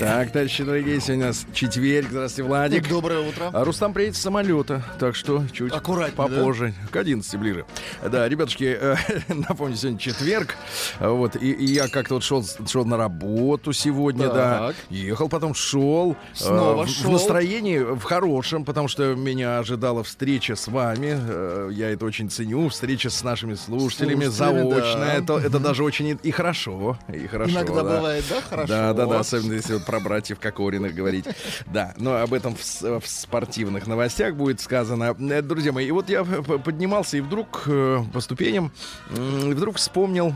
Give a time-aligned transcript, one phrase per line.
[0.00, 0.24] Маяке.
[0.24, 2.08] Так, товарищи дорогие, сегодня у нас четверг.
[2.10, 2.88] Здравствуйте, Владик.
[2.88, 3.50] Доброе утро.
[3.52, 7.64] А Рустам приедет с самолета, так что чуть Аккуратнее, попозже, к 11 ближе.
[8.04, 8.96] Да, ребятушки, э,
[9.28, 10.54] напомню, сегодня четверг,
[11.00, 14.76] вот, и, и я как-то вот шел, шел на работу сегодня, да, Так.
[14.90, 17.12] ехал, потом шел, э, Снова в, в шел.
[17.12, 22.68] настроении, в хорошем, потому что меня ожидала встреча с вами, э, я это очень ценю,
[22.68, 25.34] встреча с нашими слушателями, Слушателями, заочная, да.
[25.38, 27.96] это, это даже очень и, и хорошо, и хорошо, Иногда да.
[27.96, 28.68] бывает, да, хорошо.
[28.68, 31.24] Да, да, да, особенно если вот про братьев Кокориных говорить.
[31.64, 35.16] Да, но об этом в, в спортивных новостях будет сказано.
[35.18, 38.70] Э, Друзья мои, и вот я поднимался и вдруг э, по ступеням,
[39.08, 40.34] вдруг вспомнил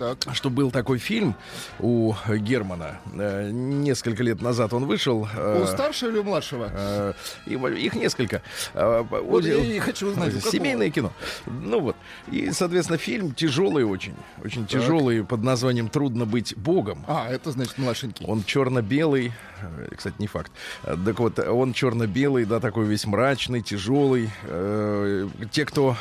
[0.00, 0.34] Так.
[0.34, 1.34] что был такой фильм
[1.78, 2.98] у Германа.
[3.14, 5.28] Э, Несколько лет назад он вышел.
[5.36, 6.70] э, У старшего или у младшего?
[6.72, 7.12] э,
[7.46, 8.40] Их несколько.
[8.74, 10.42] Вот я и хочу узнать?
[10.44, 11.12] Семейное кино.
[11.46, 11.96] Ну вот.
[12.30, 14.14] И, соответственно, фильм тяжелый очень.
[14.42, 17.04] Очень тяжелый под названием «Трудно быть богом».
[17.06, 18.24] А, это значит младшенький.
[18.26, 19.32] Он черно-белый,
[19.96, 20.50] кстати, не факт.
[20.82, 24.30] Так вот, он черно-белый, да, такой весь мрачный, тяжелый.
[25.52, 25.96] Те, кто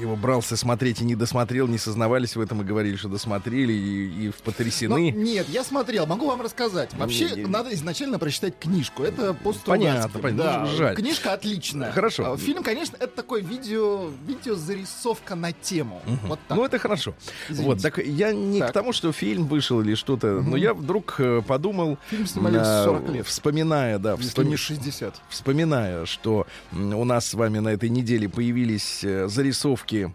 [0.00, 4.24] его брался смотреть и не досмотрел, не сознавались в этом и говорили, что досмотрели и,
[4.24, 5.10] и Но потрясены.
[5.10, 6.92] нет, я смотрел, могу вам рассказать.
[6.94, 9.02] Вообще, Не- не- надо изначально прочитать книжку.
[9.02, 10.42] Это по Понятно, понятно.
[10.44, 10.96] Да, Ну, жаль.
[10.96, 11.92] книжка отличная.
[11.92, 12.32] Хорошо.
[12.32, 16.02] А Фильм, конечно, это такой видео, видеозарисовка на тему.
[16.24, 16.56] Вот так.
[16.56, 17.14] Ну, это хорошо.
[17.48, 17.66] Извините.
[17.66, 18.70] Вот, так я не Так.
[18.70, 22.84] к тому, что фильм вышел или что-то, но я вдруг э, подумал, Фильм снимали э,
[22.84, 23.26] 40 лет.
[23.26, 25.20] вспоминая, да, Если не вспоми- 60.
[25.28, 30.12] вспоминая, что у нас с вами на этой неделе появились э, зарисовки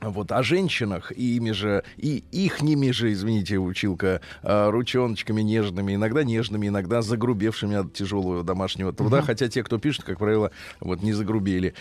[0.00, 6.24] вот о женщинах и ими же и ихними же, извините, училка, э, ручоночками нежными, иногда
[6.24, 11.12] нежными, иногда загрубевшими от тяжелого домашнего труда, хотя те, кто пишет, как правило, вот не
[11.12, 11.74] загрубели.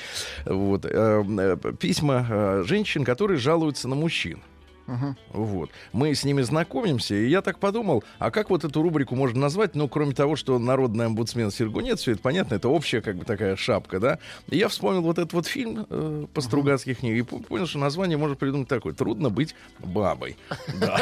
[0.46, 4.40] Вот э, э, письма э, женщин, которые жалуются на мужчин.
[4.88, 5.18] Мгм.
[5.31, 5.69] Вот.
[5.94, 9.75] Мы с ними знакомимся, и я так подумал, а как вот эту рубрику можно назвать?
[9.75, 13.56] Ну, кроме того, что народный омбудсмен Сергунец, все это понятно, это общая как бы такая
[13.56, 14.19] шапка, да?
[14.50, 17.79] И я вспомнил вот этот вот фильм э, по Стругацких книг и по- понял, что
[17.79, 18.94] название можно придумать такое.
[18.94, 20.38] Трудно быть бабой.
[20.79, 21.00] Да.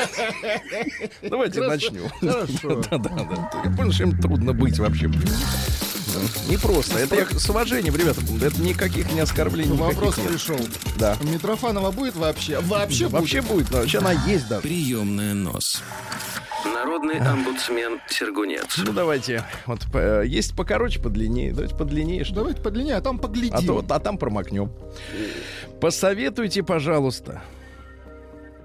[1.21, 2.07] Давайте начнем.
[2.19, 2.81] Хорошо.
[2.89, 3.61] Да, да, да.
[3.65, 5.09] Я понял, что им трудно быть вообще.
[6.47, 6.99] Не просто.
[6.99, 8.21] Это я с уважением, ребята.
[8.41, 9.71] Это никаких не оскорблений.
[9.73, 10.27] никаких Вопрос нет.
[10.27, 10.59] пришел.
[10.97, 11.17] Да.
[11.21, 12.59] Митрофанова будет вообще?
[12.59, 13.13] Вообще будет?
[13.13, 13.71] Вообще будет.
[13.71, 14.61] но Вообще она есть даже.
[14.63, 15.81] Приемная нос.
[16.65, 18.77] Народный омбудсмен Сергунец.
[18.77, 21.51] Ну давайте, вот э, есть покороче, подлиннее.
[21.53, 23.53] Давайте подлиннее, что Давайте подлиннее, а там поглядим.
[23.55, 24.71] а, то, вот- а там промокнем.
[25.81, 27.41] Посоветуйте, пожалуйста.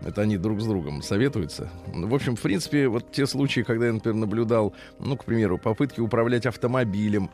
[0.04, 1.70] Это они друг с другом советуются.
[1.86, 6.00] В общем, в принципе, вот те случаи, когда я, например, наблюдал, ну, к примеру, попытки
[6.00, 7.30] управлять автомобилем,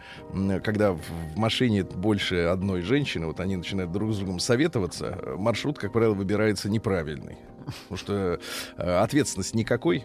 [0.63, 1.01] когда в,
[1.37, 6.71] машине больше одной женщины, вот они начинают друг с другом советоваться, маршрут, как правило, выбирается
[6.71, 7.37] неправильный.
[7.65, 8.41] Потому что
[8.77, 10.05] э, ответственность никакой.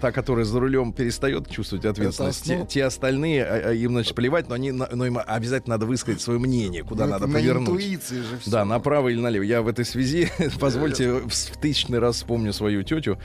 [0.00, 4.48] Та, которая за рулем перестает чувствовать ответственность, те, те остальные, а- а им, значит, плевать,
[4.48, 7.68] но, они, на- но им обязательно надо высказать свое мнение, куда Ну, надо это повернуть.
[7.68, 8.50] На интуиции же все.
[8.50, 9.42] Да, направо или налево.
[9.42, 10.28] Я в этой связи,
[10.60, 13.18] позвольте, в тысячный раз вспомню свою тетю,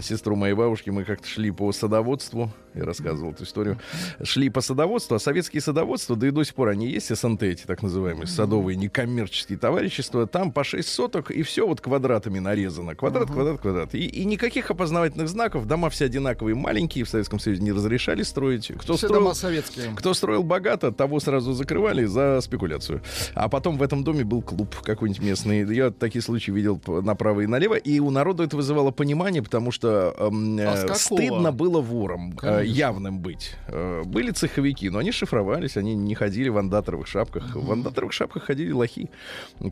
[0.00, 0.90] сестру моей бабушки.
[0.90, 3.78] Мы как-то шли по садоводству, я рассказывал эту историю.
[4.22, 7.64] Шли по садоводству, а советские садоводства, да и до сих пор они есть, СНТ эти
[7.64, 12.94] так называемые, садовые некоммерческие товарищества, там по 6 соток, и все вот квадратами нарезано.
[12.94, 13.94] Квадрат, квадрат, квадрат.
[13.94, 18.68] И, и никаких опознавательных знаков, дома все одинаковые, маленькие, в Советском Союзе не разрешали строить.
[18.78, 19.86] Кто Все строил, дома советские.
[19.96, 23.02] кто строил богато, того сразу закрывали за спекуляцию.
[23.34, 25.74] А потом в этом доме был клуб какой-нибудь местный.
[25.74, 27.74] Я такие случаи видел направо и налево.
[27.74, 30.94] И у народа это вызывало понимание, потому что эм, А э, какого?
[30.98, 33.56] стыдно было вором э, явным быть.
[33.68, 37.54] Э, были цеховики, но они шифровались, они не ходили в андаторовых шапках.
[37.54, 39.10] В андаторовых шапках ходили лохи.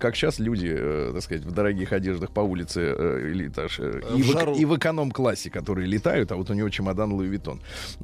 [0.00, 4.14] Как сейчас люди, э, так сказать, в дорогих одеждах по улице э, или даже, э,
[4.14, 4.54] В и, в, жару.
[4.54, 7.60] и в эконом-классе, которые летают, а вот у него чемодан Луи Виттон.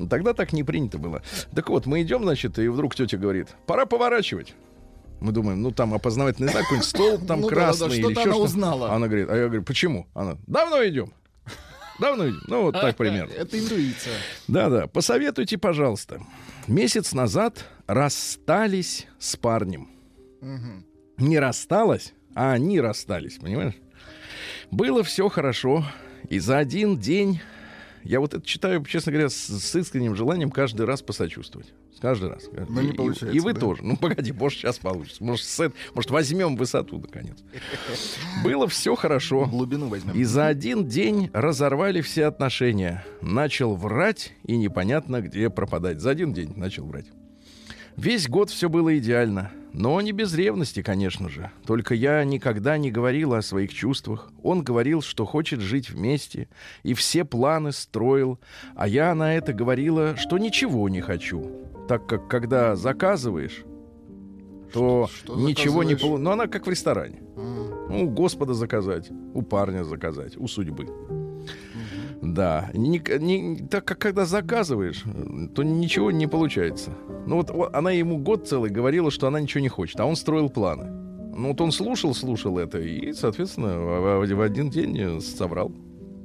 [0.09, 1.23] Тогда так не принято было.
[1.55, 4.55] Так вот, мы идем, значит, и вдруг тетя говорит, пора поворачивать.
[5.21, 8.21] Мы думаем, ну там опознавательный знак, какой-нибудь стол там Ну да, красный да, или что-то
[8.21, 8.93] еще она что узнала.
[8.93, 10.07] Она говорит, а я говорю, почему?
[10.15, 11.13] Она, давно идем.
[12.01, 12.41] Давно идем.
[12.49, 13.33] Ну, вот так примерно.
[13.39, 14.15] Это интуиция.
[14.49, 16.21] Да-да, посоветуйте, пожалуйста.
[16.67, 19.89] Месяц назад расстались с парнем.
[21.17, 23.75] Не рассталась, а они расстались, понимаешь?
[24.75, 25.85] Было все хорошо,
[26.29, 27.41] и за один день
[28.03, 31.73] Я вот это читаю, честно говоря, с, с искренним желанием каждый раз посочувствовать.
[32.01, 32.45] Каждый раз.
[32.69, 33.61] Но не И- и- получается, И, вы да?
[33.61, 33.83] тоже.
[33.83, 35.25] Ну, погоди, может, сейчас получится.
[35.25, 37.39] Может, с эт- может возьмем высоту, наконец.
[38.45, 39.47] Было все хорошо.
[39.47, 40.13] Глубину возьмем.
[40.15, 43.07] И за один день разорвали все отношения.
[43.23, 46.01] Начал врать и непонятно где пропадать.
[46.01, 47.07] За один день начал врать.
[47.97, 49.51] Весь год все было идеально.
[49.77, 51.51] Но не без ревности, конечно же.
[51.67, 54.31] Только я никогда не говорила о своих чувствах.
[54.45, 56.49] Он говорил, что хочет жить вместе.
[56.85, 58.39] И все планы строил.
[58.77, 61.51] А я на это говорила, что ничего не хочу.
[61.89, 63.65] Так как когда заказываешь,
[64.73, 66.01] то Что- что ничего не заказываешь?
[66.01, 66.23] получится.
[66.25, 67.21] Ну, она как в ресторане.
[67.37, 70.87] Ну, у Господа заказать, у парня заказать, у судьбы.
[72.25, 75.05] Да, Ник- не- так как когда заказываешь,
[75.55, 76.91] то ничего не получается.
[77.27, 80.49] Ну вот она ему год целый говорила, что она ничего не хочет, а он строил
[80.49, 80.87] планы.
[81.37, 85.73] Ну вот он слушал, слушал это и, соответственно, в, один день э, соврал.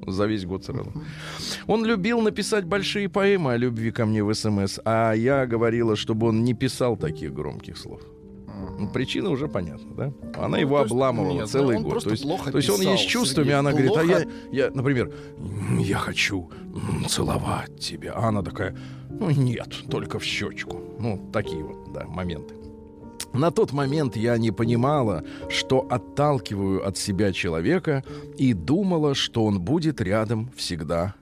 [0.08, 0.92] За весь год сразу.
[1.68, 6.28] Он любил написать большие поэмы о любви ко мне в СМС, а я говорила, чтобы
[6.28, 8.02] он не писал таких громких слов.
[8.94, 10.14] Причина уже понятна, да?
[10.44, 12.04] Она его Ну, есть- обламывала нет, целый он год.
[12.04, 14.30] То есть, плохо то есть он есть чувствами, Сергей, она говорит, а я, плохо.
[14.52, 16.50] я, например, «М, я хочу
[17.08, 18.14] целовать тебя.
[18.16, 18.76] А она такая,
[19.10, 20.80] ну нет, только в щечку.
[21.00, 22.56] Ну, такие вот, да, моменты.
[23.34, 28.04] На тот момент я не понимала, что отталкиваю от себя человека
[28.38, 31.14] и думала, что он будет рядом всегда.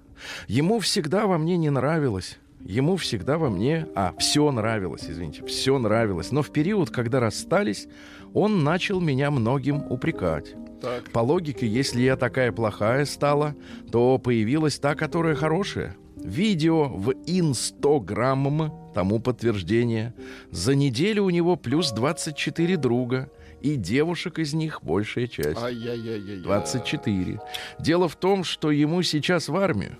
[0.47, 2.37] Ему всегда во мне не нравилось.
[2.59, 3.87] Ему всегда во мне...
[3.95, 6.31] А, все нравилось, извините, все нравилось.
[6.31, 7.87] Но в период, когда расстались,
[8.33, 10.55] он начал меня многим упрекать.
[10.81, 11.09] Так.
[11.11, 13.55] По логике, если я такая плохая стала,
[13.91, 15.95] то появилась та, которая хорошая.
[16.15, 20.13] Видео в инстаграм тому подтверждение.
[20.51, 23.31] За неделю у него плюс 24 друга,
[23.61, 25.61] и девушек из них большая часть.
[25.61, 26.41] Ай-яй-яй-яй.
[26.41, 27.39] 24.
[27.79, 29.97] Дело в том, что ему сейчас в армию.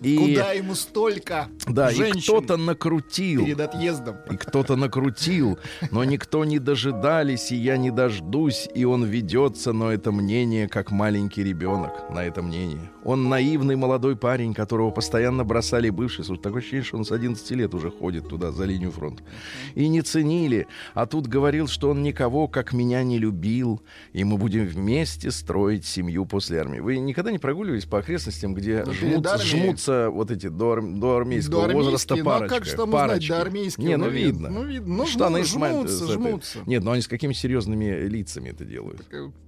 [0.00, 3.44] И, Куда ему столько да, и женщин кто-то накрутил.
[3.44, 4.16] перед отъездом?
[4.30, 5.58] И кто-то накрутил,
[5.90, 10.90] но никто не дожидались, и я не дождусь, и он ведется, но это мнение, как
[10.90, 12.90] маленький ребенок на это мнение.
[13.04, 16.24] Он наивный молодой парень, которого постоянно бросали бывшие.
[16.24, 19.22] Слушай, такое ощущение, что он с 11 лет уже ходит туда, за линию фронта.
[19.74, 23.82] И не ценили, а тут говорил, что он никого, как меня, не любил,
[24.12, 26.80] и мы будем вместе строить семью после армии.
[26.80, 29.22] Вы никогда не прогуливались по окрестностям, где Ну, перед
[29.68, 32.54] жмутся, вот эти до, до армейского Доармейские, возраста ну, а парочка?
[32.56, 33.28] как же там узнать, парочки.
[33.28, 34.48] доармейские Не, ну или- видно.
[34.50, 34.94] ну, видно.
[34.96, 36.58] Ну, Штаны ман- жмутся, этой- жмутся.
[36.66, 39.00] Нет, но они с какими серьезными лицами это делают.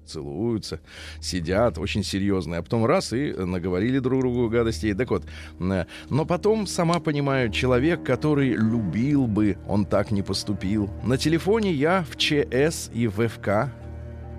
[0.07, 0.81] Целуются,
[1.21, 2.59] сидят, очень серьезные.
[2.59, 4.93] А потом раз и наговорили друг другу гадостей.
[4.95, 5.25] Так вот,
[5.61, 10.91] э, но потом, сама понимаю, человек, который любил бы, он так не поступил.
[11.05, 13.71] На телефоне я в ЧС и в ФК.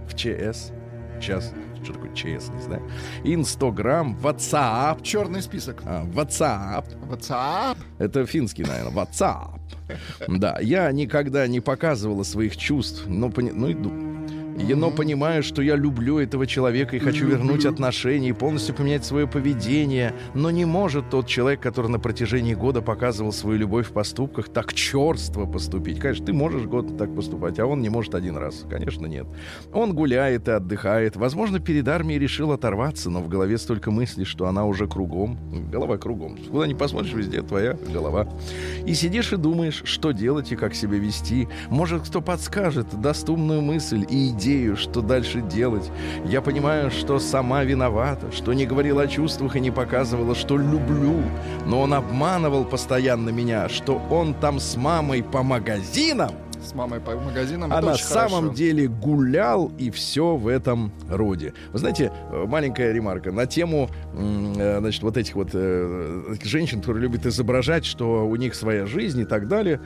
[0.10, 0.72] В ЧС.
[1.22, 2.82] Сейчас, что такое ЧС, не знаю.
[3.24, 5.02] Инстаграм, WhatsApp.
[5.04, 5.82] Черный список.
[5.86, 6.86] А, WhatsApp.
[7.10, 7.78] WhatsApp.
[8.00, 9.60] Это финский, наверное, WhatsApp.
[10.28, 13.92] Да, я никогда не показывала своих чувств, но, пони- ну, иду.
[14.68, 19.04] Я, но понимаю, что я люблю этого человека и хочу вернуть отношения и полностью поменять
[19.04, 20.14] свое поведение.
[20.34, 24.74] Но не может тот человек, который на протяжении года показывал свою любовь в поступках, так
[24.74, 26.00] черство поступить.
[26.00, 28.64] Конечно, ты можешь год так поступать, а он не может один раз.
[28.70, 29.26] Конечно, нет.
[29.74, 31.16] Он гуляет и отдыхает.
[31.16, 35.38] Возможно, перед армией решил оторваться, но в голове столько мыслей, что она уже кругом.
[35.72, 36.38] Голова кругом.
[36.50, 38.28] Куда ни посмотришь, везде твоя голова.
[38.86, 41.48] И сидишь и думаешь, что делать и как себя вести.
[41.70, 45.90] Может, кто подскажет, даст умную мысль и идею, что дальше делать.
[46.26, 51.22] Я понимаю, что сама виновата, что не говорила о чувствах и не показывала, что люблю.
[51.66, 56.32] Но он обманывал постоянно меня, что он там с мамой по магазинам,
[56.64, 57.72] С мамой по магазинам.
[57.74, 58.54] а на самом хорошо.
[58.54, 61.54] деле гулял и все в этом роде.
[61.74, 67.02] Вы знаете, э, маленькая ремарка на тему, э, значит, вот этих вот э, женщин, которые
[67.04, 69.80] любят изображать, что у них своя жизнь и так далее.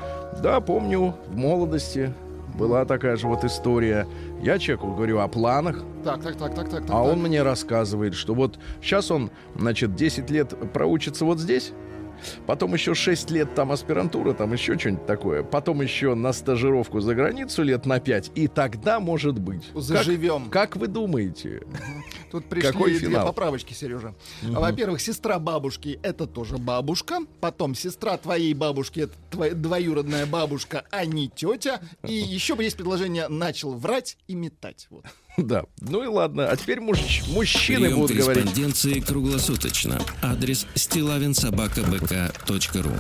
[0.44, 2.14] Да, помню, в молодости
[2.60, 4.06] была такая же вот история.
[4.46, 6.84] Я человеку говорю о планах, Так, так, так, так, так.
[6.84, 7.04] а так.
[7.04, 11.72] он мне рассказывает, что вот сейчас он, значит, 10 лет проучится вот здесь,
[12.46, 17.16] потом еще 6 лет там аспирантура, там еще что-нибудь такое, потом еще на стажировку за
[17.16, 19.66] границу лет на 5, и тогда может быть.
[19.74, 20.50] Как, Заживем.
[20.50, 21.64] как вы думаете?
[22.32, 23.28] Тут пришли Какой две финал?
[23.28, 24.16] поправочки, Сережа.
[24.42, 27.20] Во-первых, сестра бабушки это тоже бабушка.
[27.40, 31.82] Потом сестра твоей бабушки это твоя двоюродная бабушка, а не тетя.
[32.04, 34.88] И еще бы есть предложение начал врать и метать.
[34.90, 35.06] Вот.
[35.38, 35.64] Да.
[35.82, 36.48] Ну и ладно.
[36.50, 38.44] А теперь муж- мужчины Прием будут говорить.
[38.44, 40.00] корреспонденции круглосуточно.
[40.22, 42.92] Адрес стилавинсобакабк.ру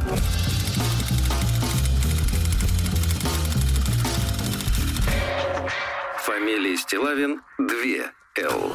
[6.25, 8.74] Фамилия Стилавин 2 Л.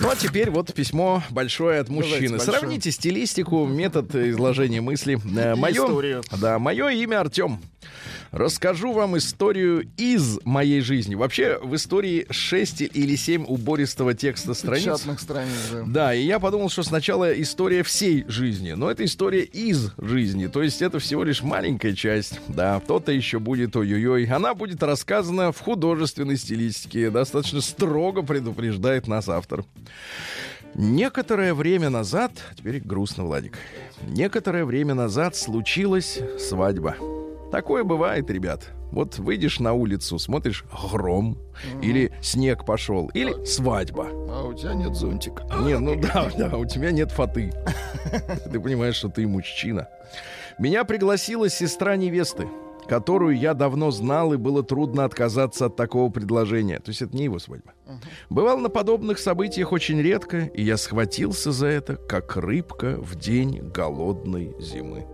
[0.00, 2.38] Ну а теперь вот письмо большое от мужчины.
[2.38, 2.58] большое.
[2.58, 5.18] Сравните стилистику, метод изложения мысли.
[5.36, 7.60] Э, Мое, да, мое имя Артем.
[8.34, 11.14] Расскажу вам историю из моей жизни.
[11.14, 14.82] Вообще в истории 6 или 7 убористого текста страниц.
[14.82, 15.84] Печатных страниц, да.
[15.86, 20.64] Да, и я подумал, что сначала история всей жизни, но это история из жизни, то
[20.64, 22.40] есть это всего лишь маленькая часть.
[22.48, 24.24] Да, то-то еще будет ой-ой-ой.
[24.26, 29.64] Она будет рассказана в художественной стилистике, достаточно строго предупреждает нас автор.
[30.74, 33.56] Некоторое время назад, теперь грустно, Владик,
[34.08, 36.96] некоторое время назад случилась свадьба.
[37.54, 38.72] Такое бывает, ребят.
[38.90, 41.38] Вот выйдешь на улицу, смотришь гром,
[41.80, 44.08] или снег пошел, или свадьба.
[44.10, 45.44] А у тебя нет зонтика.
[45.60, 47.52] Не, ну да, да, у тебя нет фаты.
[48.52, 49.86] Ты понимаешь, что ты мужчина.
[50.58, 52.48] Меня пригласила сестра невесты,
[52.88, 56.80] которую я давно знал, и было трудно отказаться от такого предложения.
[56.80, 57.72] То есть это не его свадьба.
[58.30, 63.60] Бывал на подобных событиях очень редко, и я схватился за это, как рыбка в день
[63.60, 65.06] голодной зимы.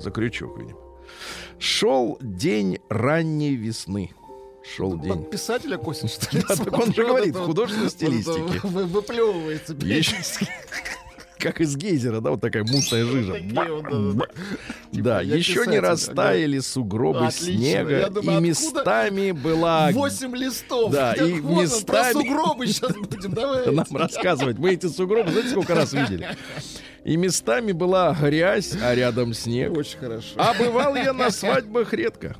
[0.00, 0.79] За крючок, видимо.
[1.58, 4.10] Шел день ранней весны.
[4.76, 5.08] Шел день.
[5.12, 6.44] Под писателя косит, что ли?
[6.46, 8.60] Да, так он же говорит, в художественной стилистике.
[8.64, 9.72] вы- Выплевывается.
[9.74, 10.16] Еще-
[11.40, 13.36] Как из гейзера, да, вот такая мутная жижа.
[14.92, 19.90] Да, я еще не растаяли сугробы снега, и местами была...
[19.92, 20.92] Восемь листов.
[20.92, 23.32] Да, и местами- сугробы сейчас будем.
[23.32, 23.72] Давай.
[23.72, 24.58] нам рассказывать.
[24.58, 26.28] Мы эти сугробы, знаете, сколько раз видели?
[27.04, 29.76] И местами была грязь, а рядом снег.
[29.76, 30.34] Очень хорошо.
[30.36, 32.36] А бывал я на свадьбах редко.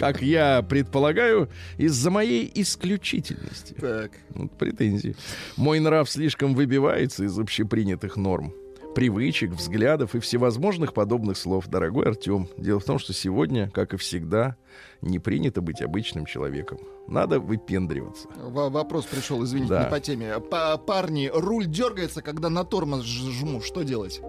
[0.00, 3.74] Как я предполагаю, из-за моей исключительности.
[3.74, 4.12] Так.
[4.30, 5.14] Вот претензии.
[5.56, 8.52] Мой нрав слишком выбивается из общепринятых норм.
[8.94, 11.68] Привычек, взглядов и всевозможных подобных слов.
[11.68, 14.56] Дорогой Артем, дело в том, что сегодня, как и всегда,
[15.00, 16.78] не принято быть обычным человеком.
[17.06, 18.26] Надо выпендриваться.
[18.36, 19.84] В- Вопрос пришел, извините, Да.
[19.84, 20.40] не по теме.
[20.40, 23.60] Па- парни, руль дергается, когда на тормоз жму.
[23.60, 24.20] Что делать?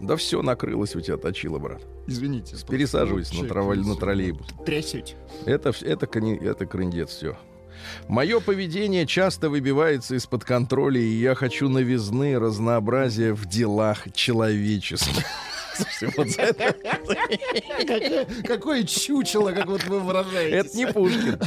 [0.00, 1.82] Да все, накрылось у тебя, точило, брат.
[2.06, 2.56] Извините.
[2.68, 4.46] Пересаживайся на, трава- на троллейбус.
[4.64, 5.14] Трясете.
[5.44, 7.36] Это, это, это крындец, все.
[8.08, 15.24] Мое поведение часто выбивается из-под контроля, и я хочу новизны, разнообразия в делах человеческих.
[15.98, 16.74] Слушайте, вот за это-
[17.86, 20.66] Какое- Какое чучело, как вот вы выражаетесь.
[20.68, 21.38] Это не Пушкин.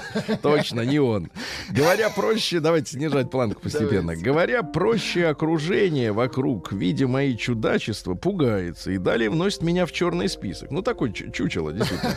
[0.41, 1.29] Точно, не он.
[1.69, 4.01] Говоря проще, давайте снижать планку постепенно.
[4.01, 4.23] Давайте.
[4.23, 10.71] Говоря проще, окружение вокруг, видя мои чудачества, пугается и далее вносит меня в черный список.
[10.71, 12.15] Ну, такой чу- чучело, действительно.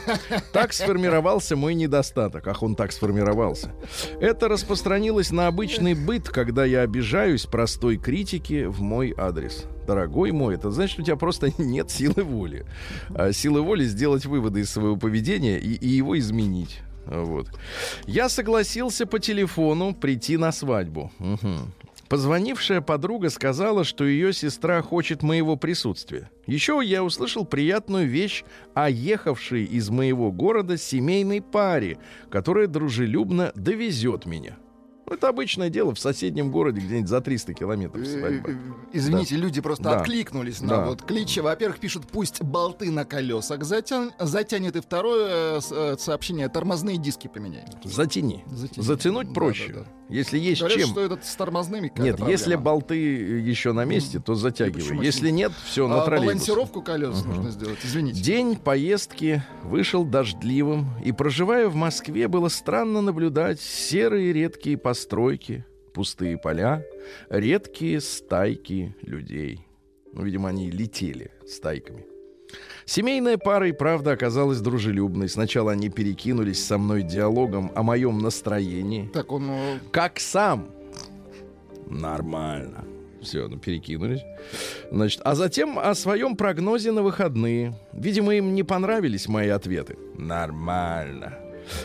[0.52, 2.46] Так сформировался мой недостаток.
[2.48, 3.72] Ах, он так сформировался.
[4.20, 9.64] Это распространилось на обычный быт, когда я обижаюсь простой критики в мой адрес.
[9.86, 12.66] Дорогой мой, это значит, у тебя просто нет силы воли.
[13.14, 16.80] А силы воли сделать выводы из своего поведения и, и его изменить.
[17.06, 17.48] Вот.
[18.06, 21.12] Я согласился по телефону прийти на свадьбу.
[21.18, 21.72] Мгм.
[22.08, 26.30] Позвонившая подруга сказала, что ее сестра хочет моего присутствия.
[26.46, 31.98] Еще я услышал приятную вещь о ехавшей из моего города семейной паре,
[32.30, 34.56] которая дружелюбно довезет меня.
[35.08, 38.50] Ну, это обычное дело в соседнем городе, где-нибудь за 300 километров свадьба.
[38.50, 38.56] Э, э,
[38.92, 40.00] Извините, люди просто Да.
[40.00, 40.84] откликнулись на Да.
[40.86, 41.42] вот кличе.
[41.42, 44.74] Во-первых, пишут, пусть болты на колесах затян- затянет.
[44.74, 47.68] И второе э, сообщение, тормозные диски поменяем.
[47.84, 48.42] Затяни.
[48.50, 48.84] Затяни.
[48.84, 49.72] Затянуть Да, проще.
[49.72, 49.86] да, да.
[50.08, 50.88] Если есть Говорят, чем.
[50.90, 52.62] что этот с тормозными Нет, если проблема.
[52.62, 55.04] болты еще на месте, то затягивай.
[55.04, 56.32] Если не- нет, все, на А троллейбус.
[56.34, 57.78] балансировку колес нужно сделать.
[57.84, 58.20] Извините.
[58.22, 66.38] День поездки вышел дождливым, и, проживая в Москве, было странно наблюдать серые редкие постройки, пустые
[66.38, 66.84] поля,
[67.28, 69.66] редкие стайки людей.
[70.12, 72.04] Ну, видимо, они летели стайками.
[72.86, 75.28] Семейная пара и правда оказалась дружелюбной.
[75.28, 79.10] Сначала они перекинулись со мной диалогом о моем настроении.
[79.12, 79.50] Так, он...
[79.50, 80.68] э, Как сам.
[81.88, 82.84] Нормально.
[83.20, 84.20] Все, ну, перекинулись.
[84.92, 87.74] Значит, а затем о своем прогнозе на выходные.
[87.92, 89.96] Видимо, им не понравились мои ответы.
[90.16, 91.36] Нормально.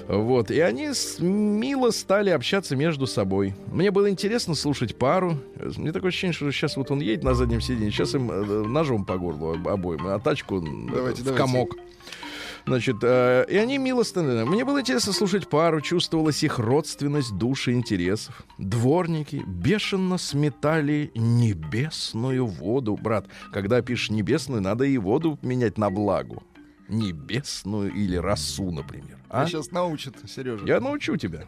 [0.08, 3.54] Вот, и они мило стали общаться между собой.
[3.72, 5.38] Мне было интересно слушать пару.
[5.78, 9.06] Мне такое ощущение, что сейчас вот он едет на заднем сиденье, сейчас им э, ножом
[9.06, 11.44] по горлу об- обоим, а тачку м, Давайте, в давайте.
[11.44, 11.76] комок.
[12.68, 14.44] Значит, э, и они мило стали.
[14.44, 18.44] Мне было интересно слушать пару, чувствовалась их родственность души интересов.
[18.60, 23.00] Дворники бешено сметали небесную воду.
[23.02, 26.44] Брат, когда пишешь небесную, надо и воду менять на благу.
[26.88, 29.18] Небесную или росу, например.
[29.34, 29.46] А?
[29.48, 30.66] Сейчас научит, Сережа.
[30.66, 31.46] Я научу тебя.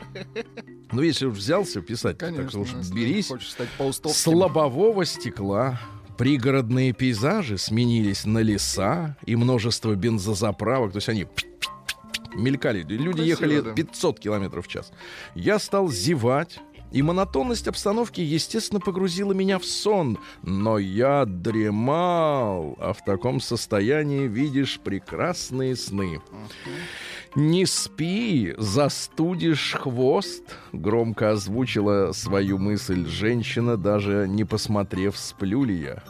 [0.93, 3.27] Ну, если уж взялся писать, Конечно, так уж берись.
[3.27, 3.67] хочешь стать.
[4.05, 5.81] С лобового стекла
[6.17, 10.93] пригородные пейзажи сменились на леса и множество бензозаправок.
[10.93, 11.27] То есть они
[12.35, 12.83] мелькали.
[12.83, 13.73] Люди Красиво, ехали да.
[13.73, 14.93] 500 километров в час.
[15.35, 16.59] Я стал зевать
[16.93, 20.19] и монотонность обстановки, естественно, погрузила меня в сон.
[20.43, 26.21] Но я дремал, а в таком состоянии видишь прекрасные сны.
[27.35, 36.03] «Не спи, застудишь хвост»,— громко озвучила свою мысль женщина, даже не посмотрев, сплю ли я.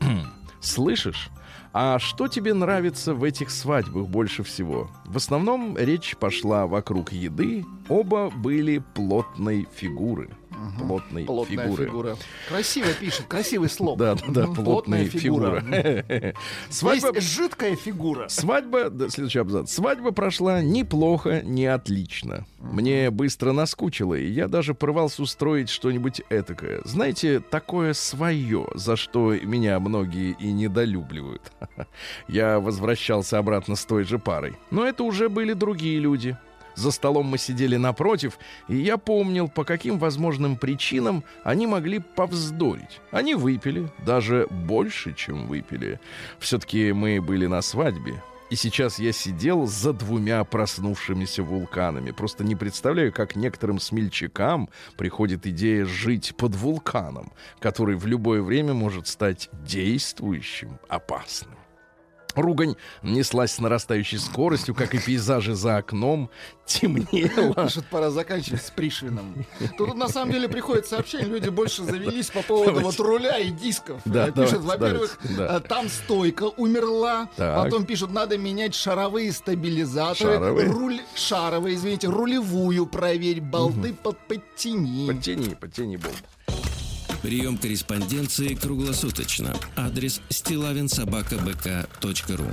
[0.60, 1.30] «Слышишь?
[1.72, 4.90] А что тебе нравится в этих свадьбах больше всего?
[5.06, 7.64] В основном речь пошла вокруг еды.
[7.88, 10.30] Оба были плотной фигуры.
[10.78, 11.84] Плотной Плотная фигуры.
[11.86, 12.16] фигура.
[12.48, 13.98] Красиво пишет, красивый слог.
[13.98, 15.62] Да, да, да, плотная фигура.
[16.70, 18.28] Свадьба, Есть жидкая фигура.
[18.28, 19.72] свадьба, да, следующий абзац.
[19.72, 22.46] Свадьба прошла неплохо, не отлично.
[22.60, 26.80] Мне быстро наскучило, и я даже порвался устроить что-нибудь этакое.
[26.84, 31.52] Знаете, такое свое, за что меня многие и недолюбливают.
[32.28, 34.54] Я возвращался обратно с той же парой.
[34.70, 36.36] Но это уже были другие люди.
[36.74, 38.38] За столом мы сидели напротив,
[38.68, 43.00] и я помнил, по каким возможным причинам они могли повздорить.
[43.10, 46.00] Они выпили, даже больше, чем выпили.
[46.38, 48.22] Все-таки мы были на свадьбе.
[48.50, 52.12] И сейчас я сидел за двумя проснувшимися вулканами.
[52.12, 58.74] Просто не представляю, как некоторым смельчакам приходит идея жить под вулканом, который в любое время
[58.74, 61.53] может стать действующим, опасным.
[62.34, 66.30] Ругань неслась с нарастающей скоростью, как и пейзажи за окном.
[66.66, 67.54] Темнело.
[67.66, 69.44] Пишет, пора заканчивать с Пришвином.
[69.76, 74.00] Тут на самом деле приходит сообщение, люди больше завелись по поводу вот руля и дисков.
[74.04, 75.56] Да, Э, Пишут, во-первых, да.
[75.56, 77.64] э, там стойка умерла, Так.
[77.64, 80.66] потом пишут, надо менять шаровые стабилизаторы, Шаровые?
[80.70, 85.06] руль, шаровые, извините, рулевую проверь, болты под подтяни.
[85.06, 86.14] Подтяни, подтяни болт.
[87.24, 89.56] Прием корреспонденции круглосуточно.
[89.76, 92.46] Адрес стилавинсобакабк.ру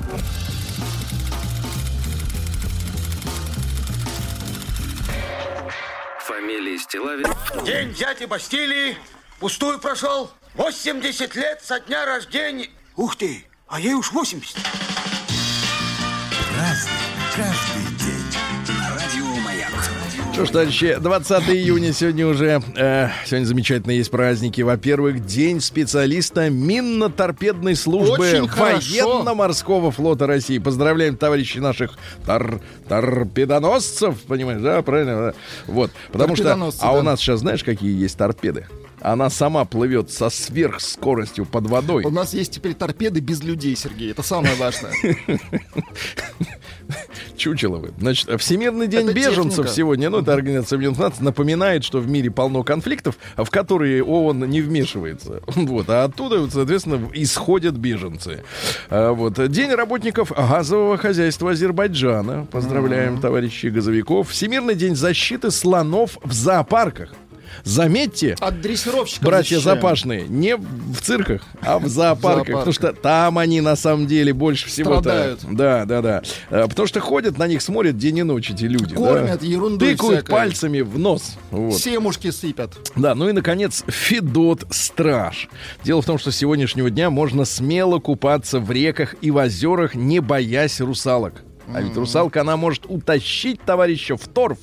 [6.26, 7.26] Фамилия Стилавин
[7.66, 8.96] День дяди Бастилии
[9.42, 10.32] пустую прошел.
[10.54, 12.70] 80 лет со дня рождения.
[12.96, 14.56] Ух ты, а ей уж 80.
[20.34, 22.62] Что ж, товарищи, 20 июня сегодня уже.
[22.78, 24.62] э, сегодня замечательно есть праздники.
[24.62, 30.58] Во-первых, День специалиста минно-торпедной службы военно-морского флота России.
[30.58, 35.16] Поздравляем, товарищи наших тор- торпедоносцев, понимаешь, да, правильно?
[35.18, 35.34] да?
[35.68, 37.04] Вот, потому что, а у да.
[37.04, 38.68] нас сейчас знаешь, какие есть торпеды?
[39.02, 42.04] Она сама плывет со сверхскоростью под водой.
[42.06, 44.12] У нас есть теперь торпеды без людей, Сергей.
[44.12, 44.94] Это самое важное.
[47.38, 47.92] Чучело вы.
[47.98, 49.70] Значит, Всемирный день Это беженцев техника.
[49.70, 54.50] сегодня, ну, это Организация Объединенных Наций, напоминает, что в мире полно конфликтов, в которые ООН
[54.50, 55.42] не вмешивается.
[55.72, 58.44] Вот, а оттуда, соответственно, исходят беженцы.
[58.90, 59.40] А, вот.
[59.50, 62.46] День работников газового хозяйства Азербайджана.
[62.52, 64.30] Поздравляем, товарищи газовиков.
[64.30, 67.12] Всемирный день защиты слонов в зоопарках.
[67.64, 69.78] Заметьте, От дрессировщиков братья защищаем.
[69.78, 72.56] запашные, не в цирках, а в зоопарках.
[72.56, 75.42] Потому что там они на самом деле больше всего Страдают.
[75.50, 76.22] Да, да, да.
[76.50, 78.96] Э, Потому что ходят на них, смотрят день и ночь эти люди.
[78.96, 79.46] Кормят да.
[79.46, 81.36] ерундой Тыкают пальцами в нос.
[81.52, 81.78] Вот.
[81.78, 82.92] Семушки сыпят.
[82.96, 85.50] Да, ну и, наконец, Федот Страж.
[85.84, 89.96] Дело в том, что с сегодняшнего дня можно смело купаться в реках и в озерах,
[89.96, 91.44] не боясь русалок.
[91.74, 94.58] А ведь русалка, она может утащить товарища в торф.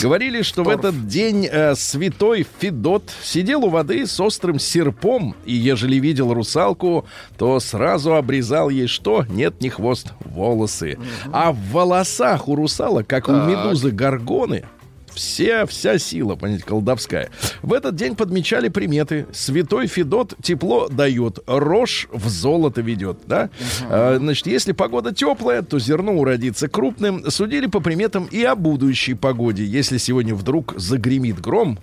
[0.00, 5.54] Говорили, что в этот день э, святой Федот сидел у воды с острым серпом, и
[5.54, 9.24] ежели видел русалку, то сразу обрезал ей что?
[9.28, 10.98] Нет, не хвост, волосы.
[11.32, 13.48] А в волосах у русалок, как у Так.
[13.48, 14.64] медузы Горгоны,
[15.14, 17.30] все, вся сила, понимаете, колдовская.
[17.62, 19.26] В этот день подмечали приметы.
[19.32, 23.50] Святой Федот тепло дает, рожь в золото ведет, да?
[23.88, 27.30] А, значит, если погода теплая, то зерно уродится крупным.
[27.30, 29.64] Судили по приметам и о будущей погоде.
[29.64, 31.78] Если сегодня вдруг загремит гром,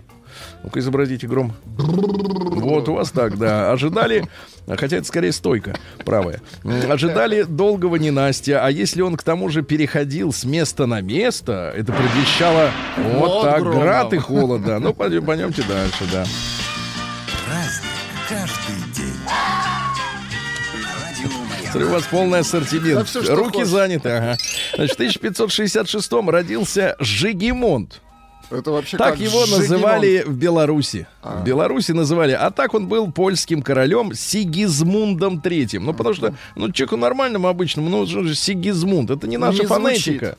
[0.63, 1.53] ну-ка изобразите гром.
[1.77, 3.71] Вот у вас так, да.
[3.71, 4.25] Ожидали,
[4.67, 5.75] хотя это скорее стойка
[6.05, 6.41] правая.
[6.89, 11.91] Ожидали долгого ненастья, а если он к тому же переходил с места на место, это
[11.93, 13.79] предвещало вот Вот так громом.
[13.81, 14.79] град и холод, да.
[14.79, 16.25] Ну, пойдем, пойдемте дальше, да.
[21.71, 22.99] Смотрю, у вас полный ассортимент.
[23.13, 23.67] Да что Руки хочешь.
[23.69, 24.37] заняты, ага.
[24.75, 28.01] Значит, в 1566 родился Жигемонт.
[28.51, 29.59] Это вообще Так его Жигемон.
[29.61, 31.07] называли в Беларуси.
[31.23, 32.33] В Беларуси называли.
[32.33, 35.85] А так он был польским королем Сигизмундом Третьим.
[35.85, 39.09] Ну, потому что, ну, человеку нормальному обычному, ну, же Сигизмунд?
[39.11, 39.83] Это не наша Не звучит.
[39.83, 40.37] фонетика.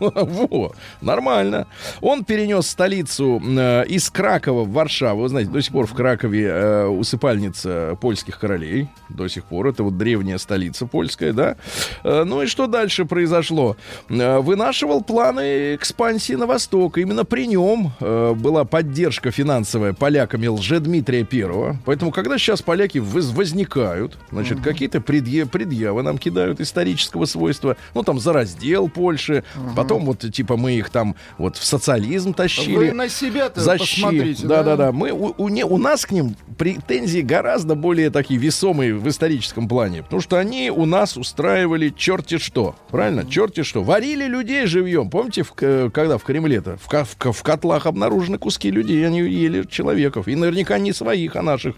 [0.00, 1.66] Во, нормально.
[2.00, 5.22] Он перенес столицу э, из Кракова в Варшаву.
[5.22, 8.88] Вы знаете, до сих пор в Кракове э, усыпальница польских королей.
[9.08, 9.68] До сих пор.
[9.68, 11.56] Это вот древняя столица польская, да.
[12.02, 13.76] Э, ну и что дальше произошло?
[14.08, 16.98] Э, вынашивал планы экспансии на восток.
[16.98, 21.76] Именно при нем э, была поддержка финансовая поляками Лжедмитрия Первого.
[21.84, 27.76] Поэтому, когда сейчас поляки воз- возникают, значит, какие-то предъя- предъявы нам кидают исторического свойства.
[27.94, 29.44] Ну, там, за раздел Польши.
[29.84, 32.74] Потом вот, типа, мы их там вот в социализм тащили.
[32.76, 34.46] Вы на себя-то посмотрите.
[34.46, 34.92] Да, да, да.
[34.92, 39.68] Мы, у, у, не- у нас к ним претензии гораздо более такие весомые в историческом
[39.68, 40.02] плане.
[40.02, 42.74] Потому что они у нас устраивали черти что.
[42.90, 43.26] Правильно?
[43.28, 43.82] Черти что.
[43.82, 45.10] Варили людей живьем.
[45.10, 46.78] Помните, в к- когда в Кремле-то?
[46.78, 49.06] В, в в котлах обнаружены куски людей.
[49.06, 50.28] Они ели человеков.
[50.28, 51.74] И наверняка не своих, а наших.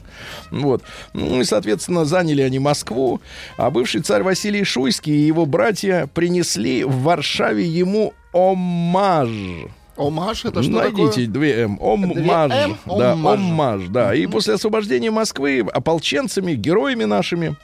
[0.52, 0.82] Вот.
[1.12, 3.20] Ну и, соответственно, заняли они Москву.
[3.56, 7.95] А бывший царь Василий Шуйский и его братья принесли в Варшаве ему
[8.36, 9.28] омаж.
[9.96, 11.26] Омаш, это что Найдите такое?
[11.26, 11.78] две М.
[11.80, 12.50] Оммаж.
[12.50, 12.76] Две М?
[12.86, 13.38] Да, Оммаж.
[13.38, 14.14] оммаж, да.
[14.14, 17.56] И после освобождения Москвы ополченцами, героями нашими,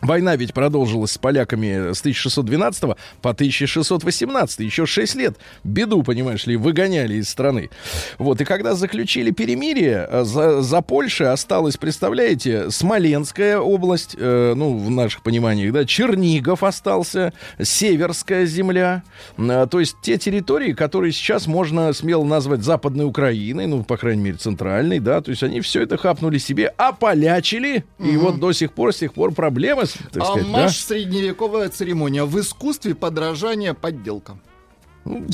[0.00, 2.82] Война ведь продолжилась с поляками с 1612
[3.22, 5.36] по 1618, еще 6 лет.
[5.64, 7.70] Беду, понимаешь ли, выгоняли из страны.
[8.18, 14.76] Вот, и когда заключили перемирие, э, за, за Польшей осталась, представляете, Смоленская область, э, ну,
[14.76, 19.02] в наших пониманиях, да, Чернигов остался, Северская земля,
[19.36, 24.22] Э, то есть те территории, которые сейчас можно смело назвать Западной Украиной, ну, по крайней
[24.22, 28.72] мере, центральной, да, то есть они все это хапнули себе, ополячили, и вот до сих
[28.72, 30.68] пор, с тех пор проблема, с- так сказать, да?
[30.86, 32.24] Средневековая церемония.
[32.24, 34.40] В искусстве подражания подделкам.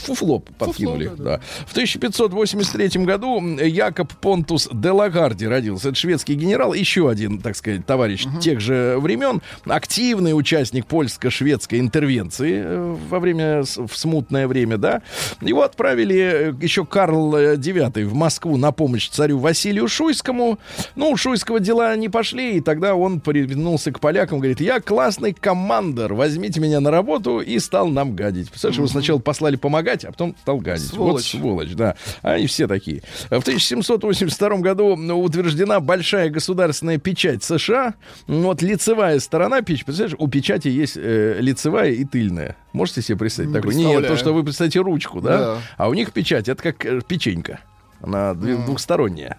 [0.04, 1.40] Фуфло подкинули, да, да.
[1.66, 5.88] В 1583 году Якоб Понтус де Лагарди родился.
[5.88, 9.40] Это шведский генерал, еще один, так сказать, товарищ тех же времен.
[9.64, 15.02] Активный участник польско-шведской интервенции э, во время, в смутное время, да.
[15.40, 20.58] Его отправили э, еще Карл э, IX в Москву на помощь царю Василию Шуйскому.
[20.96, 25.32] Ну, у Шуйского дела не пошли, и тогда он привернулся к полякам, говорит, я классный
[25.32, 28.50] командор, возьмите меня на работу, и стал нам гадить.
[28.50, 30.92] Представляешь, его сначала послали помогать, а потом стал гадить.
[30.92, 31.30] Вот Сволочь.
[31.30, 31.96] сволочь, да.
[32.20, 33.02] Они все такие.
[33.30, 37.94] В 1782 году утверждена большая государственная печать США.
[38.26, 42.58] Ну, Вот лицевая сторона печати, представляешь, у печати есть э, лицевая и тыльная.
[42.74, 43.74] Можете себе представить Не такое?
[43.74, 45.38] Нет, то, что вы представляете ручку, да?
[45.38, 45.58] Да.
[45.78, 47.60] А у них печать, это как э, печенька.
[48.04, 49.36] Она двухсторонняя.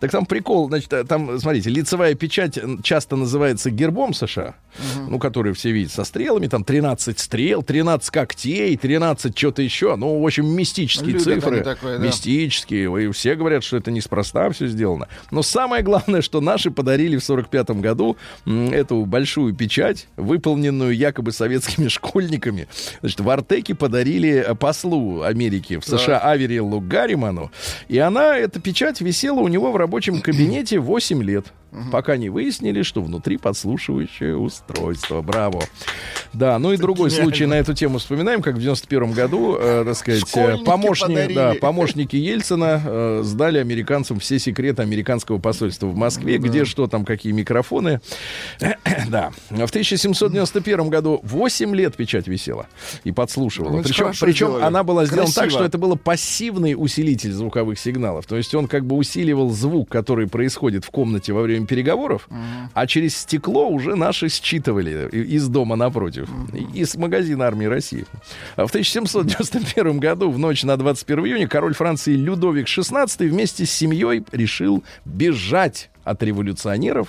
[0.00, 4.54] Так там прикол, значит, э, там, смотрите, лицевая печать часто называется гербом США,
[5.08, 10.20] ну, который все видят со стрелами, там 13 стрел, 13 когтей, 13 что-то еще, ну,
[10.20, 11.60] в общем, мистические Любят цифры.
[11.62, 12.06] такое, да.
[12.06, 15.08] Мистические, и все говорят, что это неспроста все сделано.
[15.30, 21.88] Но самое главное, что наши подарили в 45 году эту большую печать, выполненную якобы советскими
[21.94, 22.68] школьниками.
[23.00, 27.50] Значит, в Артеке подарили э, послу Америки в США Аверилу Гарриману.
[27.88, 31.46] И она, эта печать, висела у него в рабочем кабинете 8 лет.
[31.90, 35.22] Пока не выяснили, что внутри подслушивающее устройство.
[35.22, 35.62] Браво.
[36.32, 37.30] Да, ну и другой гениально.
[37.30, 41.08] случай на эту тему вспоминаем, как в 91 году, э, так сказать, э, Школьники помощник,
[41.08, 41.34] подарили.
[41.34, 47.04] да, помощники Ельцина э, сдали американцам все секреты американского посольства в Москве, где что там,
[47.04, 48.00] какие микрофоны.
[49.08, 49.30] да.
[49.50, 52.66] В 1791 году 8 лет печать висела
[53.04, 53.76] и подслушивала.
[53.76, 54.64] Ну, причем причем сделали.
[54.64, 55.58] она была сделана так, Красиво.
[55.58, 58.26] что это был пассивный усилитель звуковых сигналов.
[58.26, 62.28] То есть он как бы усиливал звук, который происходит в комнате во время переговоров,
[62.74, 66.28] а через стекло уже наши считывали и- из дома напротив,
[66.74, 68.04] из магазина армии России.
[68.56, 74.24] В 1791 году, в ночь на 21 июня, король Франции Людовик XVI вместе с семьей
[74.32, 77.08] решил бежать от революционеров.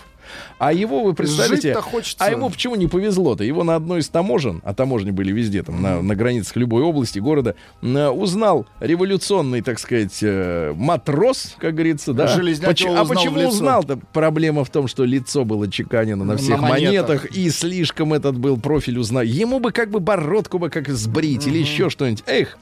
[0.57, 1.75] А его, вы представляете,
[2.19, 3.43] а ему почему не повезло-то?
[3.43, 7.19] Его на одной из таможен, а таможни были везде, там, на, на границах любой области,
[7.19, 12.25] города, м, узнал революционный, так сказать, э, матрос, как говорится, да.
[12.25, 13.97] Поч- а узнал в почему узнал-то?
[14.13, 16.79] Проблема в том, что лицо было чеканено на На всех монетах.
[17.23, 19.23] монетах, и слишком этот был профиль узнал.
[19.23, 22.23] Ему бы как бы бородку бы как сбрить или еще что-нибудь.
[22.27, 22.57] Эх,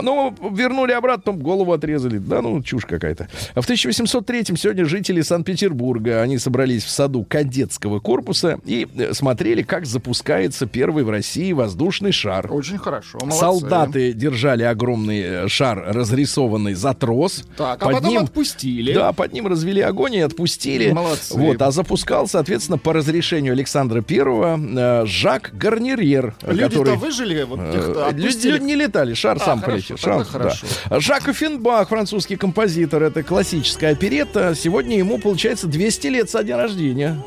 [0.00, 2.18] ну, вернули обратно, голову отрезали.
[2.18, 3.28] Да, ну, чушь какая-то.
[3.54, 9.62] А в 1803-м сегодня жители Санкт-Петербурга, они собрались в саду кадетского корпуса и э, смотрели,
[9.62, 12.52] как запускается первый в России воздушный шар.
[12.52, 13.18] Очень хорошо.
[13.20, 13.38] молодцы.
[13.38, 17.44] Солдаты держали огромный э, шар, разрисованный за трос.
[17.56, 18.92] Так, а потом отпустили.
[18.92, 20.90] Да, под ним развели огонь и отпустили.
[20.90, 21.34] Молодцы.
[21.38, 26.96] Вот, а запускал, соответственно, по разрешению Александра Первого э, Жак Гарнирьер, Люди-то который...
[26.96, 29.96] выжили, вот Э, Люди люди не летали, шар А, сам хорошо, полетел.
[29.98, 30.66] Шар, хорошо.
[30.88, 31.00] да.
[31.00, 34.54] Жак Оффенбах, французский композитор, это классическая оперетта.
[34.54, 36.77] Сегодня ему, получается, 200 лет со дня рождения.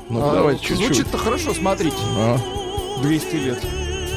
[0.10, 0.86] Ну, А, давайте чуть-чуть.
[0.86, 1.98] Звучит-то хорошо, смотрите.
[2.18, 2.38] А.
[3.02, 3.60] 200 лет.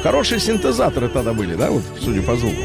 [0.02, 2.60] Хорошие синтезаторы тогда были, да, вот, судя по звуку.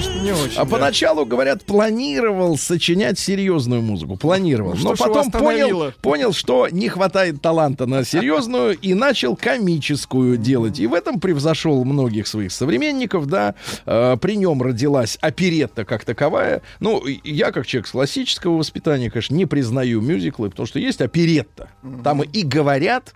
[0.00, 0.58] Конечно, не очень.
[0.58, 0.70] А да.
[0.70, 4.16] поначалу, говорят, планировал сочинять серьезную музыку.
[4.16, 4.74] Планировал.
[4.74, 9.36] Ну, Но что его потом понял, понял, что не хватает таланта на серьезную и начал
[9.36, 10.78] комическую делать.
[10.78, 13.54] И в этом превзошел многих своих современников, да.
[13.86, 16.62] Э, при нем родилась оперетта как таковая.
[16.80, 21.68] Ну, я, как человек с классического воспитания, конечно, не признаю мюзиклы, потому что есть оперетта.
[22.02, 23.14] Там и говорят,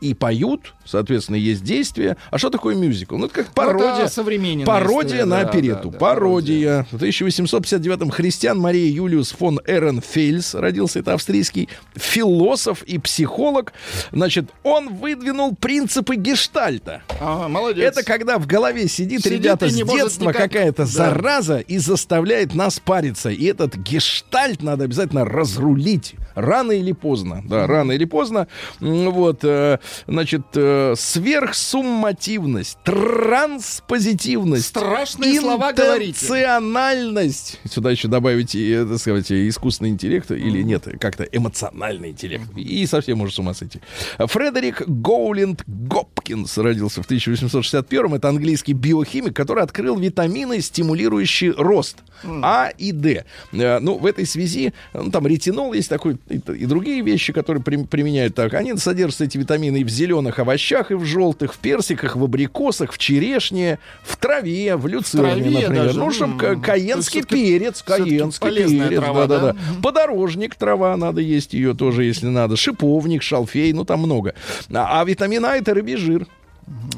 [0.00, 2.16] и поют, соответственно, есть действие.
[2.30, 3.16] А что такое мюзикл?
[3.16, 4.04] Ну, это как пародия.
[4.04, 5.82] это современная пародия история, на да, оперету.
[5.84, 6.86] да, да, пародия.
[6.90, 13.72] В 1859-м христиан Мария Юлиус фон Эренфельс родился, это австрийский философ и психолог.
[14.12, 17.02] Значит, он выдвинул принципы гештальта.
[17.20, 17.84] Ага, молодец.
[17.96, 20.86] Это когда в голове сидит, Сидит ребята, с детства никак- какая-то Да.
[20.86, 23.30] зараза и заставляет нас париться.
[23.30, 26.14] И этот гештальт надо обязательно разрулить.
[26.34, 27.42] Рано или поздно.
[27.48, 28.46] Да, рано или поздно.
[28.80, 34.66] Вот, э, значит, э, сверхсуммативность, транспозитивность.
[34.66, 36.10] Страшные слова говорите.
[36.26, 37.60] Интенциональность.
[37.70, 42.44] Сюда еще добавить, э, так сказать, искусственный интеллект или нет, как-то эмоциональный интеллект.
[42.56, 43.80] И совсем может с ума сойти.
[44.18, 51.98] Фредерик Гоулинд Гопкинс родился в 1861 Это английский биохимик, который открыл витамины, стимулирующие рост.
[52.42, 53.24] А и Д.
[53.52, 57.62] Э, Ну, в этой связи, ну, там ретинол есть такой, и, и другие вещи, которые
[57.62, 58.54] при- применяют так.
[58.54, 62.92] Они содержатся, эти витамины, и в зеленых овощах, и в желтых, в персиках, в абрикосах,
[62.92, 65.84] в черешне, в траве, в люцерне, траве например.
[65.86, 65.98] даже?
[65.98, 69.52] Ну, чтобы М, то есть каенский перец, каенский перец, да-да-да.
[69.52, 69.56] да?
[69.82, 72.56] Подорожник, трава, надо есть ее тоже, если надо.
[72.56, 74.34] Шиповник, шалфей, ну там много.
[74.72, 76.26] А, а витамин А это рыбий жир.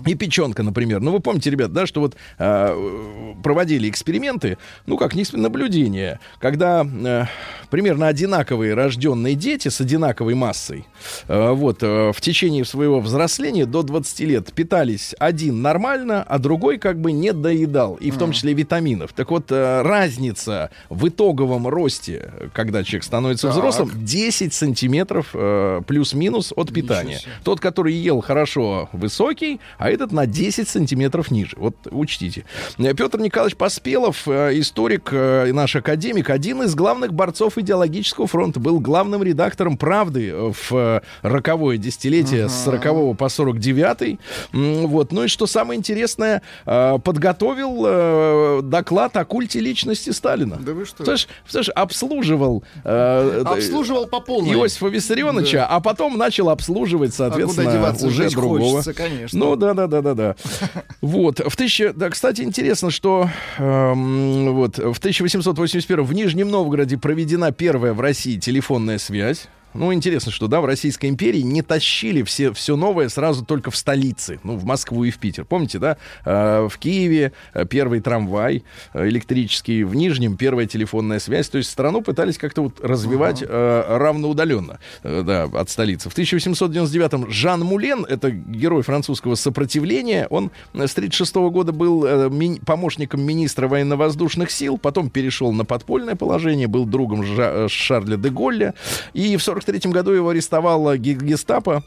[0.06, 1.00] И печенка, например.
[1.00, 7.24] Ну, вы помните, ребят, да, что вот э, проводили эксперименты, ну, как наблюдения, когда э,
[7.68, 10.86] примерно одинаковые рожденные дети с одинаковой массой,
[11.26, 16.78] э, вот, э, в течение своего взросления до 20 лет питались один нормально, а другой
[16.78, 19.12] как бы не доедал, и в том числе витаминов.
[19.12, 23.56] Так вот, э, разница в итоговом росте, когда человек становится Так.
[23.56, 27.20] взрослым, 10 сантиметров э, плюс-минус от питания.
[27.44, 31.56] Тот, который ел хорошо, высокий, а этот на 10 сантиметров ниже.
[31.56, 32.44] Вот учтите.
[32.78, 38.60] Э, Петр Николаевич Поспелов, э, историк и наш академик, один из главных борцов идеологического фронта,
[38.60, 44.18] был главным редактором «Правды» в э, роковое десятилетие с 40 по 49
[44.52, 45.12] М, Вот.
[45.12, 50.56] Ну и что самое интересное, э, подготовил э, доклад о культе личности Сталина.
[50.60, 51.04] Да вы что?
[51.04, 54.52] Слышь, слышь, обслуживал э, Обслуживал по полной.
[54.54, 58.60] Иосифа Виссарионовича, а потом начал обслуживать, соответственно, А куда деваться, уже другого.
[58.60, 59.38] хочется, конечно.
[59.38, 60.36] Ну да, да, да, да, да.
[61.00, 67.52] Вот в тысяча, да, кстати, интересно, что эм, вот в 1881 в Нижнем Новгороде проведена
[67.52, 69.48] первая в России телефонная связь.
[69.78, 73.76] Ну, интересно, что, да, в Российской империи не тащили все, все новое сразу только в
[73.76, 75.44] столице, ну, в Москву и в Питер.
[75.44, 75.96] Помните, да?
[76.24, 81.48] Э, в Киеве э, первый трамвай э, электрический, в Нижнем первая телефонная связь.
[81.48, 86.10] То есть страну пытались как-то вот развивать э, равноудаленно, да, от столицы.
[86.10, 92.04] В 1899-м Жан Мулен, это герой французского сопротивления, он с 1936 года был
[92.66, 98.74] помощником министра военно-воздушных сил, потом перешел на подпольное положение, был другом Жа- Шарля де Голля,
[99.12, 101.82] и в 43 году его арестовала ге- гестапо.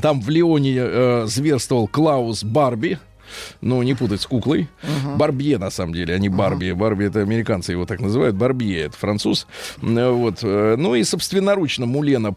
[0.00, 2.98] Там в Лионе э, зверствовал Клаус Барби.
[3.60, 4.68] Ну, не путать с куклой.
[5.16, 6.72] Барбье, на самом деле, а не Барби.
[6.72, 8.36] Барби, это американцы его так называют.
[8.36, 9.46] Барбье, это француз.
[9.82, 10.38] Э, Вот.
[10.42, 12.34] э, Ну и собственноручно Мулена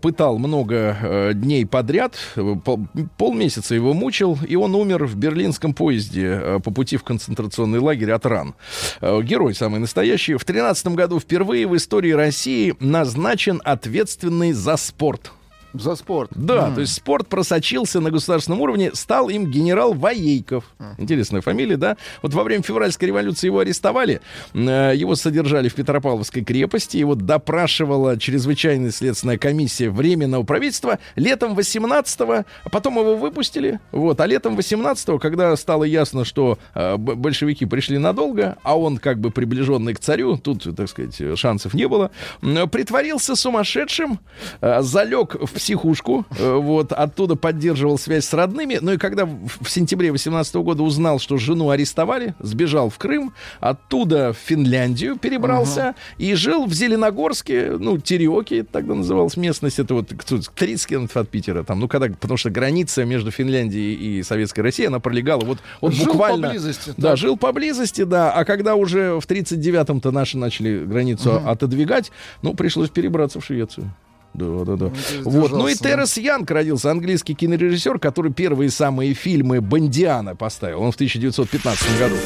[0.00, 2.16] пытал много э, дней подряд.
[2.64, 4.38] Пол- полмесяца его мучил.
[4.48, 8.54] И он умер в берлинском поезде по пути в концентрационный лагерь от ран.
[9.00, 10.34] Герой самый настоящий.
[10.34, 15.32] В 13 году впервые в истории России назначен ответственный за спорт.
[15.72, 16.30] За спорт.
[16.34, 20.64] Да, то есть спорт просочился на государственном уровне, стал им генерал Воейков.
[20.98, 21.96] Интересная фамилия, да?
[22.22, 24.20] Вот во время февральской революции его арестовали,
[24.52, 32.44] э, его содержали в Петропавловской крепости, его допрашивала чрезвычайная следственная комиссия Временного правительства летом 18-го,
[32.64, 37.98] а потом его выпустили, вот, а летом 18-го, когда стало ясно, что э, большевики пришли
[37.98, 43.36] надолго, а он как бы приближенный к царю, тут, так сказать, шансов не было, притворился
[43.36, 44.18] сумасшедшим,
[44.60, 49.68] э, залег в психушку, э, вот, оттуда поддерживал связь с родными, ну и когда в,
[49.68, 56.32] сентябре 18 года узнал, что жену арестовали, сбежал в Крым, оттуда в Финляндию перебрался и
[56.34, 61.62] жил в Зеленогорске, ну, Тереоки тогда называлась местность, это вот кто- 30 километров от Питера,
[61.62, 65.92] там, ну, когда, потому что граница между Финляндией и Советской Россией, она пролегала вот, вот
[65.92, 66.48] Жил буквально...
[66.48, 67.18] поблизости, Да, так.
[67.18, 73.40] жил поблизости, да, а когда уже в 39-м-то наши начали границу отодвигать, ну, пришлось перебраться
[73.40, 73.92] в Швецию.
[74.34, 74.92] Да, да, да.
[75.22, 75.50] Вот.
[75.50, 75.74] Ну и.
[75.74, 80.82] Террес Янг родился, английский кинорежиссер, который первые самые фильмы Бондиана поставил.
[80.82, 82.16] Он в 1915 году.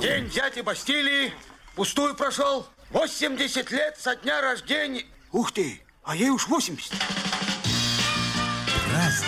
[0.00, 1.32] День дяди Бастилии
[1.76, 2.66] пустую прошел.
[2.90, 5.04] 80 лет со дня рождения.
[5.32, 6.92] Ух ты, а ей уж 80.
[8.92, 9.26] Разный,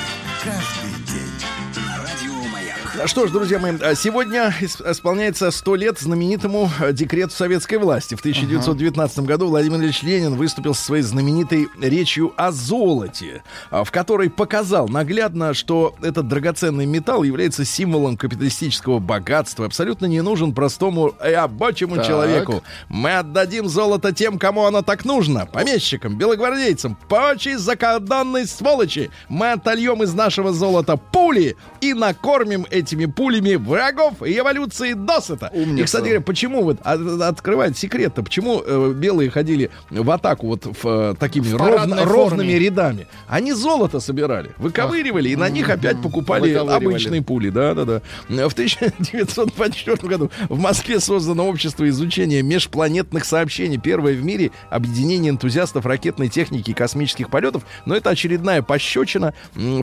[3.07, 8.15] Что ж, друзья мои, а сегодня ис- исполняется 100 лет знаменитому э, декрету советской власти.
[8.15, 13.91] В 1919 году Владимир Ильич Ленин выступил со своей знаменитой речью о золоте, а, в
[13.91, 21.09] которой показал наглядно, что этот драгоценный металл является символом капиталистического богатства, абсолютно не нужен простому
[21.27, 22.07] и рабочему Так.
[22.07, 22.63] человеку.
[22.89, 25.47] Мы отдадим золото тем, кому оно так нужно.
[25.47, 29.11] Помещикам, белогвардейцам, прочей закордонной сволочи.
[29.29, 35.51] Мы отольем из нашего золота пули и накормим этими пулями врагов эволюции досыта.
[35.53, 35.81] Умница.
[35.83, 40.65] И, кстати говоря, почему вот от- открывает секрет-то, почему э, белые ходили в атаку вот
[40.67, 43.07] в, э, такими В ровно- ровными рядами?
[43.27, 47.51] Они золото собирали, выковыривали, и на них опять покупали обычные пули.
[47.51, 48.03] Да, да, да.
[48.49, 53.79] В 1924 году в Москве создано общество изучения межпланетных сообщений.
[53.79, 57.63] Первое в мире объединение энтузиастов ракетной техники и космических полетов.
[57.87, 59.35] Но это очередная пощечина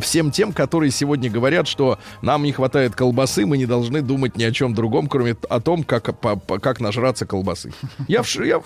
[0.01, 4.43] всем тем, которые сегодня говорят, что нам не хватает колбасы, мы не должны думать ни
[4.43, 7.73] о чем другом, кроме о том, как, по- по- как нажраться колбасы.
[8.07, 8.65] Я, в, я в,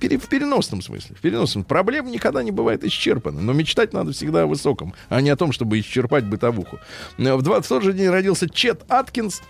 [0.00, 1.16] пере- в переносном смысле.
[1.16, 1.64] В переносном.
[1.64, 3.40] Проблема никогда не бывает исчерпана.
[3.40, 6.78] Но мечтать надо всегда о высоком, а не о том, чтобы исчерпать бытовуху.
[7.18, 9.40] Э, В 20 тот же день родился Чет Аткинс,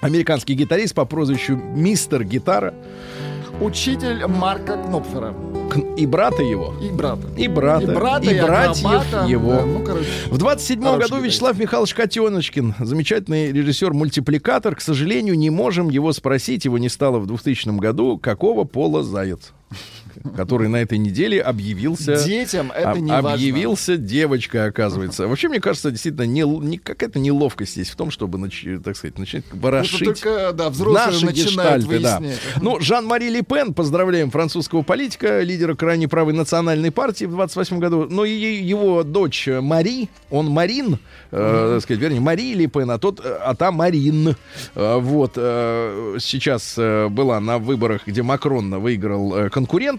[0.00, 2.74] американский гитарист по прозвищу Мистер Гитара.
[3.60, 5.34] Учитель Марка Кнопфера.
[5.96, 6.74] И брата его.
[6.82, 7.26] И брата.
[7.36, 7.84] И брата.
[7.84, 9.26] И брата, и и братьев акробата.
[9.28, 9.50] его.
[9.52, 10.08] Да, ну, короче.
[10.26, 11.24] В 27 Хороший году гитарист.
[11.24, 14.74] Вячеслав Михайлович Котеночкин, замечательный режиссер-мультипликатор.
[14.76, 19.52] К сожалению, не можем его спросить, его не стало в 2000 году, какого пола заяц,
[20.36, 22.24] который на этой неделе объявился...
[22.24, 23.32] Детям это не важно.
[23.34, 25.26] объявился девочкой, оказывается.
[25.28, 29.18] Вообще, мне кажется, действительно, не, не- какая-то неловкость есть в том, чтобы, нач- так сказать,
[29.18, 32.22] начать ворошить только, да, взрослые наши начинают гештальты, да.
[32.60, 38.06] Ну, Жан-Мари Ле Пен, поздравляем французского политика, лидера крайне правой национальной партии в 28 году.
[38.08, 40.98] Ну, и его дочь Мари, он Марин,
[41.30, 44.36] э, так сказать, вернее, Мари Ле Пен, а, тот, э, а та Марин.
[44.74, 49.50] Э, вот, э, сейчас э, была на выборах, где Макрон выиграл э,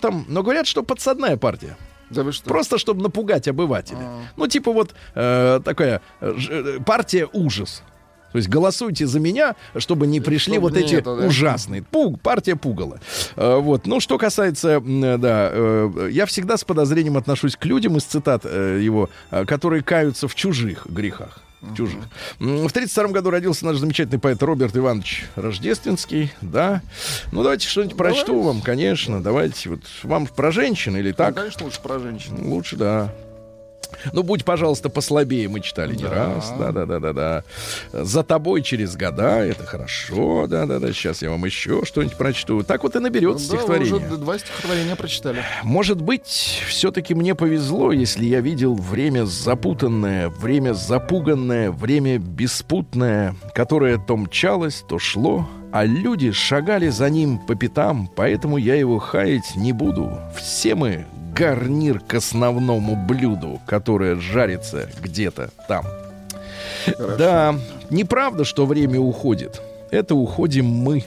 [0.06, 1.78] конкурентом, но говорят, что подсадная партия.
[2.10, 2.48] Да вы что?
[2.48, 4.08] Просто чтобы напугать обывателя.
[4.38, 7.82] Ну, типа вот э, такая э, э, партия ужас.
[8.32, 11.26] То есть голосуйте за меня, чтобы не пришли Чтобы вот эти нету, да.
[11.26, 11.82] ужасные.
[11.84, 13.00] Пуг, партия пугала.
[13.36, 13.88] Э, вот.
[13.88, 18.42] Ну, что касается, э, да, э, я всегда с подозрением отношусь к людям из цитат
[18.44, 21.40] э, его, э, которые каются в чужих грехах.
[21.62, 22.04] В чужих.
[22.40, 26.82] В 1932 году родился наш замечательный поэт Роберт Иванович Рождественский, да.
[27.32, 29.22] Ну, давайте что-нибудь прочту вам, конечно.
[29.24, 29.70] Давайте.
[29.70, 31.36] Вот вам про женщин или Ну, так?
[31.36, 32.38] конечно, лучше про женщин.
[32.48, 33.14] Лучше, да.
[34.14, 36.10] Ну, будь, пожалуйста, послабее, мы читали не Да.
[36.10, 36.54] раз.
[36.60, 37.44] Да, да, да, да, да.
[37.92, 40.48] За тобой через года, это хорошо.
[40.48, 40.92] Да, да, да.
[40.94, 42.64] Сейчас я вам еще что-нибудь прочту.
[42.64, 43.96] Так вот и наберется Ну Да, стихотворение.
[44.08, 45.44] уже два стихотворения прочитали.
[45.64, 53.98] Может быть, все-таки мне повезло, если я видел время запутанное, время запуганное, время беспутное, которое
[53.98, 59.56] то мчалось, то шло, а люди шагали за ним по пятам, поэтому я его хаять
[59.56, 60.18] не буду.
[60.38, 65.86] Все мы гарнир к основному блюду, которое жарится где-то там.
[67.18, 67.56] Да,
[67.90, 69.62] неправда, что время уходит.
[69.92, 71.04] Это уходим мы.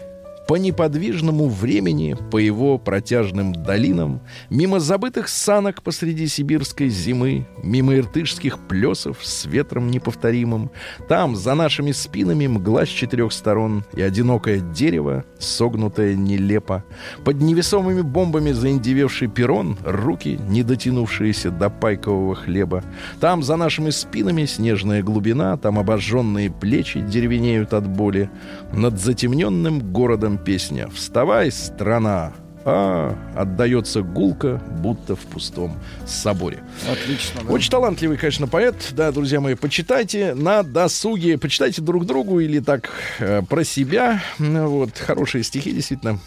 [0.48, 8.58] По неподвижному времени, по его протяжным долинам, мимо забытых санок посреди сибирской зимы, мимо иртышских
[8.66, 10.70] плесов с ветром неповторимым,
[11.06, 16.82] там, за нашими спинами, мгла с четырех сторон и одинокое дерево, согнутое нелепо.
[17.26, 22.82] Под невесомыми бомбами заиндевевший перрон, руки, не дотянувшиеся до пайкового хлеба.
[23.20, 28.30] Там, за нашими спинами, снежная глубина, там обожженные плечи деревенеют от боли.
[28.72, 32.32] Над затемненным городом песня «Вставай, страна!»
[32.64, 36.62] А, отдается гулко, будто в пустом соборе.
[36.90, 37.50] Отлично, да.
[37.50, 38.92] Очень талантливый, конечно, поэт.
[38.92, 41.38] Да, друзья мои, почитайте на досуге.
[41.38, 44.22] Почитайте друг другу или так э, про себя.
[44.38, 46.18] Ну, Вот, хорошие стихи, действительно.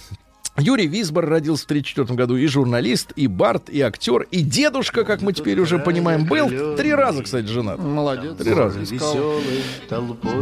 [0.58, 2.36] Юрий Висбор родился в 1934 году.
[2.36, 6.76] И журналист, и бард, и актер, и дедушка, как мы теперь уже понимаем, был.
[6.76, 7.80] Три раза, кстати, женат.
[7.80, 8.36] Молодец.
[8.38, 8.84] Три раза.
[8.84, 9.40] Искал.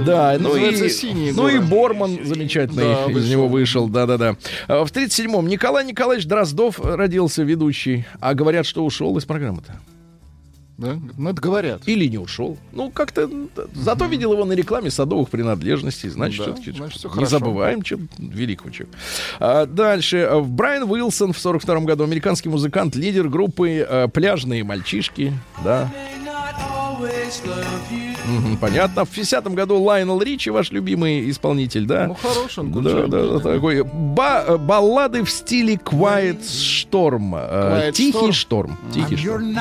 [0.06, 1.68] Да, ну и, Называется «Синие ну и горы».
[1.68, 4.36] Борман замечательный Да, из него вышел, да-да-да.
[4.68, 9.80] А В 37-м Николай Николаевич Дроздов родился ведущий, а говорят, что ушел из программы-то.
[10.80, 10.98] Да?
[11.18, 11.82] Ну, это говорят.
[11.88, 12.58] Или не ушел.
[12.72, 13.24] Ну, как-то...
[13.24, 16.08] м, Зато видел его на рекламе садовых принадлежностей.
[16.10, 17.30] Значит, Да, все-таки значит, всё не хорошо.
[17.32, 18.98] забываем, чем великого человека.
[19.40, 20.20] А, дальше.
[20.30, 22.06] А, Брайан Уилсон в 42 году.
[22.06, 25.34] Американский музыкант, лидер группы а, «Пляжные мальчишки».
[25.64, 25.92] Да.
[28.60, 29.06] Понятно.
[29.06, 32.08] В 50-м году Лайнел Ричи, ваш любимый исполнитель, да?
[32.08, 33.84] Ну, хороший он, Да, да, да, такой.
[33.84, 37.32] Ба- э, баллады в стиле Quiet Storm.
[37.36, 38.32] э, Quiet Тихий Storm.
[38.32, 38.78] шторм.
[38.94, 39.56] Тихий шторм.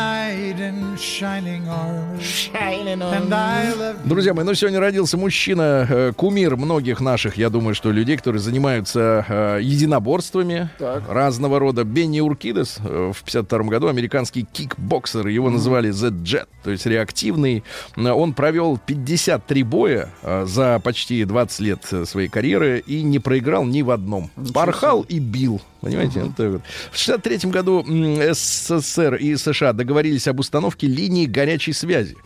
[4.04, 8.40] Друзья мои, ну сегодня родился мужчина, э, кумир многих наших, я думаю, что людей, которые
[8.40, 11.04] занимаются единоборствами Так.
[11.08, 11.84] разного рода.
[11.84, 17.64] Бенни Уркидес в 52 году, американский кикбоксер, его называли The Jet, то есть реактивный.
[17.96, 23.18] Э, Он провел 53 боя э, за почти 20 лет э, своей карьеры и не
[23.18, 24.30] проиграл ни в одном.
[24.54, 25.60] Порхал и бил.
[25.80, 26.32] Понимаете?
[26.36, 26.62] Так вот.
[26.90, 27.84] В 63 году
[28.32, 32.16] СССР и США договорились об установке линии горячей связи.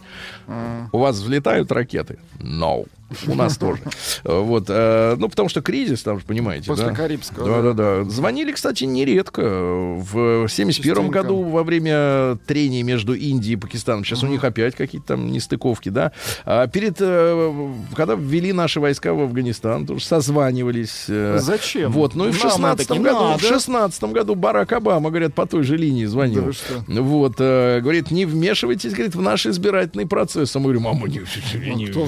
[0.92, 2.18] У вас взлетают ракеты?
[2.40, 2.86] No.
[3.26, 3.80] У нас тоже.
[4.24, 6.94] Вот, э, ну, потому что кризис, там же, понимаете, После да?
[6.94, 8.10] Карибского, Да, да, да.
[8.10, 9.42] Звонили, кстати, нередко.
[9.42, 11.22] В 71 Частенько.
[11.22, 14.04] году во время трений между Индией и Пакистаном.
[14.04, 16.12] Сейчас у них опять какие-то там нестыковки, да.
[16.44, 21.04] А перед, э, когда ввели наши войска в Афганистан, тоже созванивались.
[21.08, 21.92] э, Зачем?
[21.92, 25.34] Вот, ну и в Нам 16 это не году, в 16 году Барак Обама, говорят,
[25.34, 26.40] по той же линии звонил.
[26.40, 26.84] Да вы что?
[27.02, 30.54] Вот, говорит, не вмешивайтесь, говорит, в наш избирательный процесс.
[30.56, 31.18] А мы говорим, мама, не,
[31.74, 32.04] не- кто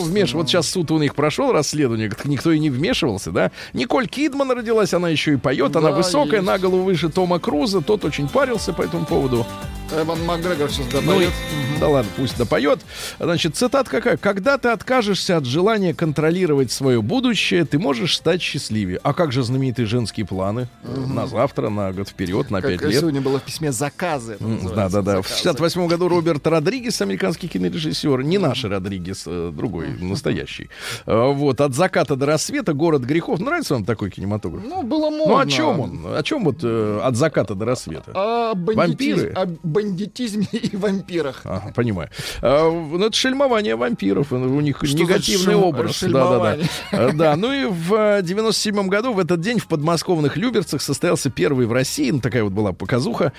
[0.00, 0.39] вмешивается?
[0.40, 3.50] Вот сейчас суд у них прошел расследование, никто и не вмешивался, да?
[3.74, 6.46] Николь Кидман родилась, она еще и поет, она Да, высокая, есть.
[6.46, 9.46] на голову выше Тома Круза, тот очень парился по этому поводу.
[9.92, 11.32] Эван Макгрегор сейчас Ну, и- добавит.
[11.80, 12.78] да ладно, пусть допоет.
[13.18, 14.16] Значит, цитат какая?
[14.16, 19.00] Когда ты откажешься от желания контролировать свое будущее, ты можешь стать счастливее.
[19.02, 20.68] А как же знаменитые женские планы?
[20.84, 23.00] На завтра, на год вперед, на Как пять лет.
[23.00, 24.34] сегодня было в письме заказы.
[24.34, 25.22] это М, Да, называется, да, да.
[25.22, 25.34] В заказы.
[25.34, 30.70] 68 году Роберт Родригес, американский кинорежиссер, не наш Родригес, э, другой, настоящий.
[31.06, 33.40] Э, Вот, от заката до рассвета, город грехов.
[33.40, 34.62] Нравится вам такой кинематограф?
[34.64, 35.26] Ну, было модно.
[35.34, 36.06] Ну, о чем он?
[36.16, 38.12] О чем вот э, от заката до рассвета?
[38.54, 39.34] Вампиры?
[39.82, 41.42] Бандитизме и вампирах.
[41.44, 42.10] Ага, понимаю.
[42.42, 44.32] А, ну, это шельмование вампиров.
[44.32, 46.02] У них Что негативный шельм- образ.
[46.02, 46.08] Да,
[46.38, 46.58] да, да.
[46.92, 51.66] А, Да, ну и в 97 году, в этот день, в подмосковных Люберцах состоялся первый
[51.66, 53.32] в России, ну, такая вот была показуха,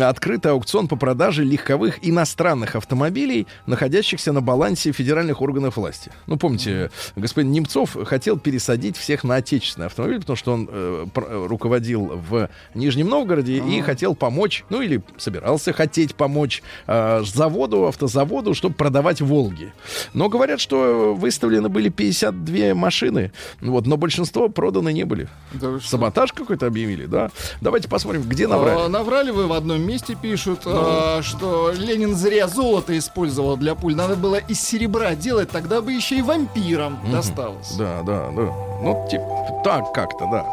[0.00, 6.10] открытый аукцион по продаже легковых иностранных автомобилей, находящихся на балансе федеральных органов власти.
[6.26, 11.46] Ну, помните, господин Немцов хотел пересадить всех на отечественный автомобиль, потому что он э, э,
[11.48, 18.54] руководил в Нижнем Новгороде и хотел помочь, ну или собирался хотеть помочь э, заводу, автозаводу,
[18.54, 19.72] чтобы продавать «Волги».
[20.14, 25.28] Но говорят, что выставлены были 52 машины, вот, но большинство проданы не были.
[25.52, 25.78] Да?
[25.80, 27.30] Саботаж какой-то объявили, да?
[27.60, 28.46] Давайте посмотрим, где.
[28.48, 30.72] А, наврали вы в одном месте, пишут, Ну.
[30.74, 33.94] а, что Ленин зря золото использовал для пуль.
[33.94, 37.72] Надо было из серебра делать, тогда бы еще и вампирам досталось.
[37.76, 38.52] Да, да, да.
[38.82, 40.46] Ну, типа, так как-то, да.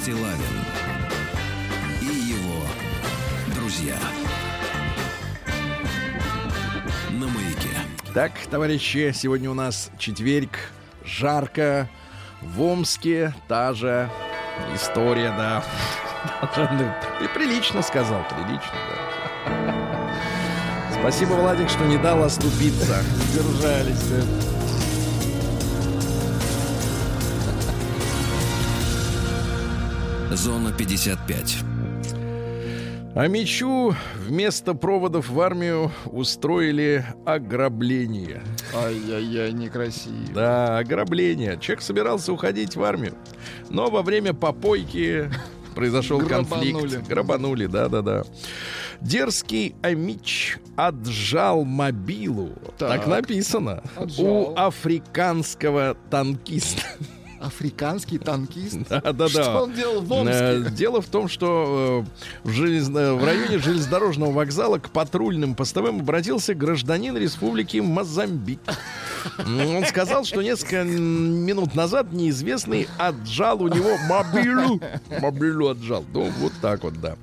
[0.00, 0.38] Стилавин
[2.00, 2.62] и его
[3.56, 3.96] друзья.
[7.10, 7.76] На маяке.
[8.14, 10.50] Так, товарищи, сегодня у нас четверг,
[11.04, 11.88] жарко,
[12.40, 14.08] в Омске та же
[14.72, 15.64] история, да.
[17.20, 18.78] И прилично сказал, прилично,
[19.46, 19.74] да.
[21.00, 23.02] Спасибо, Владик, что не дал оступиться.
[23.34, 24.02] Держались.
[24.10, 24.57] да.
[30.32, 31.58] Зона 55.
[33.14, 33.94] А мечу
[34.26, 38.42] вместо проводов в армию устроили ограбление.
[38.74, 40.14] Ай-яй-яй, некрасиво.
[40.34, 41.58] Да, ограбление.
[41.60, 43.14] Человек собирался уходить в армию,
[43.70, 45.30] но во время попойки
[45.74, 46.72] произошел Грабанули.
[46.72, 47.08] конфликт.
[47.08, 48.22] Грабанули, да-да-да.
[49.00, 52.52] Дерзкий Амич отжал мобилу.
[52.78, 53.06] Так, Так.
[53.06, 53.82] написано.
[53.96, 54.26] Отжал.
[54.26, 56.82] У африканского танкиста.
[57.40, 58.78] Африканский танкист.
[58.88, 59.28] Да-да-да.
[59.28, 60.70] Что он делал в Э, Омске?
[60.76, 62.04] Дело в том, что
[62.44, 68.60] э, в, железно- в районе железнодорожного вокзала к патрульным постовым обратился гражданин Республики Мозамбик.
[69.38, 74.80] М, Он сказал, что несколько минут назад неизвестный отжал у него мобилю.
[75.20, 76.04] Мобилю отжал.
[76.12, 77.16] Ну, вот так вот, да.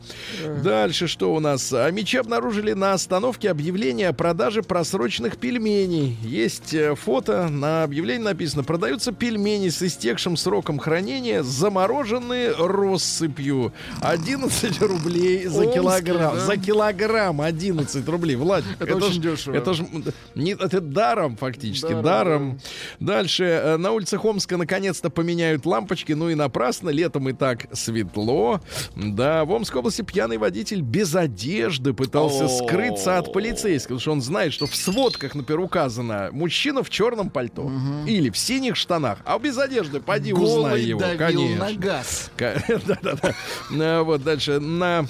[0.64, 1.72] Дальше что у нас?
[1.74, 6.18] А мечи обнаружили на остановке объявление о продаже просроченных пельменей.
[6.24, 13.74] Есть э, фото, на объявлении написано, продаются пельмени с истекшим сроком хранения, замороженные россыпью.
[14.02, 16.36] 11 рублей за Омский, килограмм.
[16.36, 16.40] да?
[16.46, 18.36] За килограмм 11 рублей.
[18.36, 19.56] Владик, Это ж- очень дешево.
[19.56, 19.86] Это же
[20.36, 21.85] не, это даром фактически.
[21.88, 22.60] Практически Даром, даром.
[23.00, 23.44] Дальше.
[23.44, 26.14] э, На улицах Омска наконец-то поменяют лампочки.
[26.14, 26.90] Ну и напрасно.
[26.90, 28.62] Летом и так светло.
[28.96, 34.22] Да, в Омской области пьяный водитель без одежды пытался скрыться от полицейского, потому что он
[34.22, 37.72] знает, что в сводках, например, указано мужчина в черном пальто
[38.08, 41.00] или в синих штанах, а без одежды, поди узнай Голый его.
[41.00, 41.66] давил Конечно.
[41.66, 42.32] на газ.
[42.38, 43.34] Да-да-да.
[43.80, 44.60] А, Вот дальше.
[44.60, 45.06] На...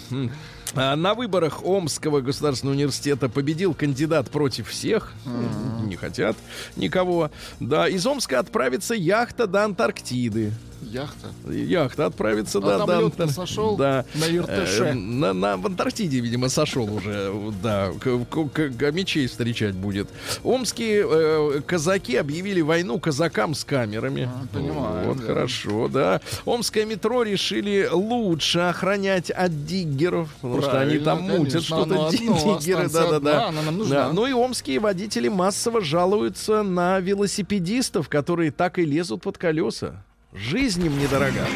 [0.75, 5.13] а, На выборах Омского государственного университета победил кандидат против всех.
[5.83, 6.35] Не хотят
[6.75, 7.31] никого.
[7.59, 10.51] Да, из Омска отправится яхта до Антарктиды.
[10.81, 11.27] Яхта.
[11.51, 14.05] Яхта отправится А да, там Антар- сошёл да.
[14.15, 14.83] на Иртыше?
[14.83, 17.31] Э, на, на- в Антарктиде, видимо, сошел уже.
[17.63, 20.07] Да, к, к- к- мечей встречать будет.
[20.43, 24.29] Омские э, казаки объявили войну казакам с камерами.
[24.31, 25.23] А, понимаю, Вот, да.
[25.25, 26.21] хорошо, да.
[26.45, 32.89] Омское метро решили лучше охранять от диггеров, потому что они Правильно, там мутят что-то диггеры,
[32.89, 33.51] да-да-да.
[33.51, 33.95] нам нужна.
[34.07, 40.03] Да, Ну и омские водители массово жалуются на велосипедистов, которые так и лезут под колеса.
[40.37, 41.47] Жизнь им недорога.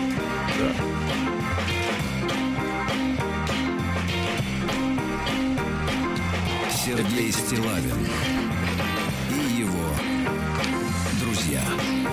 [6.85, 8.07] Сергей Стилавин
[9.31, 9.93] и его
[11.21, 11.61] друзья.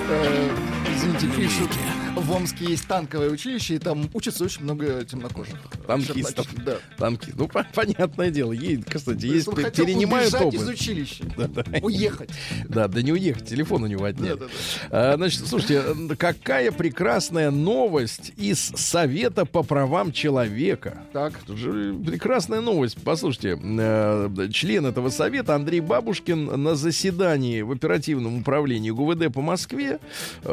[0.09, 0.51] Э,
[0.95, 1.71] Извините, пишут.
[2.17, 5.55] В Омске есть танковое училище, и там учатся очень много темнокожих.
[5.87, 6.47] Танкистов.
[6.47, 6.77] Чернокожих, Да.
[6.97, 7.33] Танки.
[7.37, 8.53] Ну, по- понятное дело.
[8.53, 10.75] Есть, кстати, есть, Он хотел перенимают убежать из опыт.
[10.75, 11.25] училища.
[11.83, 12.31] Уехать.
[12.69, 14.31] Да, да не уехать, телефон у него отняли.
[14.31, 14.51] Да-да-да.
[14.91, 21.03] А, значит, слушайте, э, какая прекрасная новость из Совета по правам человека.
[21.13, 21.35] Так.
[21.45, 22.97] Прекрасная новость.
[23.05, 29.99] Послушайте, э, член этого совета Андрей Бабушкин на заседании в оперативном управлении ГУВД по Москве
[30.43, 30.49] э,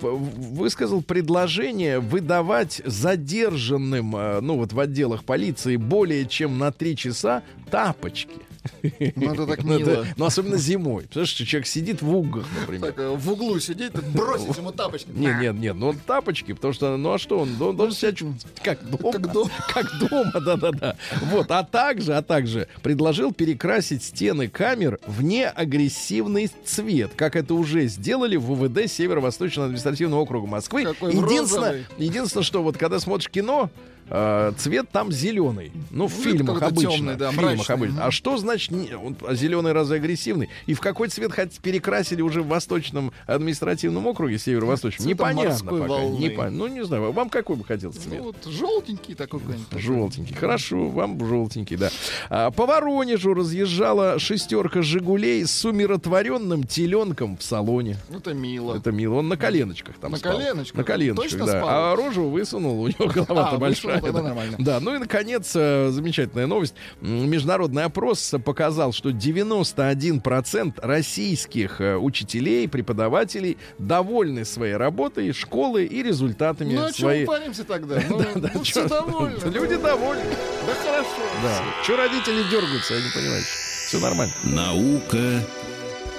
[0.00, 0.54] в-
[0.94, 7.42] высказал предложение выдавать задержанным, э, ну вот в отделах полиции более чем на три часа
[7.70, 8.40] тапочки.
[8.82, 10.06] Ну, это так Ну, мило.
[10.16, 11.04] Ну, особенно зимой.
[11.04, 12.92] Потому что человек сидит в углах, например.
[12.92, 15.08] Так, э, в углу так бросить ему тапочки.
[15.14, 18.82] Нет, нет, нет, ну тапочки, потому что, ну а что, он дол- должен себя как
[18.88, 19.12] дома.
[19.12, 19.50] Как дома.
[19.74, 20.96] Как дома, да-да-да.
[21.30, 27.86] Вот, а также, а также предложил перекрасить стены камер в неагрессивный цвет, как это уже
[27.86, 30.84] сделали в УВД Северо-Восточного административного округа Москвы.
[30.84, 33.70] Какой единственное, единственное, что вот когда смотришь кино,
[34.10, 35.72] э, цвет там зеленый.
[35.90, 36.90] Ну, в Ну, фильмах какой-то обычно.
[36.96, 37.74] тёмный, да, в фильмах мрачный.
[37.74, 38.04] обычно.
[38.06, 40.48] А что значит не- он- а зеленый разве агрессивный?
[40.66, 45.06] И в какой цвет хоть перекрасили уже в Восточном административном округе, Северо-Восточном?
[45.08, 45.86] Непонятно пока.
[45.86, 46.18] волны.
[46.18, 48.18] Непон- Ну, не знаю, вам какой бы хотелось цвет?
[48.18, 49.80] Ну, вот желтенький такой какой-нибудь.
[49.80, 50.34] Желтенький.
[50.34, 51.90] Хорошо, вам желтенький, да.
[52.30, 57.96] А, по Воронежу разъезжала шестерка Жигулей с умиротворенным теленком в салоне.
[58.10, 58.76] Ну, это мило.
[58.76, 59.14] Это мило.
[59.16, 60.32] Он на коленочках там На спал.
[60.36, 60.76] коленочках?
[60.76, 61.58] На коленочках, Точно да.
[61.60, 61.68] спал?
[61.70, 63.93] А рожу высунул, у него голова-то А, большая.
[64.02, 64.56] Нормально.
[64.58, 66.74] Да, ну и, наконец, э, замечательная новость.
[67.00, 76.74] Международный опрос показал, что 91% российских э, учителей, преподавателей довольны своей работой, школой и результатами
[76.74, 77.26] Ну, а чего своей...
[77.26, 78.00] мы паримся тогда?
[78.08, 79.38] Ну, Да, ну, все довольны.
[79.44, 80.24] Люди довольны.
[80.66, 81.08] Да хорошо.
[81.42, 81.62] Да.
[81.84, 83.42] Че родители дергаются, я не понимаю.
[83.42, 84.32] Все нормально.
[84.44, 85.42] Наука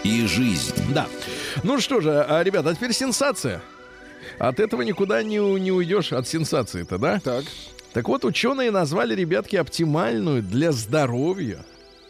[0.03, 0.73] и жизнь.
[0.93, 1.07] Да.
[1.63, 3.61] Ну что же, а, ребята, а теперь сенсация.
[4.39, 7.19] От этого никуда не, не уйдешь, от сенсации-то, да?
[7.23, 7.45] Так.
[7.93, 11.59] Так вот, ученые назвали, ребятки, оптимальную для здоровья.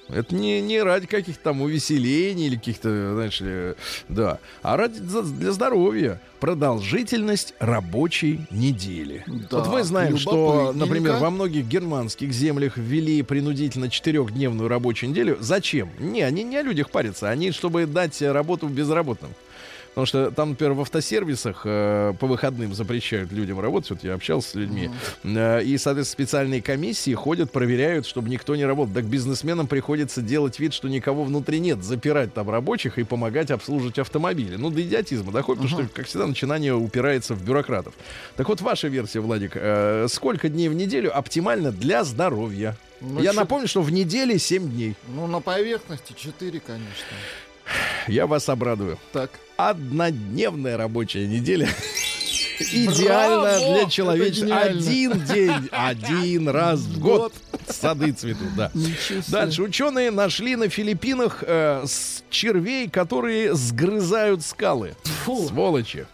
[0.10, 3.74] Это не, не ради каких-то там увеселений или каких-то, знаешь ли,
[4.08, 9.24] да, а ради для здоровья продолжительность рабочей недели.
[9.50, 15.38] Да, вот мы знаем, что, например, во многих германских землях ввели принудительно четырехдневную рабочую неделю.
[15.40, 15.90] Зачем?
[15.98, 19.32] Не, они не о людях парятся, они чтобы дать работу безработным.
[19.96, 23.92] Потому что там, например, в автосервисах э, по выходным запрещают людям работать.
[23.92, 24.90] Вот я общался с людьми.
[25.24, 28.94] Э, и, соответственно, специальные комиссии ходят, проверяют, чтобы никто не работал.
[28.94, 33.98] Так бизнесменам приходится делать вид, что никого внутри нет, запирать там рабочих и помогать обслуживать
[33.98, 34.58] автомобили.
[34.58, 37.94] Ну, до идиотизма доходит, потому что, как всегда, начинание упирается в бюрократов.
[38.36, 42.76] Так вот, ваша версия, Владик, э, сколько дней в неделю оптимально для здоровья?
[43.00, 44.96] Ну, я чё- напомню, что в неделе 7 дней.
[45.08, 46.86] Ну, на поверхности 4, конечно.
[48.08, 48.98] Я вас обрадую.
[49.14, 49.32] Так.
[49.58, 51.68] однодневная рабочая неделя.
[52.60, 53.80] Идеально Браво!
[53.82, 54.58] для человечества.
[54.60, 57.34] Один день, один раз в год
[57.68, 58.72] сады цветут, да.
[59.28, 64.96] Дальше ученые нашли на Филиппинах э, с- червей, которые сгрызают скалы.
[65.26, 66.08] Сволочи.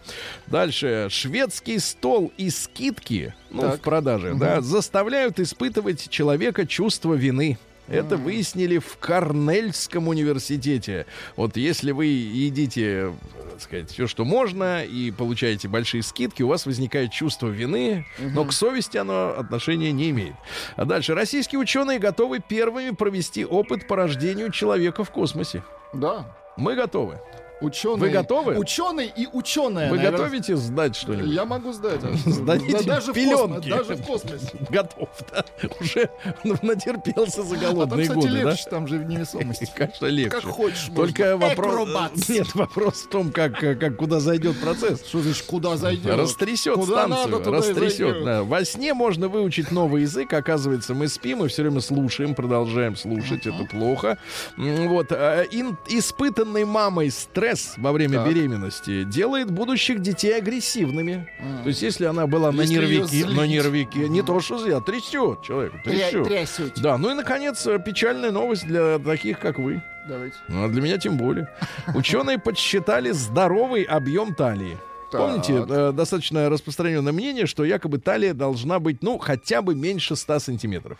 [0.48, 3.76] Дальше шведский стол и скидки, ну Так.
[3.78, 7.56] в продаже, да, заставляют испытывать человека чувство вины.
[7.88, 11.06] Это выяснили в Корнельском университете.
[11.36, 13.12] Вот если вы едите,
[13.50, 18.44] так сказать, все, что можно, и получаете большие скидки, у вас возникает чувство вины, но
[18.44, 20.34] к совести оно отношения не имеет.
[20.76, 21.14] А дальше.
[21.14, 25.62] Российские ученые готовы первыми провести опыт по рождению человека в космосе.
[25.92, 26.36] Да.
[26.56, 27.18] Мы готовы.
[27.62, 27.96] Ученый.
[27.98, 28.58] Вы готовы?
[28.58, 29.90] Ученый и ученая.
[29.90, 30.18] Вы наверное.
[30.18, 31.30] готовите сдать что-нибудь?
[31.32, 32.00] Я могу сдать.
[32.26, 33.70] Сдадите Да, даже в пеленки.
[33.70, 34.50] космос, даже в космосе.
[34.70, 35.44] Готов, да.
[35.80, 36.10] Уже
[36.62, 38.50] натерпелся за А там, голодные кстати, годы, да?
[38.50, 39.70] легче, там же в невесомости.
[39.76, 40.30] Конечно, легче.
[40.40, 40.88] Как хочешь.
[40.94, 41.88] Только вопрос...
[42.28, 45.04] Нет, вопрос в том, как, как куда зайдет процесс.
[45.06, 46.16] Что значит, куда зайдет?
[46.16, 48.24] Растрясет Куда станцию, надо, растрясет.
[48.24, 48.42] да.
[48.42, 50.32] Во сне можно выучить новый язык.
[50.32, 53.46] Оказывается, мы спим и все время слушаем, продолжаем слушать.
[53.46, 54.18] Это плохо.
[54.56, 55.06] Вот.
[55.12, 58.28] а, ин- испытанный мамой стресс во время Так.
[58.28, 61.28] беременности делает будущих детей агрессивными.
[61.62, 64.80] То есть, если она была на Если её нервике, на нервике, не то что зря,
[64.80, 66.24] трясет человек, Тря- трясет.
[66.28, 66.80] трясете.
[66.82, 69.82] Да, ну и наконец э, печальная новость для таких, как вы.
[70.08, 70.36] Давайте.
[70.48, 71.48] Ну, а для меня тем более.
[71.94, 74.76] Ученые подсчитали здоровый объем талии.
[75.12, 80.38] Помните, э, достаточно распространенное мнение, что якобы талия должна быть, ну, хотя бы меньше 100
[80.38, 80.96] сантиметров.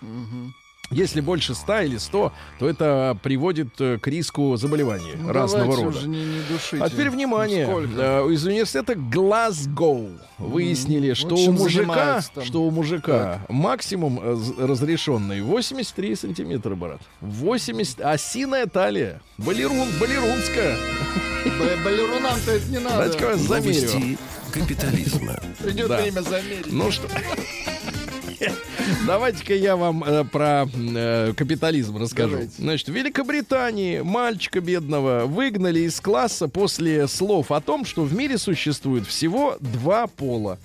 [0.93, 5.89] Если больше 100 или 100, то это приводит э, к риску заболеваний Ну, разного рода.
[5.99, 6.83] уже не, не душите.
[6.83, 7.67] А теперь внимание.
[7.67, 8.27] Сколько?
[8.31, 16.17] Из университета Глазгоу выяснили, что Вот у мужика, что у мужика максимум э, разрешенный 83
[16.17, 17.01] сантиметра, брат.
[17.21, 19.21] 80, осиная талия.
[19.39, 20.77] Балерун, балерунская.
[21.85, 22.99] Балерунам-то это не надо.
[22.99, 24.19] Дайте-ка я вас замерю.
[24.53, 25.41] Капитализма.
[25.63, 26.71] Придет время замерить.
[26.71, 27.09] Ну что...
[29.07, 32.31] Давайте-ка я вам э, про э, капитализм расскажу.
[32.31, 32.55] Давайте.
[32.59, 38.39] Значит, в Великобритании мальчика бедного выгнали из класса после слов о том, что в мире
[38.39, 40.59] существует всего два пола.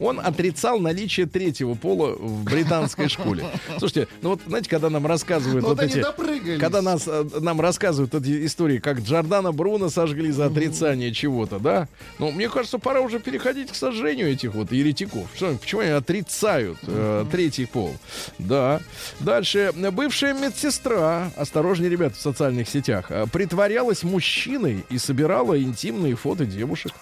[0.00, 3.46] Он отрицал наличие третьего пола в британской школе.
[3.78, 6.58] Слушайте, ну вот, знаете, когда нам рассказывают вот вот эти...
[6.58, 11.88] Когда нас, э, нам рассказывают эти истории, как Джордана Бруно сожгли за отрицание чего-то, да?
[12.18, 15.26] Ну, мне кажется, пора уже переходить к сожжению этих вот еретиков.
[15.34, 17.96] Что, почему они отрицают э, третий пол?
[18.38, 18.80] Да.
[19.20, 19.72] Дальше.
[19.92, 26.92] Бывшая медсестра, осторожнее, ребята, в социальных сетях, э, притворялась мужчиной и собирала интимные фото девушек.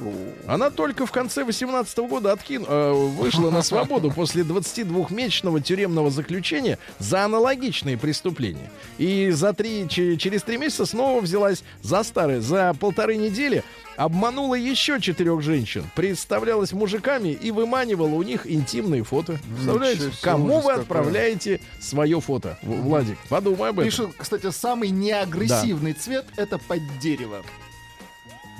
[0.47, 6.79] Она только в конце 18 года откин, э, вышла на свободу после 22-месячного тюремного заключения
[6.99, 8.71] за аналогичные преступления.
[8.99, 12.41] И за три, че- через три месяца снова взялась за старое.
[12.41, 13.63] За полторы недели
[13.97, 19.39] обманула еще четырех женщин, представлялась мужиками и выманивала у них интимные фото.
[19.55, 22.59] Представляете, кому вы отправляете свое фото?
[22.63, 23.91] Владик, подумай об этом.
[23.91, 27.43] Пишут, кстати, самый неагрессивный цвет это под дерево.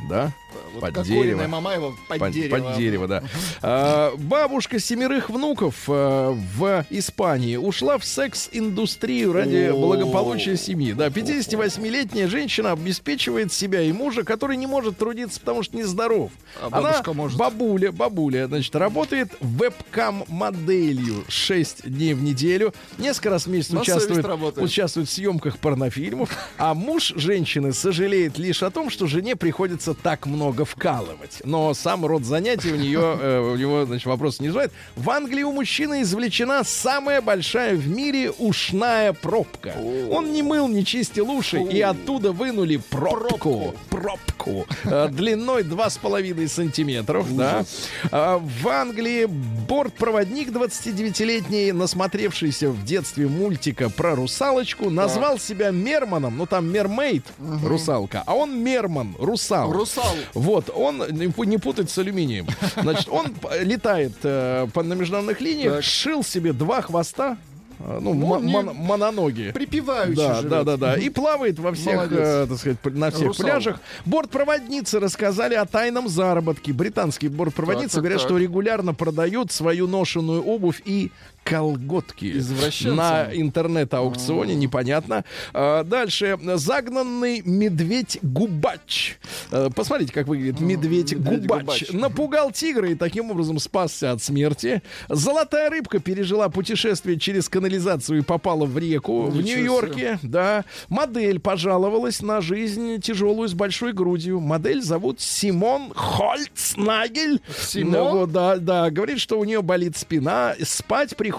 [0.09, 0.33] Да?
[0.75, 1.43] Вот Под дерево.
[1.43, 2.57] и Мамаева под, Под, дерево.
[2.59, 3.23] под дерево, да.
[3.63, 10.93] А, бабушка семерых внуков а, в Испании ушла в секс-индустрию ради благополучия семьи.
[10.93, 16.31] Да, 58-летняя женщина обеспечивает себя и мужа, который не может трудиться, потому что нездоров.
[16.61, 17.39] А Она, бабушка может.
[17.39, 22.75] бабуля, бабуля, значит, работает вебкам-моделью 6 дней в неделю.
[22.99, 24.27] Несколько раз в месяц участвует,
[24.59, 26.31] участвует в съемках порнофильмов.
[26.59, 31.41] А муж женщины сожалеет лишь о том, что жене приходится так много вкалывать.
[31.45, 34.73] Но сам род занятий у нее, э, у него, значит, вопрос не называет.
[34.97, 39.75] В Англии у мужчины извлечена самая большая в мире ушная пробка.
[40.11, 43.75] Он не мыл, не чистил уши, и оттуда вынули пробку.
[43.91, 44.67] Пробку.
[44.85, 47.27] э, длиной 2,5 сантиметров.
[47.37, 47.65] Да.
[48.13, 56.37] А, В Англии бортпроводник 29-летний, насмотревшийся в детстве мультика про русалочку, назвал себя Мерманом.
[56.37, 57.25] Ну, там Мермейд,
[57.65, 59.73] русалка, а он Мерман, русал.
[59.73, 60.15] Русал.
[60.35, 62.47] Вот, он, не пу- не путать с алюминием.
[62.81, 63.27] Значит, он
[63.63, 65.85] летает э, на международных линиях, Так.
[65.85, 67.37] сшил себе два хвоста,
[67.79, 69.53] э, ну, Ну, мон- мононогие.
[69.53, 70.51] Припеваючи Да, живет.
[70.51, 70.95] да, да, да.
[70.97, 73.47] И плавает во всех, э, так сказать, на всех Русал.
[73.47, 73.81] пляжах.
[74.05, 76.73] Бортпроводницы рассказали о тайном заработке.
[76.73, 78.29] Британские бортпроводницы Так, так, говорят, так.
[78.29, 81.11] что регулярно продают свою ношенную обувь и
[81.47, 82.43] колготки
[82.89, 85.25] на интернет-аукционе, непонятно.
[85.55, 86.37] А, дальше.
[86.43, 89.17] Загнанный медведь-губач.
[89.53, 91.93] Э, Посмотрите, как выглядит медведь-губач.
[91.93, 94.83] Напугал тигра и таким образом спасся от смерти.
[95.09, 100.19] Золотая рыбка пережила путешествие через канализацию и попала в реку в Ничего Нью-Йорке.
[100.23, 100.65] Да.
[100.89, 104.41] Модель пожаловалась на жизнь тяжелую с большой грудью.
[104.41, 107.41] Модель зовут Симон Хольцнагель.
[107.57, 107.93] Симон?
[107.93, 108.91] Ну, да, да.
[108.91, 110.57] Говорит, что у нее болит спина.
[110.65, 111.36] Спать приходится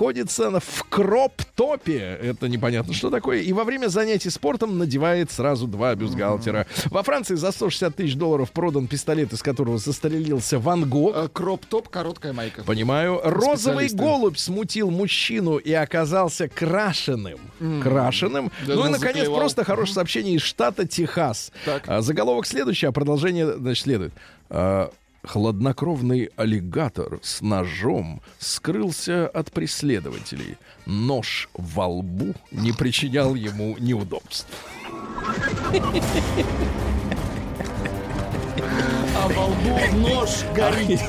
[0.60, 2.20] в кроп-топе.
[2.22, 3.40] Это непонятно, что такое.
[3.42, 6.68] И во время занятий спортом надевает сразу два бюстгальтера.
[6.86, 11.16] Во Франции за 160 тысяч долларов продан пистолет, из которого застрелился Ван Гог.
[11.16, 12.64] Э, Кроп-топ, короткая майка.
[12.64, 13.20] Понимаю.
[13.24, 17.40] Розовый голубь смутил мужчину и оказался крашеным.
[17.82, 18.52] Крашеным.
[18.66, 19.40] Да ну и, ну, наконец, заклевал.
[19.40, 21.52] просто хорошее сообщение из штата Техас.
[21.66, 21.84] Так.
[21.88, 24.14] А, заголовок следующий, а продолжение, значит, следует.
[24.50, 24.92] А,
[25.24, 30.58] Хладнокровный аллигатор с ножом скрылся от преследователей.
[30.86, 34.48] Нож во лбу не причинял ему неудобств.
[39.16, 41.02] А во лбу нож горит.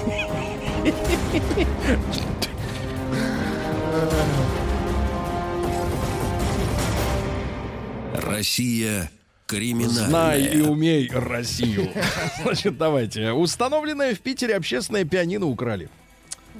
[8.15, 9.11] Россия
[9.49, 10.07] криминальная.
[10.09, 11.89] Знай и умей Россию.
[12.43, 13.33] Значит, давайте.
[13.33, 15.89] Установленное в Питере общественное пианино украли.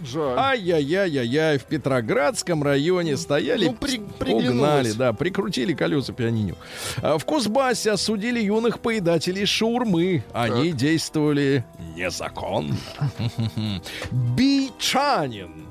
[0.05, 0.39] Жаль.
[0.39, 4.01] Ай-яй-яй-яй-яй, в Петроградском районе стояли, Ну, при-
[4.33, 6.57] угнали, да, прикрутили колеса пианиню.
[7.03, 10.23] А В Кузбассе осудили юных поедателей шаурмы.
[10.33, 11.65] Они действовали
[11.97, 12.77] незаконно.
[14.37, 15.65] Бичанин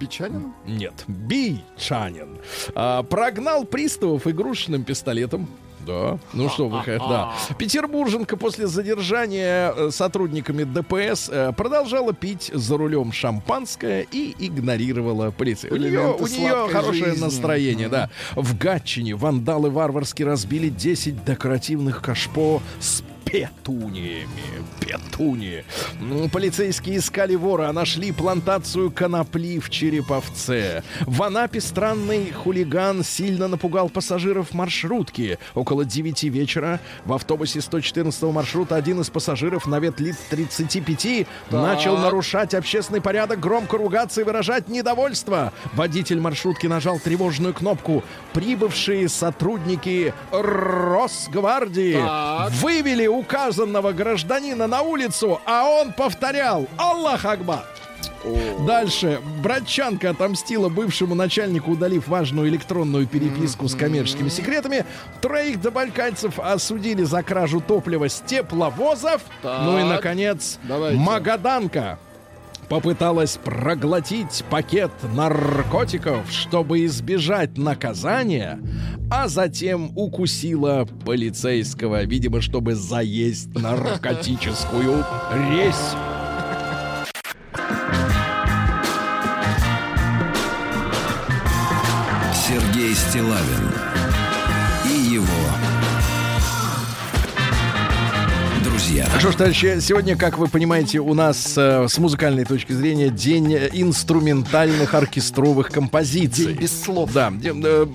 [0.00, 0.52] Бичанин?
[0.66, 2.38] нет, Бичанин.
[2.74, 5.48] А, прогнал приставов игрушечным пистолетом.
[5.86, 6.18] Да.
[6.32, 7.32] Ну что вы, да.
[7.58, 15.74] Петербурженка после задержания э, сотрудниками ДПС э, продолжала пить за рулем шампанское и игнорировала полицию.
[15.74, 17.24] У нее, у нее хорошее жизни.
[17.24, 18.10] настроение, да.
[18.34, 24.28] В Гатчине вандалы варварски разбили 10 декоративных кашпо с петуниями.
[24.80, 25.64] Петунии.
[26.00, 30.82] М, Полицейские искали вора, а нашли плантацию конопли в Череповце.
[31.00, 35.38] В Анапе странный хулиган сильно напугал пассажиров маршрутки.
[35.54, 41.96] Около 9 вечера в автобусе 114 маршрута один из пассажиров на вид лет 35 начал
[41.96, 45.52] нарушать общественный порядок, громко ругаться и выражать недовольство.
[45.74, 48.04] Водитель маршрутки нажал тревожную кнопку.
[48.32, 52.52] Прибывшие сотрудники Росгвардии Так.
[52.52, 57.64] вывели указанного гражданина на улицу, а он повторял «Аллах Акбар».
[58.66, 59.20] Дальше.
[59.42, 64.86] Братчанка отомстила бывшему начальнику, удалив важную электронную переписку с коммерческими секретами.
[65.20, 69.22] Троих добалькальцев осудили за кражу топлива с тепловозов.
[69.42, 69.62] Так.
[69.62, 70.98] Ну и, наконец, Давайте.
[70.98, 71.98] Магаданка
[72.68, 78.60] попыталась проглотить пакет наркотиков, чтобы избежать наказания,
[79.10, 85.04] а затем укусила полицейского, видимо, чтобы заесть наркотическую
[85.50, 85.74] резь.
[92.46, 93.83] Сергей Стилавин
[98.94, 99.18] друзья.
[99.18, 103.52] Что ж, товарищи, сегодня, как вы понимаете, у нас э, с музыкальной точки зрения день
[103.72, 106.46] инструментальных оркестровых композиций.
[106.46, 107.12] День без слов.
[107.12, 107.86] Да, э,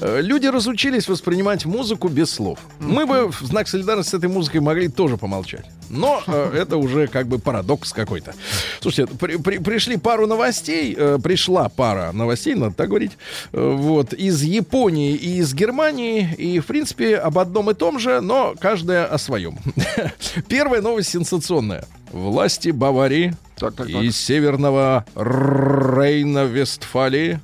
[0.00, 2.58] э, люди разучились воспринимать музыку без слов.
[2.78, 5.66] Мы бы в знак солидарности с этой музыкой могли тоже помолчать.
[5.90, 8.34] Но э, это уже как бы парадокс какой-то.
[8.80, 13.12] Слушайте, при- при- пришли пару новостей, э, пришла пара новостей, надо так говорить,
[13.52, 18.20] э, вот, из Японии и из Германии, и, в принципе, об одном и том же,
[18.20, 19.58] но каждая о своем.
[20.48, 21.84] Первая новость сенсационная.
[22.12, 24.02] Власти Баварии Так, так, так.
[24.02, 27.40] и северного Рейна-Вестфалии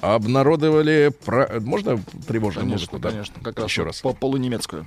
[0.00, 1.12] обнародовали...
[1.24, 1.60] Про...
[1.60, 2.98] Можно тревожную Конечно, музыку?
[2.98, 3.10] да?
[3.10, 3.34] конечно.
[3.42, 4.00] Как раз Еще раз.
[4.00, 4.84] по полунемецкую.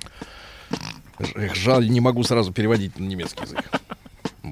[1.54, 3.60] Жаль, не могу сразу переводить на немецкий язык.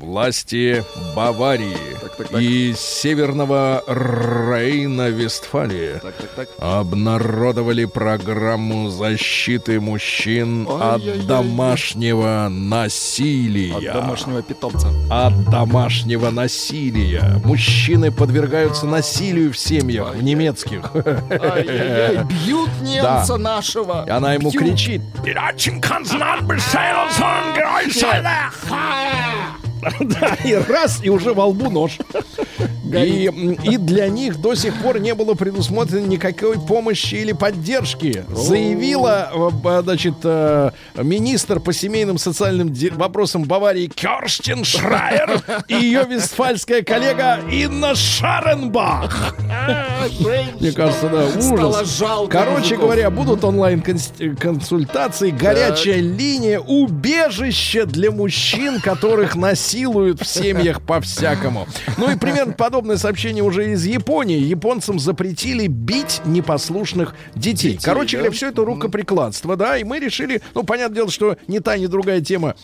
[0.01, 0.85] Власти
[1.17, 2.41] Баварии Так, так, так.
[2.41, 6.49] и северного Рейна-Вестфалии Так, так, так.
[6.61, 11.27] обнародовали программу защиты мужчин от Ай-яй-яй.
[11.27, 13.75] домашнего насилия.
[13.77, 14.89] От домашнего питомца.
[15.11, 17.41] От домашнего насилия.
[17.45, 20.91] Мужчины подвергаются насилию в семьях, в немецких.
[20.95, 24.05] Ай-яй-яй, бьют немца нашего.
[24.07, 24.63] И она ему Бьют.
[24.63, 25.03] кричит.
[30.01, 31.99] Да, и раз, и уже во лбу нож.
[32.95, 33.31] И,
[33.65, 38.25] и для них до сих пор не было предусмотрено никакой помощи или поддержки.
[38.31, 39.31] Заявила,
[39.65, 47.41] э, значит, э, министр по семейным социальным вопросам Баварии Керстин Шрайер и ее вестфальская коллега
[47.51, 49.35] Инна Шаренбах.
[50.61, 52.03] Мне кажется, да, ужас.
[52.31, 61.67] Короче говоря, будут онлайн-консультации, горячая линия, убежище для мужчин, которых насилуют в семьях по-всякому.
[61.97, 64.39] Ну и примерно подобное сообщение уже из Японии.
[64.39, 67.79] Японцам запретили бить непослушных детей.
[67.83, 68.23] Короче да?
[68.23, 71.87] говоря, все это рукоприкладство, да, и мы решили, ну, понятное дело, что ни та, ни
[71.87, 72.55] другая тема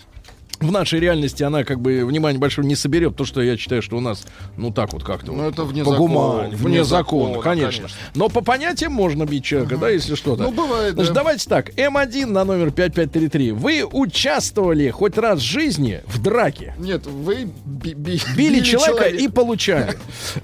[0.65, 3.17] в нашей реальности она как бы внимания большого не соберет.
[3.17, 4.25] То, что я считаю, что у нас,
[4.57, 5.33] ну так вот как-то.
[5.33, 7.83] Ну, вот это вне по вне вне закона, закона, конечно.
[7.83, 7.99] конечно.
[8.15, 10.45] Но по понятиям можно бить человека, да, если что-то.
[10.45, 11.21] Ну, бывает, Значит, да.
[11.21, 11.71] давайте так.
[11.71, 13.53] М1 на номер 5533.
[13.53, 16.75] Вы участвовали хоть раз в жизни в драке?
[16.79, 19.97] Нет, вы би- би- Били, человека и получали.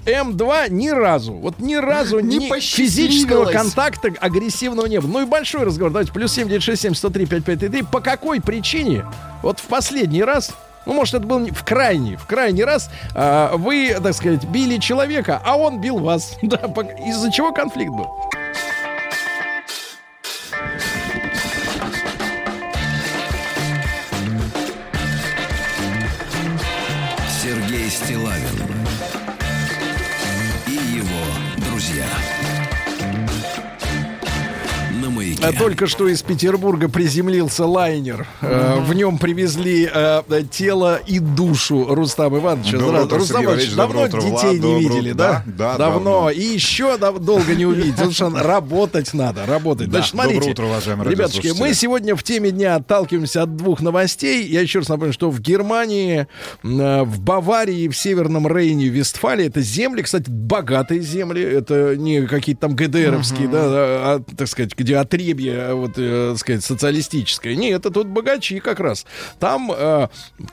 [0.05, 5.09] М2 ни разу, вот ни разу Не ни физического контакта агрессивного не было.
[5.11, 5.91] Ну и большой разговор.
[5.91, 7.83] Давайте плюс 7967 103 5533.
[7.91, 9.05] По какой причине
[9.41, 10.51] вот в последний раз
[10.85, 15.39] ну, может, это был в крайний, в крайний раз а, вы, так сказать, били человека,
[15.45, 16.37] а он бил вас.
[16.41, 16.57] Да,
[17.05, 18.07] из-за чего конфликт был?
[27.91, 28.80] Стилавин
[35.43, 38.27] А Только что из Петербурга приземлился лайнер.
[38.41, 40.21] Э, В нем привезли э,
[40.51, 42.77] тело и душу Рустама Ивановича.
[42.77, 45.43] Доброе утро, Рустам Иванович, давно утро, детей Влад, не видели, да?
[45.47, 46.13] Да, да, давно.
[46.13, 46.29] давно.
[46.29, 47.93] И еще долго не увидите.
[47.93, 49.87] Потому что работать надо, работать.
[49.87, 53.81] Да, Значит, смотрите, доброе утро, уважаемые ребятушки, мы сегодня в теме дня отталкиваемся от двух
[53.81, 54.45] новостей.
[54.45, 56.27] Я еще раз напомню, что в Германии,
[56.63, 61.41] э, в Баварии, в Северном Рейне, Вестфалии, это земли, кстати, богатые земли.
[61.41, 64.97] Это не какие-то там ГДРовские, да, а, так сказать, где
[65.31, 67.55] отребье, вот, э, так сказать, социалистическое.
[67.55, 69.05] Не, это тут богачи как раз.
[69.39, 70.07] Там э,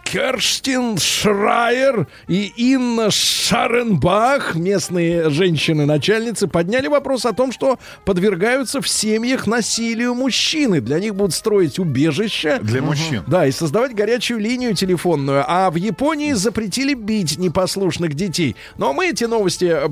[0.04, 9.46] Керстин Шрайер и Инна Шаренбах, местные женщины-начальницы, подняли вопрос о том, что подвергаются в семьях
[9.46, 10.80] насилию мужчины.
[10.80, 12.58] Для них будут строить убежища.
[12.62, 13.24] Для мужчин.
[13.26, 15.44] Да, и создавать горячую линию телефонную.
[15.46, 18.56] А в Японии запретили бить непослушных детей.
[18.76, 19.88] Но мы эти новости э,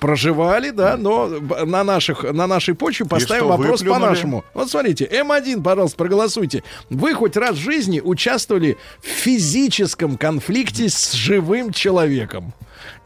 [0.00, 3.82] проживали, да, но на, наших, на нашей почве поставим вопрос?
[3.88, 4.44] По-нашему.
[4.54, 6.62] Вот смотрите, М1, пожалуйста, проголосуйте.
[6.90, 12.52] Вы хоть раз в жизни участвовали в физическом конфликте с живым человеком?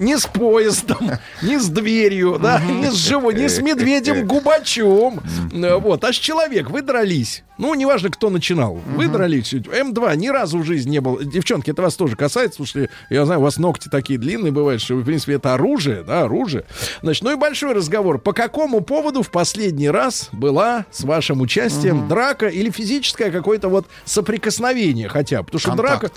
[0.02, 5.20] Не с поездом, не с дверью, да, не с живой, не с медведем Губачом.
[5.52, 7.44] Э, Вот, а с человек, вы дрались.
[7.58, 8.80] Ну, неважно, кто начинал.
[8.96, 9.52] Вы дрались.
[9.54, 11.20] М2 ни разу в жизни не был.
[11.20, 14.94] Девчонки, это вас тоже касается, что, я знаю, у вас ногти такие длинные бывают, что,
[14.96, 16.64] в принципе, это оружие, да, оружие.
[17.02, 18.18] Значит, ну и большой разговор.
[18.18, 23.86] По какому поводу в последний раз была с вашим участием драка или физическое какое-то вот
[24.04, 25.44] соприкосновение хотя бы?
[25.46, 26.10] Потому что драка...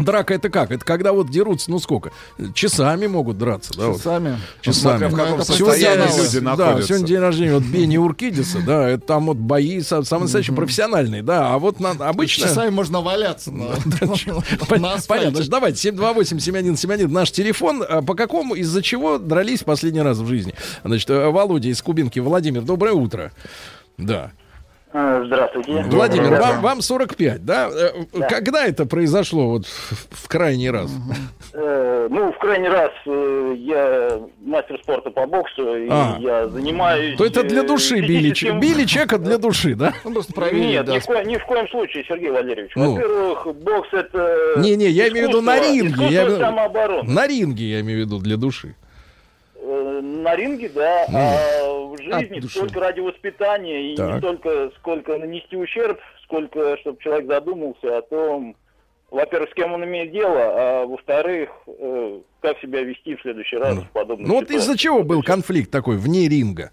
[0.00, 0.70] Драка это как?
[0.70, 2.12] Это когда вот дерутся, ну сколько?
[2.54, 3.88] Часами могут драться, да?
[3.88, 4.00] вот.
[4.00, 4.38] Сами.
[4.60, 5.06] Часами.
[5.06, 6.22] В каком профессионалы.
[6.22, 6.88] люди Да, находятся.
[6.88, 11.22] сегодня день рождения вот Бени Уркидиса, да, это там вот бои са- самые настоящие профессиональные,
[11.22, 12.48] да, а вот на, обычно...
[12.48, 13.50] Часами можно валяться.
[14.68, 17.84] Понятно, давайте 728-7171 наш телефон.
[17.88, 20.54] А По какому, из-за чего дрались последний раз в жизни?
[20.84, 22.18] Значит, э, Володя из Кубинки.
[22.18, 23.32] Владимир, доброе утро.
[23.98, 24.32] Да.
[24.92, 25.84] А, Здравствуйте.
[25.88, 27.68] Владимир, вам, вам 45, да?
[27.72, 30.90] Э, Когда это произошло вот в, в крайний раз?
[31.52, 36.16] э, ну, в крайний раз э, я мастер спорта по боксу, и А.
[36.18, 37.16] я занимаюсь...
[37.16, 39.94] То это для э, души били, че- физическим- били чека для души, да?
[40.04, 40.94] Ну, просто проверить, Нет, да.
[40.94, 42.72] ни, в коем, ни в коем случае, Сергей Валерьевич.
[42.74, 42.94] Ну.
[42.94, 44.54] Во-первых, бокс это...
[44.56, 47.02] Не-не, я имею в виду на ринге, я.
[47.04, 48.74] На ринге, я имею в виду, для души.
[49.70, 52.58] Э, На ринге, да, а в жизни от души.
[52.60, 54.14] только ради воспитания, и Так.
[54.14, 58.56] не столько сколько нанести ущерб, сколько чтобы человек задумался о том,
[59.10, 63.76] во-первых, с кем он имеет дело, а во-вторых, э, как себя вести в следующий раз
[63.78, 66.70] в подобных Ну вот из-за чего был конфликт такой вне ринга?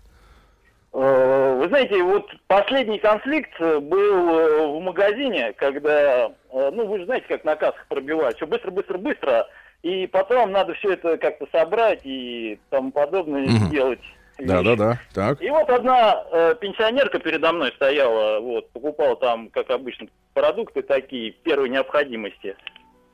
[0.93, 7.43] Э, Вы знаете, вот последний конфликт был в магазине, когда, ну вы же знаете, как
[7.43, 9.47] на кассах пробивают, все быстро, быстро, быстро,
[9.83, 13.67] и потом надо все это как-то собрать и тому подобное Мгм.
[13.67, 13.99] сделать.
[14.39, 14.49] вещи.
[14.49, 15.41] Да-да-да, так.
[15.41, 21.31] И вот одна э, пенсионерка передо мной стояла, вот, покупала там, как обычно, продукты такие
[21.31, 22.55] первой необходимости,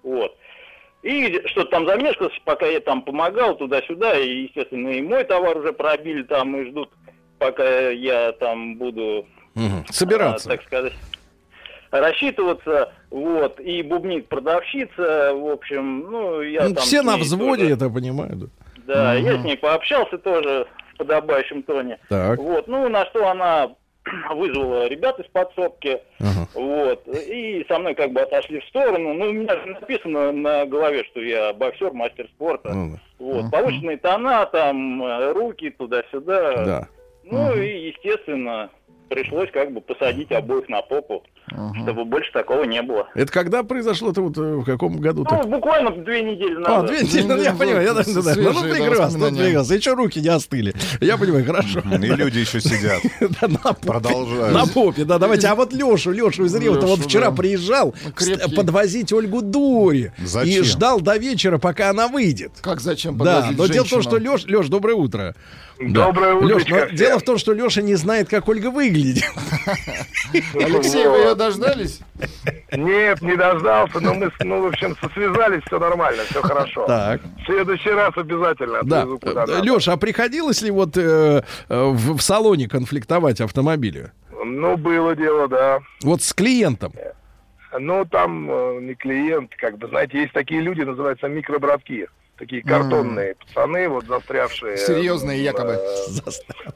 [0.03, 0.36] вот.
[1.01, 5.72] И что-то там замешкалось, пока я там помогал туда-сюда, и, естественно, и мой товар уже
[5.72, 6.89] пробили там и ждут,
[7.39, 10.49] пока я там буду, а, Собираться.
[10.49, 10.93] так сказать,
[12.00, 17.74] рассчитываться, вот, и бубнит продавщица, в общем, ну, я Ну, там все на взводе, тоже-
[17.76, 18.32] это понимаю.
[18.36, 18.48] да.
[18.88, 22.00] да, я с ней пообщался тоже в подобающем тоне.
[22.10, 22.38] Так.
[22.39, 23.70] Вот, ну, на что она
[24.32, 26.48] вызвала ребят из подсобки, Ага.
[26.56, 29.14] вот, и со мной как бы отошли в сторону.
[29.14, 32.74] Ну, у меня же написано на голове, что я боксер, мастер спорта.
[32.74, 33.00] Ну, да.
[33.20, 36.66] Вот, повышенные тона, там, э, руки туда-сюда.
[36.66, 36.88] Да.
[37.24, 38.70] Ну, и, естественно,
[39.08, 41.24] пришлось как бы посадить обоих на попу,
[41.82, 43.08] чтобы больше такого не было.
[43.14, 45.41] Это когда произошло-то вот э, в каком году-то?
[45.43, 46.86] Ну, буквально две недели А, назад.
[46.88, 48.24] две недели, ну, я недели понимаю, я, да, назад.
[48.26, 48.41] да, да.
[48.41, 49.74] ну, да, прекрасно, ну, прекрасно.
[49.74, 50.74] Еще руки не остыли.
[51.01, 51.80] Я понимаю, хорошо.
[51.80, 53.01] И люди еще сидят.
[53.41, 53.88] Да, на попе.
[53.88, 54.54] Продолжают.
[54.54, 55.47] На попе, да, давайте.
[55.47, 57.36] А вот Лешу, Лешу из Рио, вот вчера да.
[57.38, 60.12] приезжал Ну, подвозить Ольгу Дури.
[60.20, 60.62] Зачем?
[60.62, 62.51] И ждал до вечера, пока она выйдет.
[62.62, 64.18] Как зачем Да, подвозить но дело в том, что?
[64.18, 65.36] Леш, Леш, доброе утро.
[65.91, 69.23] Доброе Леш, утречко но дело в том, что Леша не знает, как Ольга выглядит.
[70.55, 71.99] Алексей, вы ее дождались?
[72.71, 76.86] Нет, не дождался, но мы, с- ну, в общем, связались, все нормально, все хорошо.
[76.88, 77.21] Так.
[77.41, 79.05] В следующий раз обязательно Да.
[79.61, 84.11] Леша, а приходилось ли вот э, э, в, в салоне конфликтовать автомобилю?
[84.45, 85.79] Ну, было дело, да.
[86.03, 86.93] Вот с клиентом.
[87.79, 92.07] Ну, там э, не клиент, как бы, знаете, есть такие люди, называются микробратки.
[92.38, 94.77] Такие картонные пацаны, вот застрявшие.
[94.77, 95.79] Серьезные э, якобы.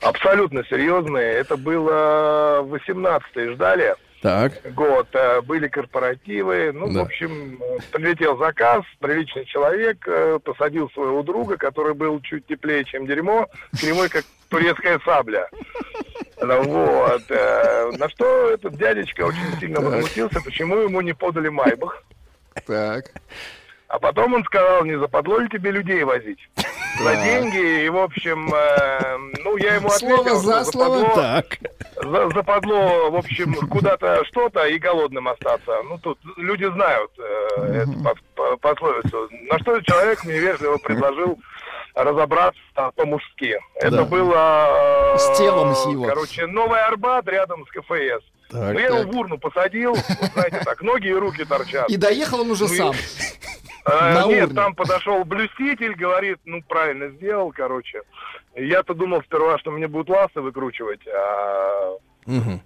[0.01, 1.33] Абсолютно серьезные.
[1.33, 3.95] Это было 18-е ждали.
[4.21, 4.53] Так.
[4.73, 6.71] год э, были корпоративы.
[6.73, 7.01] Ну, Да.
[7.01, 12.83] в общем, э, прилетел заказ, приличный человек э, посадил своего друга, который был чуть теплее,
[12.83, 13.47] чем дерьмо,
[13.79, 15.47] прямой, как турецкая сабля.
[16.41, 17.23] Ну, Вот.
[17.29, 22.03] э, На что этот дядечка очень сильно возмутился, почему ему не подали майбах.
[22.65, 23.11] Так.
[23.89, 26.39] А потом он сказал, не западло ли тебе людей возить?
[26.99, 30.97] За деньги, и, в общем, э, ну, я ему Слово ответил, за что слово.
[30.99, 31.45] западло, Так.
[31.95, 35.83] за- западло, в общем, куда-то что-то и голодным остаться.
[35.83, 39.29] Ну, тут люди знают э, эту пос- по- пословицу.
[39.49, 41.37] На что человек мне вежливо предложил
[41.93, 42.59] разобраться
[42.95, 43.59] по-мужски.
[43.75, 44.03] Это Да.
[44.05, 45.13] было...
[45.13, 46.05] э, С телом с его.
[46.07, 48.23] Короче, Новый Арбат рядом с КФС.
[48.49, 49.07] Так, ну, я его так.
[49.07, 51.89] в урну посадил, вот знаете, так, ноги и руки торчат.
[51.89, 52.95] И доехал он уже Ну, сам.
[53.85, 54.55] А, нет, урне.
[54.55, 58.01] там подошел блюститель, говорит, ну, правильно сделал, короче.
[58.55, 61.97] Я-то думал сперва, что мне будут ласты выкручивать, а...
[62.25, 62.61] Мгм.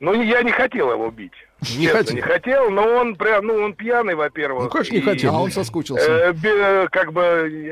[0.00, 1.32] Ну, я не хотел его бить.
[1.60, 2.14] Не Честно, хотел.
[2.16, 4.64] не хотел, но он прям, ну, он пьяный, во-первых.
[4.64, 5.34] Ну, конечно, не и, хотел.
[5.34, 6.08] А он соскучился.
[6.08, 7.20] э, как бы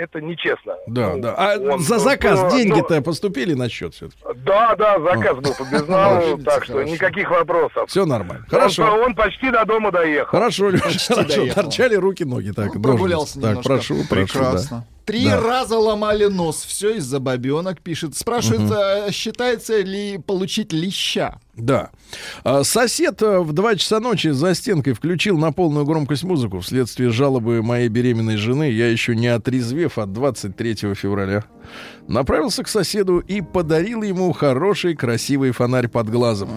[0.00, 0.74] это нечестно.
[0.88, 1.34] Да, Ну, да.
[1.38, 4.20] А он- за ну, заказ ну, деньги-то поступили на счет все-таки?
[4.44, 6.92] Да, да, заказ был по безналу, так что хорошо.
[6.92, 7.88] никаких вопросов.
[7.88, 8.44] Все нормально.
[8.50, 8.84] Он, Хорошо.
[9.04, 10.30] он почти до дома доехал.
[10.30, 11.36] Хорошо, Леша, хорошо.
[11.36, 11.62] доехал.
[11.62, 12.50] Торчали руки, ноги.
[12.50, 13.40] Так, Ну, прогулялся.
[13.40, 14.38] Так, прошу, прошу.
[14.40, 14.84] да.
[15.06, 15.40] Три Да.
[15.40, 16.64] раза ломали нос.
[16.66, 18.16] Все из-за бабенок, пишет.
[18.16, 21.38] Спрашивает, а считается ли получить леща?
[21.54, 21.90] Да.
[22.44, 27.10] А, Сосед э, в 2 часа ночи за стенкой включил на полную громкость музыку вследствие
[27.10, 28.70] жалобы моей беременной жены.
[28.70, 31.44] Я еще не отрезвев от 23 февраля.
[32.08, 36.48] Направился к соседу и подарил ему хороший красивый фонарь под глазом.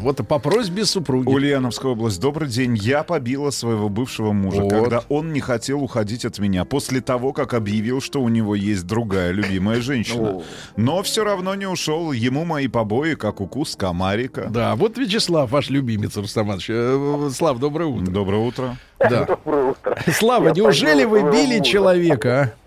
[0.00, 1.28] Вот по просьбе супруги.
[1.28, 2.20] Ульяновская область.
[2.20, 2.76] Добрый день.
[2.76, 4.72] Я побила своего бывшего мужа, Вот.
[4.72, 8.86] когда он не хотел уходить от меня после того, как объявил, что у него есть
[8.86, 10.42] другая любимая женщина.
[10.76, 12.12] Но все равно не ушел.
[12.12, 14.46] Ему мои побои, как укус комарика.
[14.50, 16.66] Да, вот Вячеслав, ваш любимец, Рустам Иванович.
[16.70, 18.10] Э, Слав, доброе утро.
[18.10, 18.76] Доброе утро.
[18.98, 19.26] Да.
[20.12, 22.65] Слава, неужели вы били человека, а?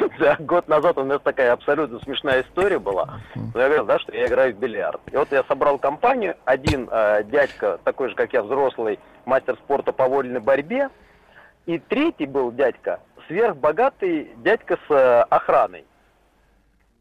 [0.18, 3.20] Да, год назад у нас такая абсолютно смешная история была.
[3.34, 5.00] Я говорил, да, что я играю в бильярд.
[5.10, 9.92] И вот я собрал компанию, один э, дядька, такой же, как я, взрослый, мастер спорта
[9.92, 10.90] по вольной борьбе,
[11.66, 15.84] и третий был дядька, сверхбогатый дядька с э, охраной.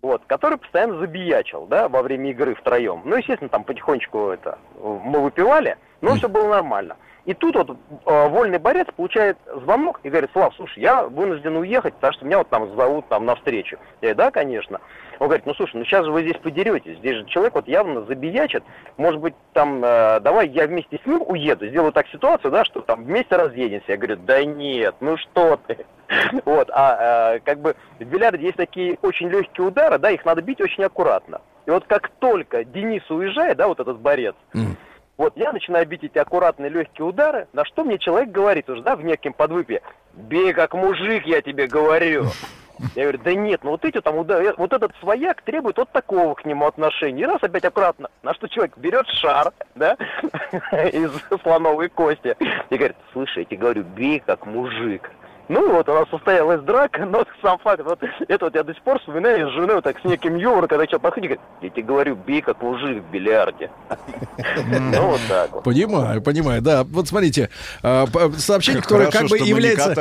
[0.01, 3.03] Вот, который постоянно забиячил, да, во время игры втроем.
[3.05, 6.97] Ну, естественно, там потихонечку это мы выпивали, но все было нормально.
[7.25, 11.93] И тут вот э, вольный борец получает звонок и говорит, Слав, слушай, я вынужден уехать,
[11.93, 13.77] потому что меня вот там зовут там на встречу.
[14.01, 14.81] Я говорю, да, конечно.
[15.19, 18.01] Он говорит, ну слушай, ну сейчас же вы здесь подеретесь, здесь же человек вот явно
[18.05, 18.63] забиячит,
[18.97, 22.81] может быть, там, э, давай я вместе с ним уеду, сделаю так ситуацию, да, что
[22.81, 23.91] там вместе разъедемся.
[23.91, 25.85] Я говорю, да нет, ну что ты.
[26.43, 30.41] Вот, а э, как бы в бильярде есть такие очень легкие удары, да, их надо
[30.41, 31.39] бить очень аккуратно.
[31.67, 34.35] И вот как только Денис уезжает, да, вот этот борец.
[35.17, 38.95] Вот я начинаю бить эти аккуратные легкие удары, на что мне человек говорит уже, да,
[38.95, 39.81] в неким подвыпе,
[40.13, 42.25] бей как мужик, я тебе говорю.
[42.95, 46.33] Я говорю, да нет, ну вот эти там удары, вот этот свояк требует вот такого
[46.33, 47.21] к нему отношения.
[47.21, 49.93] И раз опять аккуратно, на что человек берет шар, да,
[50.71, 51.11] из
[51.43, 52.35] слоновой кости,
[52.69, 55.11] и говорит, слушай, я тебе говорю, бей как мужик.
[55.51, 58.81] Ну вот у нас состоялась драка, но сам факт, вот это вот я до сих
[58.83, 61.69] пор вспоминаю с женой вот так с неким юмором, когда человек подходит и говорит, я
[61.69, 63.69] тебе говорю, бей как мужик в бильярде.
[64.37, 65.63] Ну вот так вот.
[65.63, 66.85] Понимаю, понимаю, да.
[66.85, 67.49] Вот смотрите,
[67.81, 69.93] п- сообщение, которое как бы является...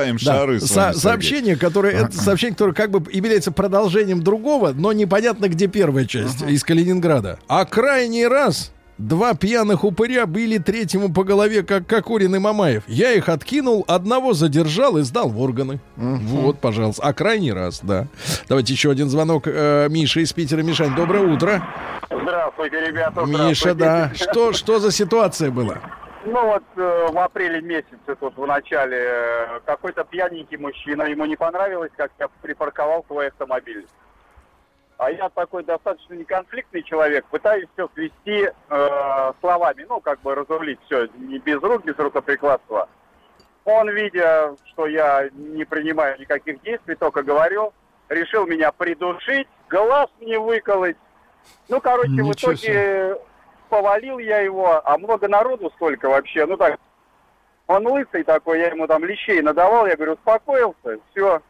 [0.92, 6.42] сообщение, которое, это сообщение, которое как бы является продолжением другого, но непонятно, где первая часть,
[6.42, 7.40] из Калининграда.
[7.48, 8.72] А крайний раз...
[9.00, 12.82] Два пьяных упыря били третьему по голове, как Кокорин и Мамаев.
[12.86, 15.80] Я их откинул, одного задержал и сдал в органы.
[15.96, 17.02] Вот, пожалуйста.
[17.02, 18.08] А крайний раз, да.
[18.46, 19.44] Давайте еще один звонок.
[19.46, 20.60] Э, Миша из Питера.
[20.60, 21.66] Мишань, доброе утро.
[22.10, 23.22] Здравствуйте, ребята.
[23.24, 24.12] Миша, да.
[24.14, 25.78] Что, что за ситуация была?
[26.26, 31.36] Ну вот э, в апреле месяце, тут в начале, э, какой-то пьяненький мужчина, ему не
[31.36, 33.86] понравилось, как я припарковал свой автомобиль.
[35.00, 40.78] А я такой достаточно неконфликтный человек, пытаюсь все свести э, словами, ну, как бы разрулить
[40.84, 42.86] все, не без рук, без рукоприкладства.
[43.64, 47.72] Он, видя, что я не принимаю никаких действий, только говорю,
[48.10, 50.98] решил меня придушить, глаз мне выколоть.
[51.70, 53.16] Ну, короче, в Ничего итоге
[53.70, 56.78] повалил я его, а много народу столько вообще, ну так,
[57.68, 61.40] он лысый такой, я ему там лещей надавал, я говорю, успокоился, все.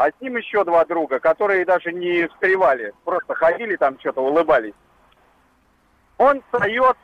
[0.00, 4.72] А с ним еще два друга, которые даже не встревали, просто ходили там что-то, улыбались.
[6.16, 6.96] Он встает,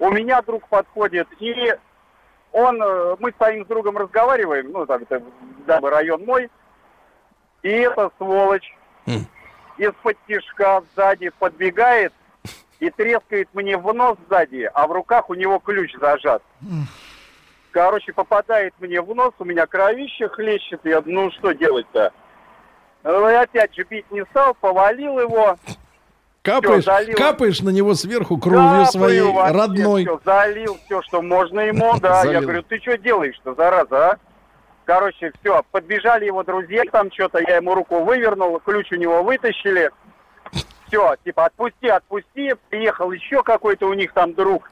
[0.00, 1.72] у меня друг подходит, и
[2.50, 5.22] он, э, мы с другом разговариваем, ну, там, это,
[5.64, 6.50] да, район мой,
[7.62, 8.76] и эта сволочь
[9.06, 9.26] М.
[9.78, 12.12] из-под тишка сзади подбегает
[12.80, 16.42] и трескает мне в нос сзади, а в руках у него ключ зажат.
[17.70, 22.12] Короче, попадает мне в нос, у меня кровище хлещет, я, ну что делать-то?
[23.04, 25.56] И опять же бить не стал, повалил его.
[26.42, 27.16] Капаешь, залил.
[27.16, 30.02] капаешь на него сверху кровью Капаю своей вообще родной.
[30.04, 32.18] всё, залил все, что можно ему, да.
[32.18, 32.40] Я Залил.
[32.42, 34.18] говорю, ты что делаешь-то, зараза, а?
[34.86, 39.90] Короче, все, подбежали его друзья, там что-то, я ему руку вывернул, ключ у него вытащили.
[40.88, 42.54] Все, типа, отпусти, отпусти.
[42.70, 44.68] Приехал еще какой-то у них там друг.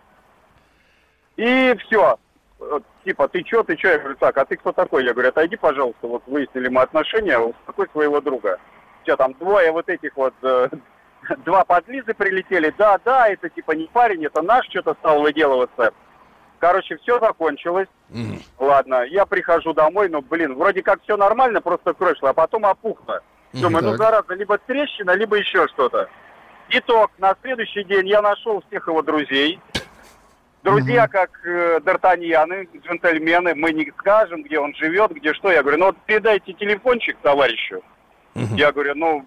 [1.37, 2.19] И все.
[3.05, 3.89] Типа, ты что, ты что?
[3.89, 5.05] Я говорю, так, а ты кто такой?
[5.05, 8.59] Я говорю, отойди, пожалуйста, вот выяснили мы отношения, успокой своего друга.
[9.03, 10.69] Все, там двое вот этих вот, э,
[11.45, 12.75] два подлизы прилетели.
[12.77, 15.93] Да, да, это типа не парень, это наш, что-то стал выделываться.
[16.59, 17.89] Короче, все закончилось.
[18.59, 22.65] Ладно, я прихожу домой, ну, блин, вроде как все нормально, просто кровь шла, а потом
[22.65, 23.21] опухло.
[23.53, 26.09] Думаю, ну, зараза, либо трещина, либо еще что-то.
[26.71, 29.61] Итог, на следующий день я нашел всех его друзей.
[30.71, 35.51] Друзья, как э, Д'Артаньяны, джентльмены, мы не скажем, где он живет, где что.
[35.51, 37.83] Я говорю, ну вот передайте телефончик товарищу.
[38.35, 39.25] Я говорю, ну,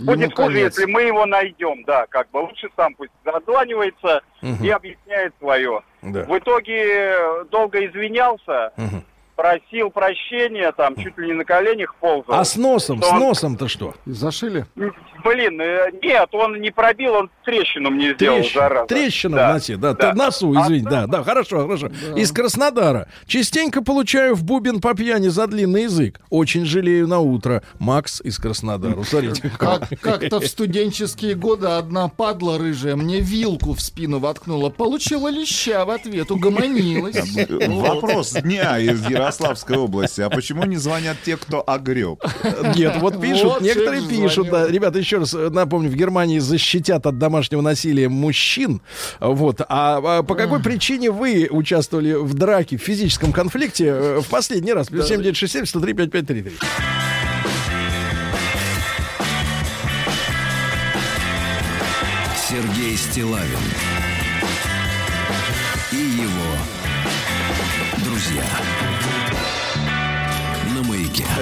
[0.00, 0.78] будет Ему хуже, конец.
[0.78, 4.22] если мы его найдем, да, как бы лучше сам пусть зазванивается
[4.62, 5.82] и объясняет свое.
[6.02, 6.24] Да.
[6.24, 9.04] В итоге долго извинялся, Мгм.
[9.36, 12.34] Просил прощения, там чуть ли не на коленях ползал.
[12.40, 13.94] А с носом, с он- носом-то что?
[14.06, 14.66] Зашили?
[15.24, 18.86] Блин, э, нет, он не пробил, он трещину мне сделал, зараза.
[18.86, 19.50] трещина Да.
[19.50, 20.14] в носе, да, да.
[20.14, 21.88] носу, А извини, да, там- да, хорошо, хорошо.
[22.16, 23.08] Из Краснодара.
[23.26, 26.20] Частенько получаю в бубен по пьяни за длинный язык.
[26.30, 27.62] Очень жалею на утро.
[27.78, 29.02] Макс из Краснодара.
[29.02, 29.50] Смотрите.
[29.58, 34.70] Как, как-то в студенческие годы одна падла рыжая мне вилку в спину воткнула.
[34.70, 37.16] Получила леща в ответ, угомонилась.
[37.68, 40.20] Вопрос дня из Ярославской области.
[40.20, 42.22] А почему не звонят те, кто огреб?
[42.76, 47.06] Нет, вот пишут, Вот некоторые пишут, да, ребята, еще раз э, напомню, в Германии защитят
[47.06, 48.80] от домашнего насилия мужчин,
[49.20, 54.28] вот, а, а по какой причине вы участвовали в драке, в физическом конфликте э, в
[54.28, 54.88] последний раз?
[54.88, 56.58] Плюс 7967 103 5533.
[62.48, 63.58] Сергей Стилавин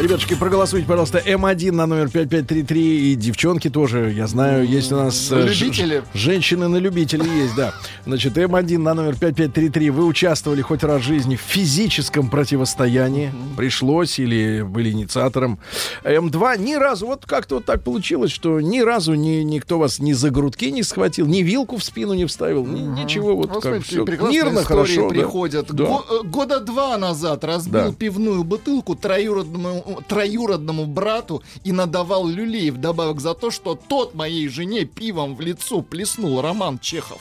[0.01, 3.13] Ребятушки, проголосуйте, пожалуйста, М1 на номер 5533.
[3.13, 5.31] И девчонки тоже, я знаю, есть у нас...
[5.31, 6.03] э, ж- Любители.
[6.15, 7.73] Женщины на любителей есть, да.
[8.05, 9.91] Значит, М1 на номер 5533.
[9.91, 13.33] Вы участвовали хоть раз в жизни в физическом противостоянии?
[13.57, 15.61] Пришлось или были инициатором?
[16.03, 20.13] М2 ни разу, вот как-то вот так получилось, что ни разу ни, никто вас ни
[20.13, 23.37] за грудки не схватил, ни вилку в спину не вставил, ни- ничего.
[23.37, 25.09] Вот Вот, как смотрите, все мирно, хорошо.
[25.09, 25.73] приходят.
[25.73, 25.85] Да.
[25.85, 27.93] Го- э, года два назад разбил Да.
[27.93, 34.85] пивную бутылку троюродному, троюродному брату и надавал люлей вдобавок за то, что тот моей жене
[34.85, 37.21] пивом в лицо плеснул Роман Чехов.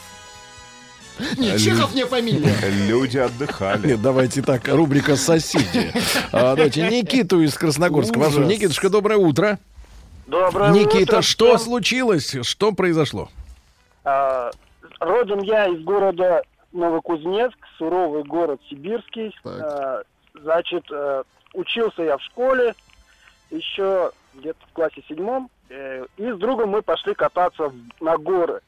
[1.38, 2.56] Нет, Чехов не фамилия.
[2.88, 3.90] Люди отдыхали.
[3.90, 5.92] Нет, давайте так, рубрика «Соседи».
[6.32, 8.18] А, давайте Никиту из Красногорска.
[8.18, 8.48] Ужас.
[8.48, 9.60] Никитушка, доброе утро.
[10.26, 11.22] Доброе Никита, утро.
[11.22, 11.60] что всем.
[11.60, 12.36] случилось?
[12.42, 13.30] Что произошло?
[14.04, 14.52] А,
[15.00, 16.42] родом я из города
[16.72, 19.36] Новокузнецк, суровый город сибирский.
[19.44, 19.62] Так.
[19.62, 20.02] А,
[20.42, 21.24] значит, э,
[21.54, 22.76] учился я в школе
[23.50, 25.50] еще где-то в классе седьмом.
[25.70, 28.62] Э, и с другом мы пошли кататься на горы.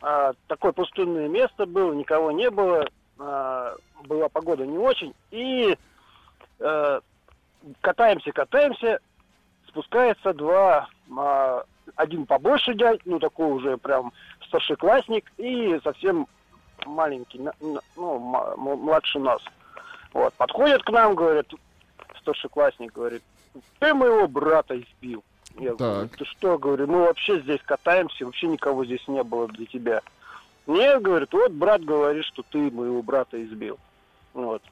[0.00, 2.88] А, такое пустынное место было, никого не было.
[3.18, 5.14] а, была погода не очень.
[5.30, 5.76] И
[6.60, 7.00] э,
[7.80, 9.00] катаемся, катаемся.
[9.68, 11.64] Спускается два, а,
[11.96, 14.12] один побольше дядь, ну такой уже прям
[14.46, 16.26] старшеклассник, и совсем
[16.84, 17.40] маленький,
[17.96, 18.18] ну,
[18.58, 19.40] младше нас.
[20.12, 21.52] Вот, подходит к нам, говорит,
[22.26, 23.22] старшеклассник, говорит,
[23.78, 25.22] ты моего брата избил.
[25.58, 26.18] Я говорю, Так.
[26.18, 30.02] ты что, говорю, мы вообще здесь катаемся, вообще никого здесь не было для тебя.
[30.66, 33.78] Нет, говорит, вот брат говорит, что ты моего брата избил.
[34.34, 34.62] Вот.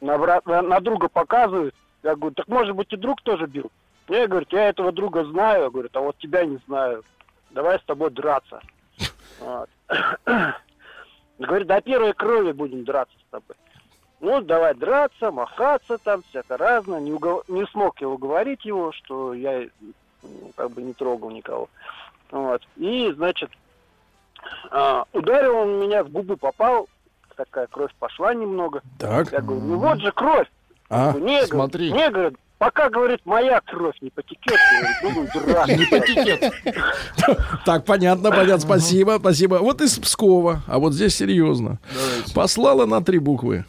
[0.00, 1.74] На, брат, на, на друга показывает.
[2.02, 3.70] Я говорю, так может быть и друг тоже бил.
[4.08, 7.04] Не, говорит, я этого друга знаю, говорит, а вот тебя не знаю.
[7.52, 8.60] Давай с тобой драться.
[9.40, 9.68] Вот.
[11.38, 13.56] Говорит, до первой крови будем драться с тобой.
[14.24, 16.98] Ну, давай драться, махаться там, всяко разное.
[16.98, 19.66] Не, угов- не смог я уговорить его, что я
[20.56, 21.68] как бы не трогал никого.
[22.30, 22.62] Вот.
[22.76, 23.50] И, значит,
[24.70, 26.88] а, ударил он меня в губы, попал,
[27.36, 28.80] такая кровь пошла немного.
[28.98, 29.30] Так.
[29.30, 30.48] Я говорю, ну вот же кровь.
[30.88, 31.10] А?
[31.12, 31.92] Говорю, не, смотри.
[31.92, 34.58] не, говорит, пока, говорит, моя кровь не потекет,
[35.02, 35.76] будем драться.
[35.76, 36.50] Не потекет.
[37.66, 38.60] Так, понятно, понятно.
[38.60, 39.56] Спасибо, спасибо.
[39.56, 41.78] Вот из Пскова, а вот здесь серьезно.
[42.34, 43.66] Послала на три буквы.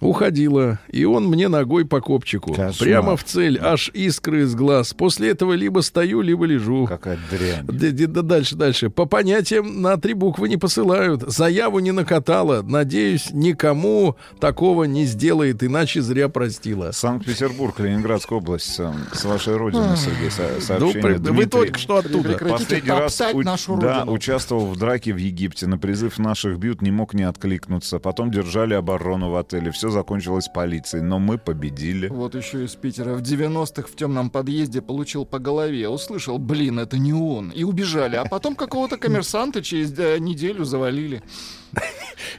[0.00, 2.52] Уходила, и он мне ногой по копчику.
[2.52, 2.74] Кошмар.
[2.78, 4.92] Прямо в цель, аж искры из глаз.
[4.92, 6.86] После этого либо стою, либо лежу.
[6.86, 7.64] Какая дрянь.
[7.66, 8.90] Да, да, да, дальше, дальше.
[8.90, 11.22] По понятиям на три буквы не посылают.
[11.22, 12.60] Заяву не накатала.
[12.62, 16.90] Надеюсь, никому такого не сделает, иначе зря простила.
[16.92, 18.78] Санкт-Петербург, Ленинградская область.
[18.78, 21.02] э, С вашей родины, Сергей, Ну, сообщение.
[21.02, 21.46] при- вы Дмитрий.
[21.46, 22.28] только что оттуда.
[22.28, 24.12] Прекратите Последний раз у- нашу да, родину.
[24.12, 25.66] участвовал в драке в Египте.
[25.66, 27.98] На призыв наших бьют не мог не откликнуться.
[27.98, 29.70] Потом держали оборону в отеле.
[29.70, 31.02] Все закончилось полицией.
[31.02, 32.08] Но мы победили.
[32.08, 33.14] Вот еще из Питера.
[33.14, 35.88] В 90-х в темном подъезде получил по голове.
[35.88, 37.50] Услышал, блин, это не он.
[37.50, 38.16] И убежали.
[38.16, 41.22] А потом какого-то коммерсанта через э, неделю завалили.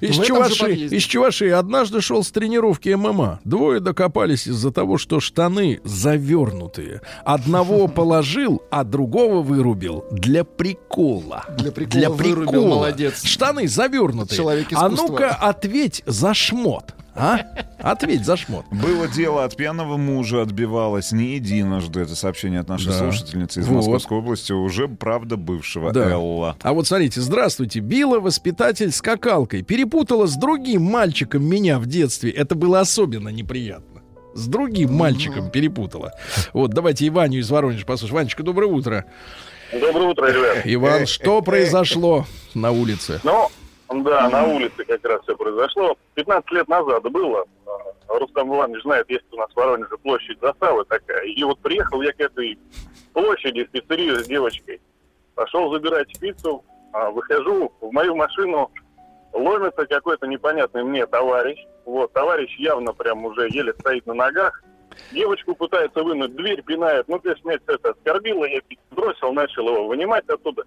[0.02, 3.40] Из Чуваши, из Чуваши однажды шел с тренировки ММА.
[3.44, 7.02] Двое докопались из-за того, что штаны завернутые.
[7.24, 11.46] Одного положил, а другого вырубил для прикола.
[11.58, 13.24] Для прикола вырубил, молодец.
[13.24, 14.38] Штаны завернутые.
[14.38, 15.08] Человек а искусства.
[15.08, 16.94] ну-ка ответь за шмот.
[17.16, 17.40] А?
[17.80, 18.66] Ответь за шмот.
[18.72, 22.02] Было дело, от пьяного мужа отбивалась не единожды.
[22.02, 23.00] Это сообщение от нашей Да.
[23.00, 23.78] слушательницы из Вот.
[23.78, 26.10] Московской области, уже, правда, бывшего Да.
[26.12, 26.58] Элла.
[26.62, 27.80] А вот смотрите, здравствуйте.
[27.80, 29.62] Била воспитатель скакалкой.
[29.64, 32.32] Перепутала с другим мальчиком меня в детстве.
[32.32, 34.02] Это было особенно неприятно.
[34.34, 36.12] С другим мальчиком перепутала.
[36.52, 38.16] Вот, давайте Иваню из Воронежа послушаем.
[38.18, 39.06] Ванечка, доброе утро.
[39.72, 40.64] Доброе утро, ребят.
[40.66, 43.22] Иван, что произошло на улице?
[43.24, 43.48] Ну,
[44.04, 45.98] да, на улице как раз все произошло.
[46.16, 47.46] 15 лет назад было.
[47.66, 51.24] А, Рустам Иванович знает, есть у нас в Воронеже площадь заставы такая.
[51.24, 52.58] И вот приехал я к этой
[53.14, 54.82] площади в пиццерию с девочкой.
[55.36, 56.64] Пошел забирать пиццу,
[56.94, 58.72] а, выхожу, в мою машину
[59.34, 61.60] ломится какой-то непонятный мне товарищ.
[61.86, 64.64] Вот, товарищ явно прям уже еле стоит на ногах.
[65.12, 67.08] Девочку пытается вынуть, дверь пинает.
[67.08, 68.46] Ну, конечно, меня это оскорбило.
[68.46, 68.62] Я
[68.92, 70.64] бросил, начал его вынимать оттуда.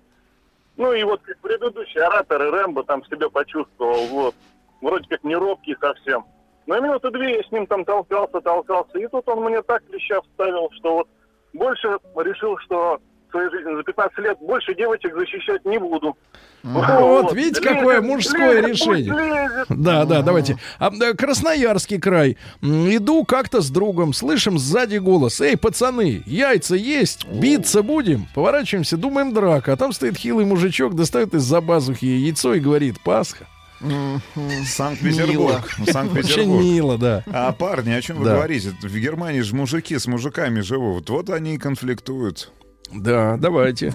[0.79, 4.35] Ну и вот как предыдущий оратор и Рэмбо там себя почувствовал, вот.
[4.81, 6.25] Вроде как не робкий совсем.
[6.67, 8.97] Но минуты две я с ним там толкался, толкался.
[8.99, 11.09] И тут он мне так леща вставил, что вот
[11.53, 13.01] больше решил, что
[13.31, 16.17] своей жизни за 15 лет больше девочек защищать не буду.
[16.65, 19.13] Вот, видите, какое Лезет, мужское лезет, решение.
[19.13, 19.67] пусть лезет.
[19.83, 20.57] Да, да, давайте.
[20.79, 22.37] А, Красноярский край.
[22.63, 25.41] Иду как-то с другом, слышим сзади голос.
[25.41, 28.27] Эй, пацаны, яйца есть, биться будем.
[28.35, 29.75] Поворачиваемся, думаем драка.
[29.75, 33.47] А там стоит хилый мужичок, достает из-за базухи яйцо и говорит, Пасха.
[34.67, 35.65] Санкт-Петербург.
[35.81, 36.61] Очень Санкт-Петербург.
[36.63, 37.23] мило, да.
[37.33, 38.35] А парни, о чем вы Да.
[38.35, 38.71] говорите?
[38.83, 41.09] В Германии же мужики с мужиками живут.
[41.11, 42.51] Вот они и конфликтуют.
[42.93, 43.93] Да, давайте.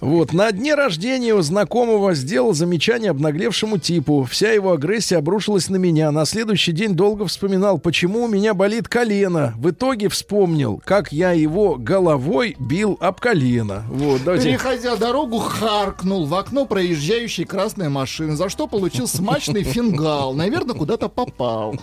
[0.00, 4.26] Вот, на дне рождения у знакомого сделал замечание обнаглевшему типу.
[4.30, 6.10] Вся его агрессия обрушилась на меня.
[6.12, 9.54] На следующий день долго вспоминал, почему у меня болит колено.
[9.56, 13.84] В итоге вспомнил, как я его головой бил об колено.
[13.88, 14.50] Вот, давайте.
[14.50, 20.34] Переходя дорогу, харкнул в окно проезжающей красной машины, за что получил смачный фингал.
[20.34, 21.74] Наверное, куда-то попал.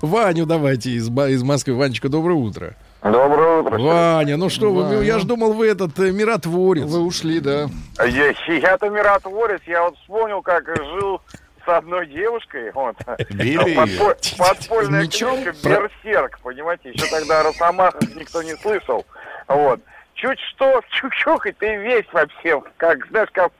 [0.00, 1.74] Ваню давайте из, из Москвы.
[1.74, 2.76] Ванечка, доброе утро.
[3.02, 3.78] Доброе утро.
[3.78, 5.00] Ваня, ну что, вы, Ваня.
[5.02, 6.84] я ж думал, вы этот э, миротворец.
[6.84, 7.68] Вы ушли, да.
[8.04, 11.20] Я, я-то миротворец, я вот вспомнил, как жил
[11.64, 12.96] с одной девушкой, вот.
[13.30, 15.42] Били Подпо- подпольная Мечом?
[15.42, 19.04] книжка «Берсерк», понимаете, еще тогда о Росомахах никто не слышал,
[19.46, 19.80] вот.
[20.14, 23.52] Чуть что, чучух, и ты весь вообще, как, знаешь, как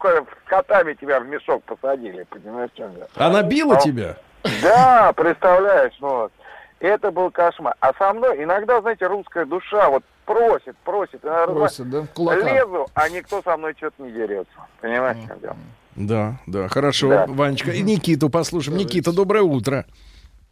[0.47, 3.07] котами тебя в мешок посадили, понимаешь, в чем я?
[3.15, 4.17] Она била А- тебя?
[4.63, 6.33] Да, представляешь, ну вот.
[6.81, 7.75] Это был кошмар.
[7.81, 11.25] А со мной иногда, знаете, русская душа вот просит, просит.
[11.25, 12.07] Иногда Просит, да?
[12.15, 12.53] Кулака.
[12.53, 14.53] Лезу, а никто со мной что-то не дерется.
[14.81, 15.57] Понимаешь, в чем дело?
[15.97, 17.27] Да, да, хорошо, Да.
[17.27, 17.73] Ванечка.
[17.73, 18.79] И Никиту послушаем.
[18.79, 19.85] Никита, доброе утро.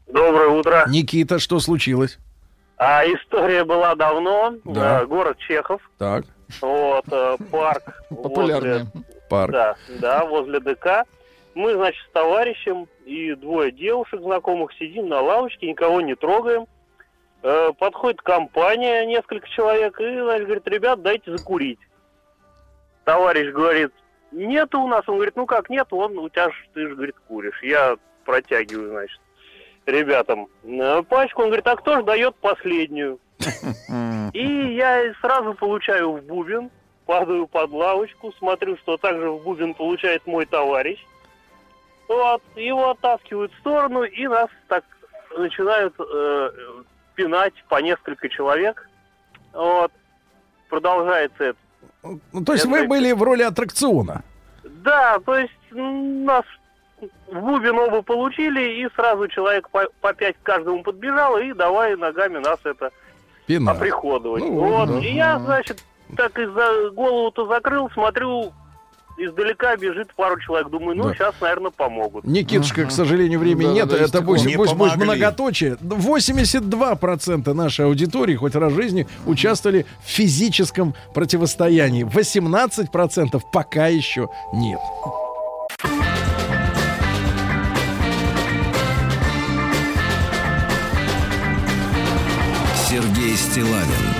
[0.08, 0.84] Доброе утро.
[0.88, 2.18] Никита, что случилось?
[2.78, 4.54] А история была давно.
[4.64, 5.02] Да.
[5.02, 5.80] Э, Город Чехов.
[5.98, 6.24] Так,
[6.60, 8.02] Вот, э, парк.
[8.10, 8.84] Популярные.
[8.92, 9.52] возле- парк.
[9.52, 11.04] Да, да, возле ДК.
[11.54, 16.66] Мы, значит, с товарищем и двое девушек знакомых сидим на лавочке, никого не трогаем.
[17.42, 21.78] Э, подходит компания, несколько человек, и, значит, говорит, ребят, дайте закурить.
[23.04, 23.92] Товарищ говорит,
[24.32, 25.08] нету у нас.
[25.08, 27.62] Он говорит, ну как нет, он, у тебя ж, ты же, говорит, куришь.
[27.62, 29.20] Я протягиваю, значит,
[29.86, 31.42] ребятам э, пачку.
[31.42, 33.20] Он говорит, а кто же дает последнюю?
[34.32, 36.70] И я сразу получаю в бубен,
[37.04, 40.98] падаю под лавочку, смотрю, что также в бубен получает мой товарищ.
[42.08, 44.84] Вот, его оттаскивают в сторону, и нас так
[45.36, 46.50] начинают э,
[47.14, 48.88] пинать по несколько человек.
[49.52, 49.90] Вот.
[50.68, 51.58] Продолжается это.
[52.02, 54.22] Ну, то есть Это- вы были в роли аттракциона.
[54.62, 56.44] Да, то есть нас
[57.28, 61.96] в бубен оба получили, и сразу человек по, по пять к каждому подбежал, и давай
[61.96, 62.90] ногами нас это
[63.46, 63.72] Пина.
[63.72, 64.42] оприходовать.
[64.42, 64.88] Ну, вот.
[64.88, 64.98] да.
[64.98, 65.82] И я, значит,
[66.16, 68.52] так из-за голову-то закрыл, смотрю,
[69.18, 70.68] издалека бежит пару человек.
[70.70, 71.14] Думаю, ну, Да.
[71.14, 72.24] сейчас, наверное, помогут.
[72.24, 73.88] Никитушка, к сожалению, времени Да, нет.
[73.88, 75.04] да, Это пусть, Не пусть будет помогли.
[75.04, 75.76] многоточие.
[75.80, 82.04] 82% нашей аудитории хоть раз в жизни участвовали в физическом противостоянии.
[82.04, 84.80] 18% пока еще нет.
[92.88, 94.15] Сергей Стилавин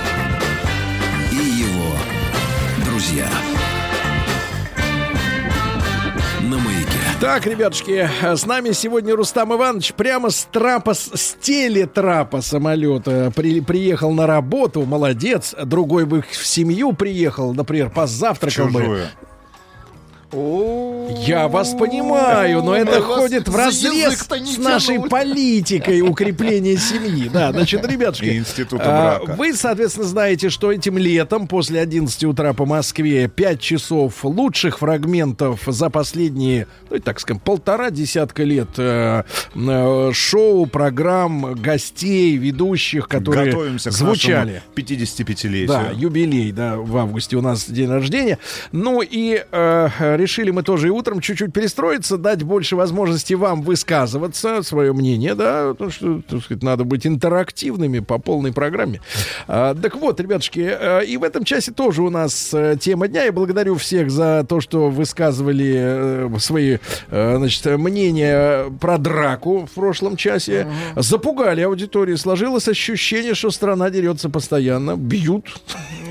[7.19, 14.11] Так, ребятушки, с нами сегодня Рустам Иванович прямо с трапа, с телетрапа самолета при- приехал
[14.11, 15.55] на работу, молодец.
[15.65, 19.07] Другой бы в семью приехал, например, позавтракал бы.
[20.31, 27.29] Я вас понимаю, но это ходит в разрез с нашей политикой укрепления семьи.
[27.29, 29.37] Да, значит, ребятушки, института а, брака.
[29.37, 35.61] вы, соответственно, знаете, что этим летом после 11 утра по Москве 5 часов лучших фрагментов
[35.65, 39.23] за последние, ну, так скажем, полтора десятка лет э,
[39.55, 44.61] э, шоу, программ, гостей, ведущих, которые Готовимся к звучали.
[44.75, 45.67] нашему 55-летию.
[45.67, 48.39] Да, юбилей, да, в августе у нас день рождения.
[48.73, 54.61] Ну и э, решили мы тоже и утром чуть-чуть перестроиться, дать больше возможности вам высказываться,
[54.63, 59.01] свое мнение, да, потому что, так сказать, надо быть интерактивными по полной программе.
[59.47, 63.23] А, так вот, ребятушки, э, и в этом часе тоже у нас э, тема дня.
[63.23, 66.77] Я благодарю всех за то, что высказывали э, свои,
[67.09, 70.67] э, значит, мнения про драку в прошлом часе.
[70.95, 72.17] Запугали аудиторию.
[72.17, 75.45] Сложилось ощущение, что страна дерется постоянно, бьют.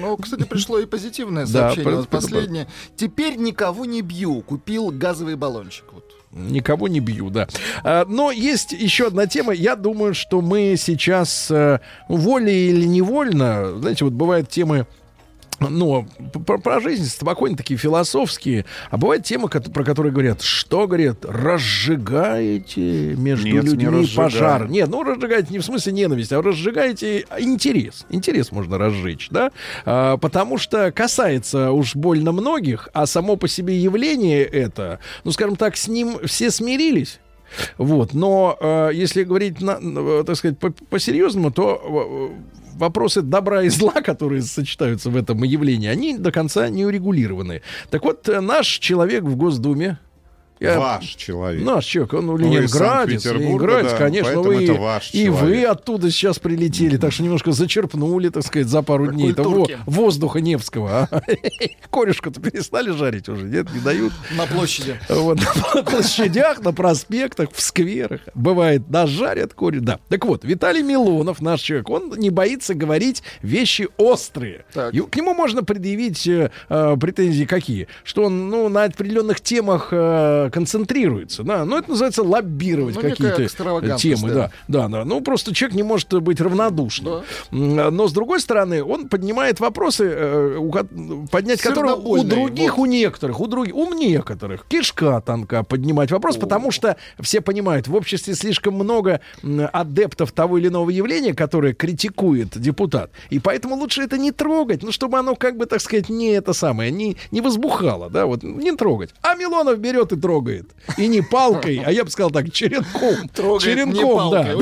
[0.01, 2.05] Ну, кстати, пришло и позитивное сообщение.
[2.05, 2.69] последнее.
[2.97, 4.43] Теперь никого не бью.
[4.43, 5.85] Купил газовый баллончик.
[5.93, 6.05] Вот.
[6.33, 7.49] Никого не бью, да.
[7.83, 9.53] А, Но есть еще одна тема.
[9.53, 14.87] Я думаю, что мы сейчас э, волей или невольно, знаете, вот бывают темы
[15.61, 16.07] ну,
[16.47, 23.15] про, про жизнь спокойно такие философские, а бывают темы, про которые говорят, что, говорят, разжигаете
[23.17, 24.31] между Нет, не людьми разжигаю.
[24.31, 24.69] пожар.
[24.69, 28.07] Нет, ну разжигаете не в смысле ненависть, а разжигаете интерес.
[28.11, 29.51] Интерес можно разжечь, да?
[29.85, 35.57] А, потому что касается уж больно многих, а само по себе явление это, ну, скажем
[35.57, 37.21] так, с ним все смирились.
[37.79, 43.63] Вот, но э, если говорить, на, на, так сказать, по- по-серьезному, то э, вопросы добра
[43.63, 47.63] и зла, которые сочетаются в этом явлении, они до конца не урегулированы.
[47.91, 49.99] Так вот, э, наш человек в Госдуме,
[50.61, 51.65] я- Ваш человек.
[51.65, 56.11] Наш человек, он из ленинградец, ленинградец, да, конечно, поэтому вы, это ваш и вы оттуда
[56.11, 61.09] сейчас прилетели, так что немножко зачерпнули, так сказать, за пару дней того воздуха Невского.
[61.11, 61.23] а.
[61.91, 64.13] Корешку-то перестали жарить уже, нет, не дают.
[64.37, 64.97] На площади.
[65.09, 65.39] Вот,
[65.75, 68.21] на площадях, на проспектах, в скверах.
[68.35, 69.81] Бывает, нажарят корень.
[69.81, 69.99] Да.
[70.09, 74.65] Так вот, Виталий Милонов, наш человек, он не боится говорить вещи острые.
[74.73, 74.95] Так.
[74.95, 77.89] И к нему можно предъявить э, э, претензии какие?
[78.05, 81.43] Что он ну, на определенных темах э, концентрируется.
[81.43, 81.65] Да?
[81.65, 83.43] Ну, это называется лоббировать Ну, какие-то
[83.99, 84.29] темы.
[84.29, 84.35] да.
[84.35, 84.51] Да.
[84.69, 85.05] Да, да.
[85.05, 87.23] Ну, просто человек не может быть равнодушным.
[87.53, 90.59] М, Но, с другой стороны, он поднимает вопросы, э,
[91.31, 92.83] поднять которые у других, вот.
[92.83, 97.95] у некоторых, у других, у некоторых кишка тонка поднимать вопрос, потому что все понимают, в
[97.95, 99.21] обществе слишком много
[99.73, 104.93] адептов того или иного явления, которое критикует депутат, и поэтому лучше это не трогать, ну,
[104.93, 108.73] чтобы оно, как бы, так сказать, не это самое, не, не возбухало, да, вот, не
[108.73, 109.15] трогать.
[109.23, 110.36] А Милонов берет и трогает.
[110.97, 113.29] И не палкой, а я бы сказал так, черенком.
[113.29, 114.55] Трогает черенком, да.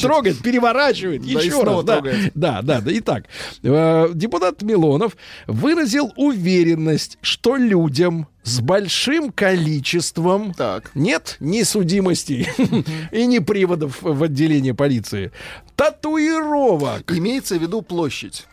[0.00, 2.00] Трогает, переворачивает, еще раз, да.
[2.00, 2.32] трогает.
[2.34, 2.82] Да, да.
[2.86, 3.24] Итак,
[3.62, 5.16] э, депутат Милонов
[5.46, 10.90] выразил уверенность, что людям с большим количеством Так.
[10.94, 12.48] нет ни судимостей
[13.12, 15.30] и ни приводов в отделении полиции.
[15.76, 17.10] Татуировок.
[17.12, 18.46] Имеется в виду площадь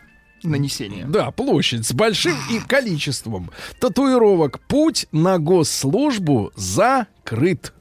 [0.44, 1.06] нанесения.
[1.06, 4.60] Да, площадь с большим и количеством татуировок.
[4.68, 7.74] Путь на госслужбу закрыт.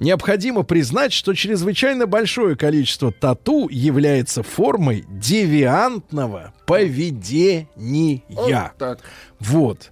[0.00, 8.22] Необходимо признать, что чрезвычайно большое количество тату является формой девиантного поведения.
[8.78, 8.98] Так.
[9.38, 9.90] Вот.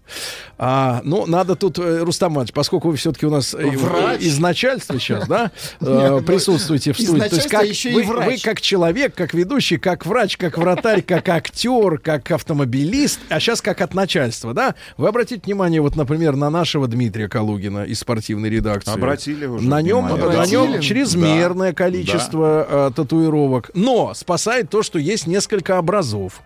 [0.56, 4.22] А, ну, надо тут, э, Рустам Иванович, поскольку вы все-таки у нас э, Врач.
[4.22, 7.28] из начальства сейчас, да, э, Нет, ну, присутствуете в студии.
[7.28, 8.26] То есть как еще и вы, врач.
[8.26, 13.60] вы как человек, как ведущий, как врач, как вратарь, как актер, как автомобилист, а сейчас
[13.60, 14.74] как от начальства, да?
[14.96, 18.94] Вы обратите внимание, вот, например, на нашего Дмитрия Калугина из спортивной редакции.
[18.94, 20.38] Обратили уже На нем, внимание.
[20.38, 21.76] на нем чрезмерное Да.
[21.76, 23.70] количество э, татуировок.
[23.74, 26.40] Но спасает то, что есть несколько образов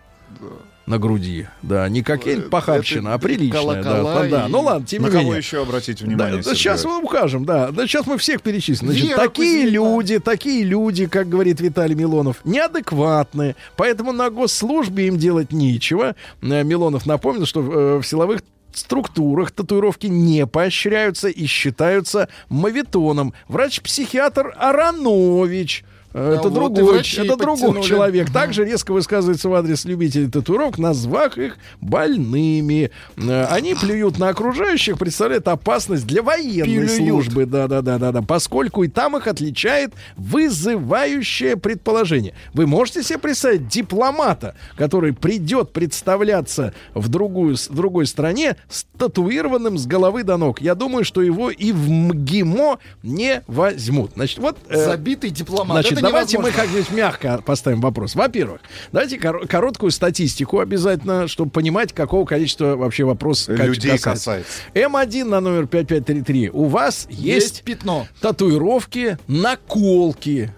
[0.85, 1.47] на груди.
[1.61, 3.83] Да, не какая-нибудь похабщина, а приличная.
[3.83, 4.47] Да, колокола да.
[4.47, 6.37] и- Ну ладно, тем На не кого еще обратить внимание?
[6.37, 6.57] да, Сергей?
[6.57, 7.69] сейчас мы укажем, да.
[7.69, 8.89] Да, сейчас мы всех перечислим.
[8.89, 9.71] Значит, Вера такие Кузьмина.
[9.71, 13.55] люди, такие люди, как говорит Виталий Милонов, неадекватные.
[13.75, 16.15] Поэтому на госслужбе им делать нечего.
[16.41, 18.41] Э, Милонов напомнил, что э, в силовых
[18.73, 23.33] структурах татуировки не поощряются и считаются мавитоном.
[23.47, 25.83] Врач-психиатр Аранович
[26.13, 28.29] э, Это вот и другой, это другой человек.
[28.33, 32.91] Также резко высказывается в адрес любителей татуировок, назвав их больными.
[33.17, 36.91] Э, Они плюют на окружающих, представляют опасность для военной Плюют.
[36.91, 37.45] службы.
[37.45, 38.21] Да, да, да, да, да.
[38.21, 42.33] Поскольку и там их отличает вызывающее предположение.
[42.53, 49.77] Вы можете себе представить дипломата, который придет представляться в другую, с другой стране с татуированным
[49.77, 50.61] с головы до ног.
[50.61, 54.11] Я думаю, что его и в МГИМО не возьмут.
[54.15, 54.57] Значит, вот...
[54.69, 55.81] э, Забитый дипломат.
[55.81, 56.67] Значит, Это давайте мы невозможно.
[56.67, 58.15] как-нибудь мягко поставим вопрос.
[58.15, 58.61] Во-первых,
[58.91, 64.49] давайте кор- короткую статистику обязательно, чтобы понимать, какого количества вообще вопрос Людей касается.
[64.73, 66.49] М1 на номер 5533.
[66.51, 68.07] У вас есть, Есть пятно.
[68.21, 70.53] татуировки, наколки.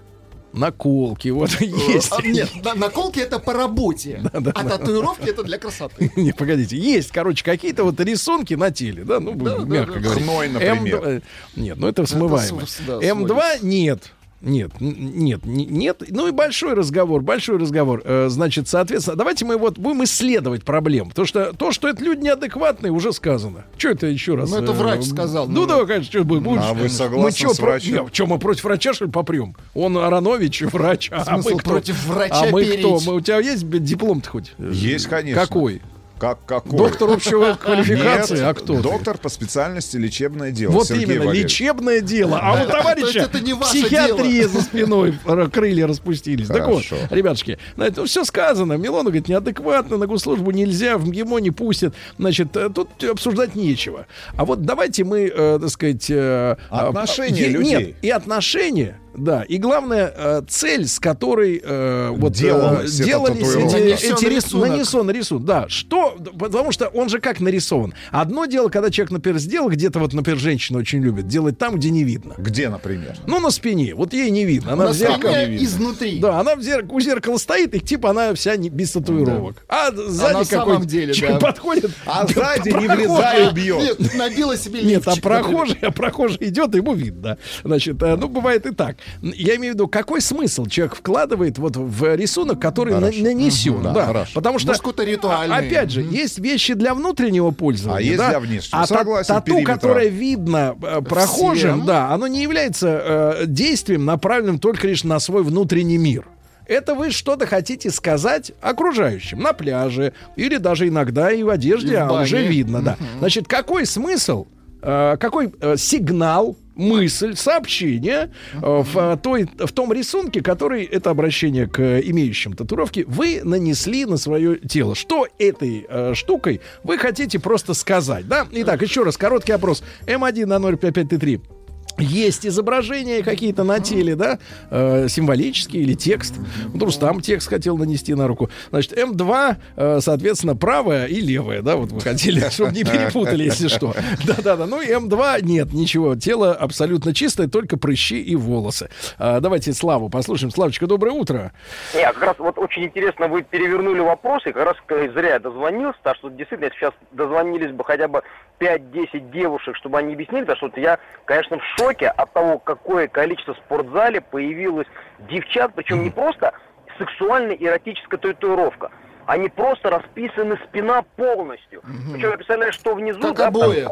[0.53, 2.11] Наколки, вот есть.
[2.11, 6.11] А, Нет, на- наколки это по работе, а татуировки это для красоты.
[6.17, 9.99] Не, погодите, есть, короче, какие-то вот рисунки на теле, да, ну, да, мягко да.
[10.01, 10.23] говорить.
[10.23, 10.99] Хной, например.
[10.99, 11.21] М2, э,
[11.55, 12.65] нет, ну это смываемо.
[12.65, 14.11] с- да, М2 нет.
[14.41, 16.01] Нет, нет, нет.
[16.09, 18.01] Ну и большой разговор, большой разговор.
[18.03, 21.09] Э, Значит, соответственно, давайте мы вот будем исследовать проблему.
[21.09, 23.65] Потому что то, что это люди неадекватные, уже сказано.
[23.77, 24.49] Что это еще раз?
[24.49, 25.47] Ну, это э, врач сказал.
[25.47, 27.93] Ну, да, конечно, что будем- А вы мы согласны чё, с про- врачом?
[28.05, 29.55] Нет, чё, мы против врача, что ли, попрем?
[29.75, 31.09] Он Аронович, врач.
[31.11, 31.69] А Смысл мы кто?
[31.69, 32.79] против врача А мы перечь?
[32.79, 32.99] кто?
[33.05, 34.53] Мы, у тебя есть диплом-то хоть?
[34.57, 35.39] Есть, конечно.
[35.41, 35.81] Какой?
[36.21, 36.77] Как какой?
[36.77, 38.35] Доктор общего квалификации?
[38.35, 38.83] Нет, А кто ты?
[38.83, 40.71] Доктор по специальности лечебное дело.
[40.73, 41.59] Вот Сергей именно, Валерьевич.
[41.59, 42.39] лечебное дело.
[42.39, 45.17] А у То есть товарища это не ваше психиатрия за спиной,
[45.51, 46.45] крылья распустились.
[46.47, 47.07] Так вот, Хорошо.
[47.09, 48.73] ребятушки, на это все сказано.
[48.73, 51.95] Милона говорит, неадекватно, на госслужбу нельзя, в МГИМО не пустят.
[52.19, 54.05] Значит, э, тут обсуждать нечего.
[54.37, 56.05] А вот давайте мы, э, так сказать...
[56.11, 57.75] э, Отношения э, людей.
[57.77, 59.43] Нет, и отношения, да.
[59.43, 64.69] И главное, э, цель, с которой э, вот, Делалась э, делались эти, эти рис- рисунок.
[64.69, 65.45] нанесен рисунок.
[65.45, 67.93] Да, что, потому что он же как нарисован.
[68.11, 71.89] Одно дело, когда человек, например, сделал где-то, вот, например, женщина очень любит делать там, где
[71.89, 72.35] не видно.
[72.37, 73.17] Где, например?
[73.27, 73.93] Ну, на спине.
[73.95, 74.73] Вот ей не видно.
[74.73, 75.31] Она На в зеркало.
[75.33, 76.19] спине изнутри.
[76.19, 79.63] Да, она в зер- у зеркала стоит, и типа она вся не, без татуировок.
[79.67, 81.47] А сзади на самом какой-то деле, человек да.
[81.47, 81.91] подходит.
[82.05, 82.97] А сзади не прохожий.
[83.07, 83.99] влезай, убьет.
[83.99, 87.37] Нет, набила себе Нет, а прохожий, а прохожий идет, ему видно.
[87.63, 88.97] Значит, э, ну, бывает и так.
[89.21, 93.73] Я имею в виду, какой смысл человек вкладывает вот в рисунок, который на- нанесен.
[93.73, 94.31] Мгм, да, да, хорошо.
[94.35, 94.73] Потому что,
[95.03, 95.55] ритуальный.
[95.55, 97.97] а- опять же, есть вещи для внутреннего пользования.
[97.97, 98.29] А есть да?
[98.29, 98.81] для внешнего.
[98.81, 99.73] А Согласен, тату, периметра.
[99.73, 101.85] которое видно э, прохожим, Всем.
[101.85, 103.01] да, оно не является
[103.41, 106.25] э, действием, направленным только лишь на свой внутренний мир.
[106.67, 111.97] Это вы что-то хотите сказать окружающим на пляже или даже иногда и в одежде, И
[111.97, 112.97] в а уже видно, да.
[113.19, 114.47] Значит, какой смысл,
[114.81, 121.09] э, какой э, сигнал, мысль, сообщение э, в, э, той, в том рисунке, который это
[121.09, 124.95] обращение к имеющим татуировки, вы нанесли на свое тело.
[124.95, 128.47] Что этой э, штукой вы хотите просто сказать, да?
[128.51, 129.83] Итак, еще раз, короткий опрос.
[130.07, 131.60] М1 на 05533.
[131.97, 134.39] Есть изображения какие-то на теле, да,
[134.69, 136.35] э, символические или текст.
[136.67, 138.49] Вот Рустам текст хотел нанести на руку.
[138.69, 143.67] Значит, М2, э, соответственно, правая и левая, да, вот вы хотели, чтобы не перепутали, если
[143.67, 143.93] что.
[144.25, 144.65] Да-да-да.
[144.65, 146.15] Ну и М2 нет, ничего.
[146.15, 148.89] Тело абсолютно чистое, только прыщи и волосы.
[149.17, 150.51] А, давайте Славу послушаем.
[150.51, 151.51] Славочка, доброе утро.
[151.93, 154.77] Не, как раз вот очень интересно, вы перевернули вопросы, как раз
[155.13, 158.23] зря я дозвонился, так что действительно, если сейчас дозвонились бы хотя бы
[158.59, 163.07] 5-10 девушек, чтобы они объяснили, потому что вот я, конечно, в шоке от того, какое
[163.07, 164.87] количество в спортзале появилось
[165.19, 166.53] девчат, причем не просто
[166.97, 168.91] сексуально-эротическая татуировка,
[169.25, 171.81] они просто расписаны спина полностью.
[172.13, 173.81] Причем я представляю, что внизу, Как да, обои.
[173.81, 173.89] что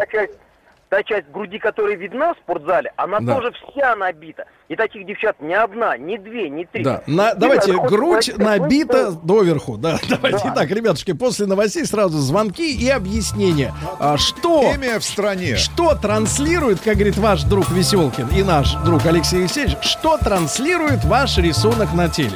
[0.90, 3.36] та часть, груди, которая видна в спортзале, она Да.
[3.36, 4.46] тоже вся набита.
[4.70, 6.84] И таких девчат ни одна, ни две, ни три.
[6.84, 9.78] Да, на- И давайте, да, хоть грудь набита какой-то- доверху.
[9.78, 10.52] Да, давайте Да.
[10.56, 13.74] так, ребятушки, после новостей сразу звонки и объяснения.
[14.00, 14.72] А, что...
[14.72, 15.56] Премия в стране.
[15.58, 21.38] Что транслирует, как говорит ваш друг Веселкин и наш друг Алексей Алексеевич, что транслирует ваш
[21.38, 22.34] рисунок на теле?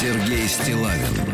[0.00, 1.31] Сергей Стилавин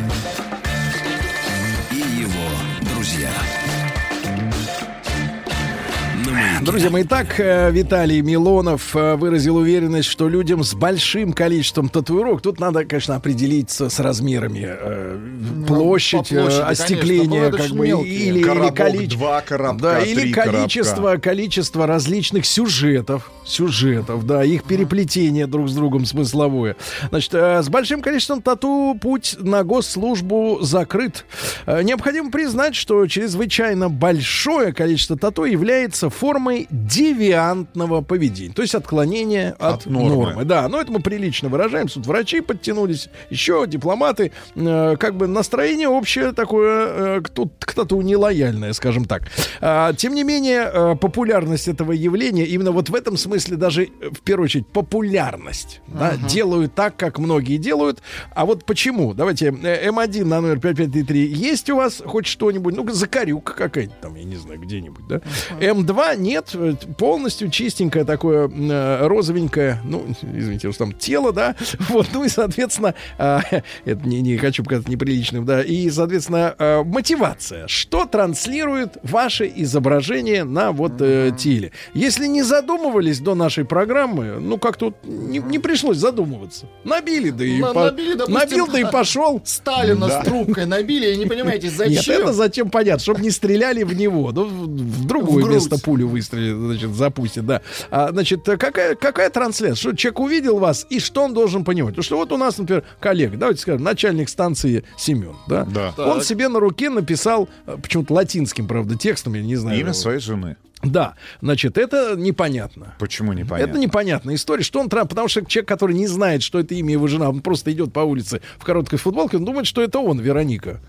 [6.39, 6.48] me.
[6.63, 12.43] Друзья мои, так э, Виталий Милонов э, выразил уверенность, что людям с большим количеством татуировок,
[12.43, 15.19] тут надо, конечно, определиться с размерами, э,
[15.67, 19.19] площадь, по площади, остекление, конечно, как бы, или, или количество...
[19.19, 21.21] два коробка, Да, или количество, коробка.
[21.31, 23.31] количество различных сюжетов.
[23.45, 26.77] сюжетов, да, их переплетение друг с другом смысловое.
[27.11, 31.25] Значит, э, с большим количеством тату путь на госслужбу закрыт.
[31.67, 39.55] Э, Необходимо признать, что чрезвычайно большое количество тату является формой девиантного поведения, то есть отклонения
[39.59, 40.09] от, От нормы.
[40.27, 40.45] нормы.
[40.45, 41.89] Да, но это мы прилично выражаем.
[41.89, 44.33] Тут врачи подтянулись, еще дипломаты.
[44.57, 49.23] Э, как бы настроение общее такое, э, к, тут- к тату нелояльное, скажем так.
[49.61, 53.89] А, тем не менее, э, популярность этого явления, именно вот в этом смысле даже, э,
[54.11, 55.81] в первую очередь, популярность.
[55.89, 58.01] да, делают так, как многие делают.
[58.35, 59.15] А вот почему?
[59.15, 61.27] Давайте, э, М1 на номер 5533.
[61.33, 62.75] Есть у вас хоть что-нибудь?
[62.77, 65.21] Ну-ка, закорюка какая-нибудь там, я не знаю, где-нибудь, да?
[65.61, 70.05] М2 нет, э, полностью чистенькое такое э, розовенькое, ну,
[70.35, 71.55] извините, что там тело, да?
[71.89, 73.41] Вот, ну и, соответственно, а,
[73.85, 77.67] это не, не хочу показаться неприличным, да, и, соответственно, э, мотивация.
[77.69, 81.73] Что транслирует ваше изображение на вот э, теле?
[81.95, 86.67] Если не задумывались до нашей программы, ну, как тут не, не пришлось задумываться.
[86.85, 89.41] Набили, да и На- по- набили, допустим, набил, да и пошел.
[89.45, 90.23] Сталина Да.
[90.23, 91.93] с трубкой набили, и не понимаете, зачем?
[91.95, 94.33] Нет, это зачем понятно, чтобы не стреляли в него.
[94.33, 97.63] Ну, в, другое В место пулю выстрелит, значит, запустит, да.
[97.91, 99.77] А, значит, какая, какая трансляция?
[99.77, 101.93] Что человек увидел вас, и что он должен понимать?
[101.93, 105.65] Потому что вот у нас, например, коллега, давайте скажем, начальник станции Семен, да?
[105.65, 105.95] Да.
[105.97, 106.25] Он Так.
[106.25, 109.79] себе на руке написал, э, почему-то латинским, правда, текстом, я не знаю.
[109.81, 110.57] Имя своей жены.
[110.85, 112.95] Да, значит, это непонятно.
[113.01, 113.71] Почему непонятно?
[113.71, 114.63] Это непонятная история.
[114.63, 115.11] Что он Трамп?
[115.11, 118.01] Потому что человек, который не знает, что это имя его жена, он просто идет по
[118.01, 120.81] улице в короткой футболке, он думает, что это он, Вероника.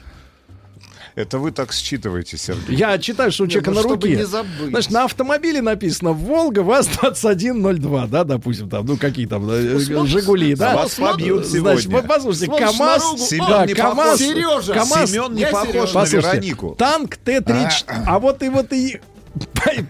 [1.20, 2.78] Это вы так считываете, Сергей.
[2.78, 4.16] Я читаю, что у Нет, человека ну, на чтобы руке.
[4.16, 4.70] не забыть.
[4.70, 10.56] Значит, на автомобиле написано Волга ВАЗ-2102, да, допустим, там, ну какие там, э, смотри, Жигули,
[10.56, 10.78] да.
[10.78, 11.98] вас побьют Значит, сегодня.
[11.98, 14.20] вот послушайте, КАМАЗ, Семен да, не КАМАЗ, похож.
[14.20, 16.76] Сережа, КАМАЗ, Семен не похож на Веронику.
[16.76, 19.02] танк Т-34, а вот и вот и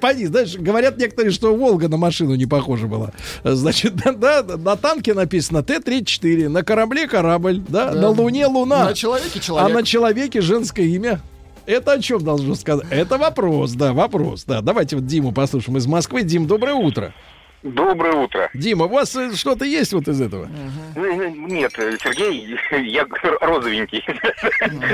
[0.02, 3.12] Пойди, знаешь, говорят некоторые, что Волга на машину не похожа была.
[3.44, 4.12] Значит, да,
[4.42, 8.02] да, на танке написано Т-34, на корабле корабль, да, Да.
[8.02, 8.86] на Луне Луна.
[8.86, 9.76] На человеке А человек.
[9.76, 11.22] на человеке женское имя.
[11.66, 12.88] Это о чем должно сказать?
[12.90, 14.62] Это вопрос, да, вопрос, да.
[14.62, 16.24] Давайте вот Диму послушаем из Москвы.
[16.24, 17.14] Дим, доброе утро.
[17.62, 18.50] Доброе утро.
[18.54, 20.48] Дима, у вас э, что-то есть вот из этого?
[20.96, 22.56] Нет, Сергей,
[22.90, 23.06] я
[23.42, 24.02] розовенький.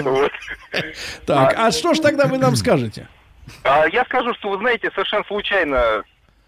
[0.02, 0.32] Вот.
[1.28, 3.08] Так, а что ж тогда вы нам скажете?
[3.64, 6.04] А Я скажу, что вы знаете, совершенно случайно,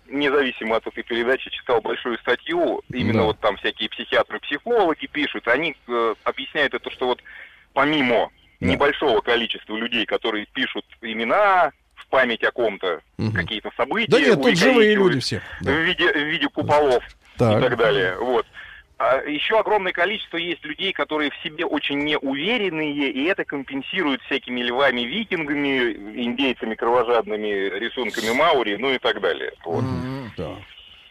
[0.08, 2.82] независимо от этой передачи, читал большую статью.
[2.92, 3.24] Именно Да.
[3.26, 5.48] вот там всякие психиатры, психологи пишут.
[5.48, 7.22] Они э, объясняют это, что вот
[7.74, 8.30] помимо
[8.60, 8.68] Да.
[8.68, 13.34] небольшого количества людей, которые пишут имена в память о ком-то, Мгм.
[13.34, 15.42] какие-то события, Да нет, тут живые люди все.
[15.62, 17.04] в виде, в виде куполов
[17.38, 17.60] Так.
[17.60, 18.16] и так далее.
[18.18, 18.46] Вот.
[19.00, 24.62] А еще огромное количество есть людей, которые в себе очень неуверенные, и это компенсируют всякими
[24.62, 29.52] львами-викингами, индейцами кровожадными, рисунками Маури, ну и так далее.
[29.66, 29.86] Вот.
[30.36, 30.56] Да.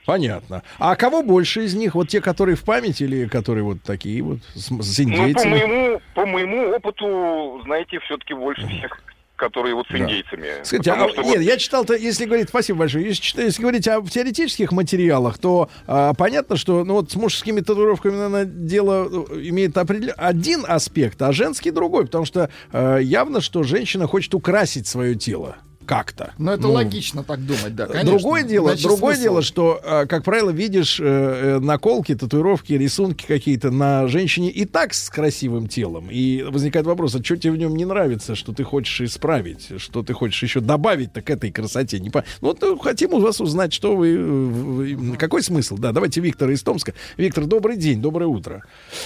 [0.05, 0.63] Понятно.
[0.79, 1.95] А кого больше из них?
[1.95, 5.51] Вот те, которые в память или которые вот такие вот с, с Ну, по индейцами?
[5.51, 9.01] моему, по моему опыту, знаете, все-таки больше всех,
[9.37, 9.99] которые вот с Да.
[9.99, 10.47] индейцами.
[10.65, 14.03] Скажите, а, что нет, вот- я читал-то, если говорить, спасибо большое, если, если говорить о
[14.03, 19.77] теоретических материалах, то а, понятно, что ну, вот с мужскими татуировками, наверное, дело э, имеет
[19.77, 20.15] определен...
[20.17, 25.57] один аспект, а женский другой, потому что э, явно, что женщина хочет украсить свое тело
[25.87, 26.35] как-то.
[26.37, 28.11] Но это Ну, логично так думать, да, конечно.
[28.11, 29.23] Другое дело, Иначе другое смысл?
[29.23, 34.65] дело, что, э, как правило, видишь э, э, наколки, татуировки, рисунки какие-то на женщине и
[34.67, 36.09] так с красивым телом.
[36.11, 40.03] И возникает вопрос, а что тебе в нем не нравится, что ты хочешь исправить, что
[40.03, 42.01] ты хочешь еще добавить-то к этой красоте?
[42.01, 42.25] Не по...
[42.41, 45.77] Ну, вот хотим у вас узнать, что вы, Какой смысл?
[45.79, 46.93] Да, давайте Виктора из Томска.
[47.17, 48.65] Виктор, добрый день, доброе утро.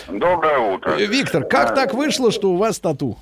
[0.08, 0.96] Доброе утро.
[0.96, 3.18] Виктор, как так вышло, что у вас тату?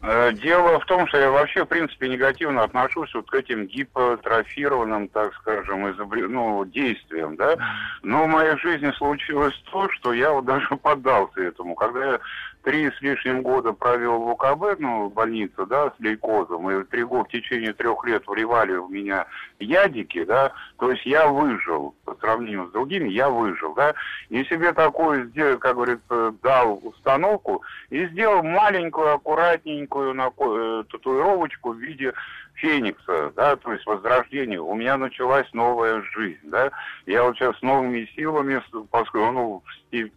[0.00, 5.08] Э, Дело в том, что я вообще, в принципе, негативно отношусь вот к этим гипотрофированным,
[5.08, 7.56] так скажем, изобре- ну, действиям, да.
[8.02, 11.74] Но в моей жизни случилось то, что я вот даже поддался этому.
[11.74, 12.20] Когда я
[12.62, 17.02] три с лишним года провел в УКБ, ну, в больнице, да, с лейкозом, и три
[17.02, 19.26] года, в течение трех лет вливали в меня
[19.58, 23.94] ядики, да, то есть я выжил по сравнению с другими, я выжил, да,
[24.28, 32.12] и себе такую, как говорится, дал установку и сделал маленькую, аккуратненькую э, татуировочку в виде
[32.54, 34.60] феникса, да, то есть возрождение.
[34.60, 36.70] У меня началась новая жизнь, да.
[37.06, 39.62] Я вот сейчас с новыми силами, поскольку, ну,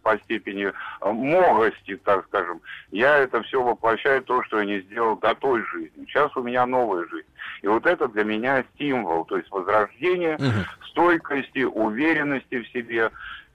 [0.02, 2.60] по степени э, могости, так скажем,
[2.90, 6.04] я это все воплощаю то, что я не сделал до той жизни.
[6.06, 7.26] Сейчас у меня новая жизнь.
[7.62, 10.38] И вот это для меня стимул, то есть возрождение,
[10.90, 13.10] стойкости, уверенности в себе.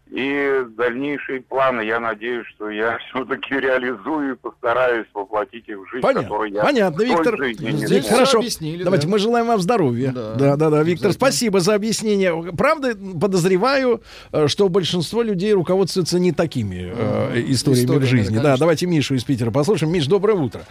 [0.10, 6.02] И дальнейшие планы, я надеюсь, что я все-таки реализую и постараюсь воплотить их в жизнь,
[6.02, 7.38] Понятно, которую я понятно, Виктор.
[7.38, 8.38] жизни не Здесь хорошо.
[8.40, 9.12] объяснили, Давайте да.
[9.12, 10.12] мы желаем вам здоровья.
[10.14, 10.34] Да.
[10.36, 10.84] Да, да, да.
[10.84, 12.54] Виктор, спасибо за объяснение.
[12.58, 14.02] Правда, подозреваю,
[14.32, 18.36] э, что большинство людей руководствуются не такими э, историями Историями, в жизни.
[18.36, 18.60] да, Да, конечно.
[18.60, 19.92] давайте Мишу из Питера послушаем.
[19.92, 20.62] Миш, доброе утро.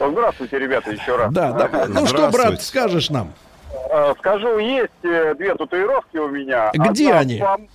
[0.00, 1.32] Здравствуйте, ребята, еще раз.
[1.32, 1.86] Да, да.
[1.88, 3.32] Ну что, брат, скажешь нам?
[3.92, 6.70] Э, Скажу, есть э, две татуировки у меня.
[6.74, 7.38] Где Одна они?
[7.38, 7.68] пом-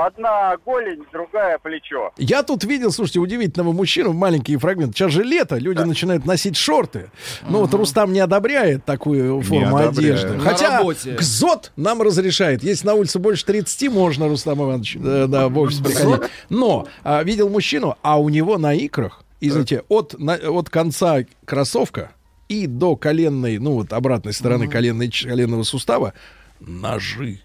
[0.00, 2.12] Одна голень, другая плечо.
[2.18, 4.94] Я тут видел, слушайте, удивительного мужчину, маленький фрагмент.
[4.96, 7.10] Сейчас же лето, люди начинают носить шорты.
[7.48, 9.98] Ну вот Рустам не одобряет такую форму одобряет.
[9.98, 10.34] одежды.
[10.34, 11.14] На Хотя работе.
[11.16, 12.62] КЗОТ нам разрешает.
[12.62, 16.30] Если на улице больше 30, можно, Рустам Иванович, да, да, в офис приходить.
[16.48, 22.12] Но а, видел мужчину, а у него на икрах, извините, от, на- от конца кроссовка
[22.48, 26.12] и до коленной, ну вот обратной стороны коленной, ч- коленного сустава
[26.60, 27.40] ножи.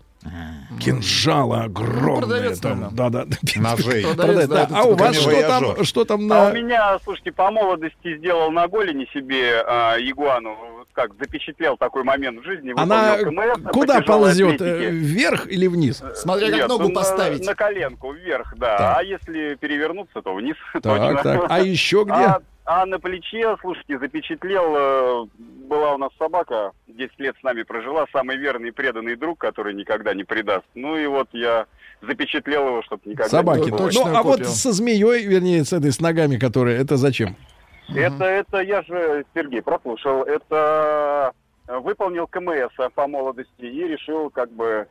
[0.79, 2.17] Кинжалы огромные.
[2.21, 3.09] продавец, там, наверное.
[3.09, 3.37] да, да.
[3.55, 4.03] Ножей.
[4.03, 6.49] Продавец, да, Да, А у вас что там, что там А на...
[6.49, 10.55] у меня, слушайте, по молодости сделал на голени себе а, игуану.
[10.93, 12.71] Как запечатлел такой момент в жизни.
[12.77, 14.61] Она КМС куда ползет?
[14.61, 14.87] атлетике.
[14.87, 16.03] э, Вверх или вниз?
[16.15, 17.45] Смотря как Нет, ногу ну, на- поставить.
[17.45, 18.77] На, коленку, вверх, да.
[18.77, 18.97] Так.
[18.99, 20.55] А если перевернуться, то вниз.
[20.73, 21.23] Так, точно.
[21.23, 21.45] так.
[21.49, 22.13] А еще где?
[22.13, 25.25] А, а на плече, слушайте, запечатлел, э,
[25.67, 29.73] была у нас собака, 10 лет с нами прожила, самый верный и преданный друг, который
[29.73, 30.65] никогда не предаст.
[30.73, 31.65] Ну и вот я
[32.01, 33.65] запечатлел его, чтобы никогда Собаки.
[33.65, 33.79] не было.
[33.79, 34.05] точно.
[34.05, 37.35] Ну, а вот со змеей, вернее, с этой, с ногами, которые, это зачем?
[37.89, 41.33] Это, это я же, Сергей, прослушал, это
[41.67, 44.87] выполнил КМС по молодости и решил как бы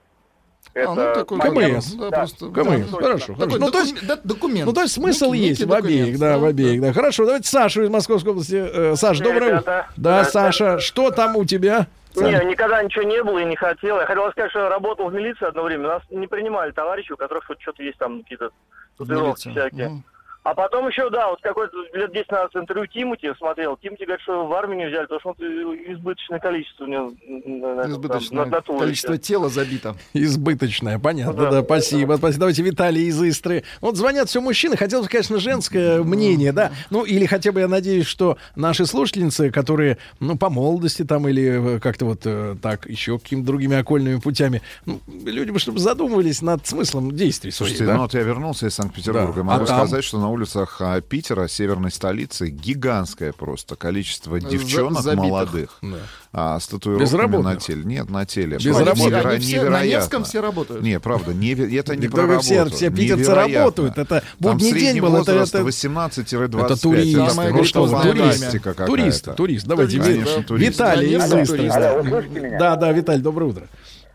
[0.74, 0.90] это...
[0.90, 1.93] А, ну, такой КМС.
[1.93, 2.16] Да, Да.
[2.18, 2.47] просто.
[2.51, 2.97] КМС, да.
[2.98, 3.59] хорошо, хорошо.
[3.59, 4.66] Ну, то есть, да, документ.
[4.66, 6.93] ну, то есть смысл Некий- есть некий в обеих, документ, да, в обеих, да.
[6.93, 8.55] Хорошо, давайте Сашу из Московской области.
[8.56, 9.62] Э, Саш, доброе утро.
[9.97, 11.86] Да, да, Саша, что там у тебя?
[12.14, 13.98] Не, никогда ничего не было и не хотел.
[13.98, 15.89] Я хотел сказать, что я работал в милиции одно время.
[15.89, 18.51] Нас не принимали товарищи, у которых хоть что-то есть там какие-то
[18.98, 19.68] татуировки Милиция.
[19.70, 20.02] всякие.
[20.44, 23.77] А потом еще, да, вот какой-то лет 10 назад интервью Тимути смотрел.
[23.77, 27.12] Тимути говорит, что в армию не взяли, потому что он избыточное количество у него
[27.47, 28.85] на- Избыточное на- на туловище.
[28.86, 29.94] количество тела забито.
[30.14, 31.51] Избыточная, понятно, Да.
[31.51, 32.40] да, спасибо, спасибо.
[32.40, 33.62] Давайте Виталий из Истры.
[33.81, 37.69] Вот звонят все мужчины, хотелось бы, конечно, женское мнение, да, ну или хотя бы я
[37.69, 42.86] надеюсь, что наши слушательницы, которые, ну, по молодости там или э, как-то вот э, так,
[42.86, 47.86] еще какими-то другими окольными путями, ну, люди бы, чтобы задумывались над смыслом действий своих, Слушайте,
[47.86, 47.94] да?
[47.94, 49.35] ну вот я вернулся из Санкт-Петербурга.
[49.36, 49.43] Да.
[49.44, 49.78] Могу А там?
[49.86, 55.24] сказать, что на улицах а, Питера, северной столицы, гигантское просто количество За- девчонок забитых.
[55.30, 55.96] молодых Да.
[56.32, 57.84] а, с татуировками на теле.
[57.84, 58.56] Нет, на теле.
[58.56, 58.90] Без неверо-
[59.28, 59.96] Они все- на невероятно.
[60.02, 60.82] Невском все работают.
[60.82, 63.59] Не, правда, неве- это не про все- все питерцы Невероятно.
[63.59, 63.98] работают.
[63.98, 66.64] Это Там будний день был, это- это- 18-25.
[66.64, 68.86] Это турист, Самая ну что, фантастика какая-то.
[68.86, 70.70] турист, турист, давайте, конечно, турист.
[70.74, 72.59] Виталий из Истры.
[72.59, 73.68] Да, да, Виталий, доброе утро.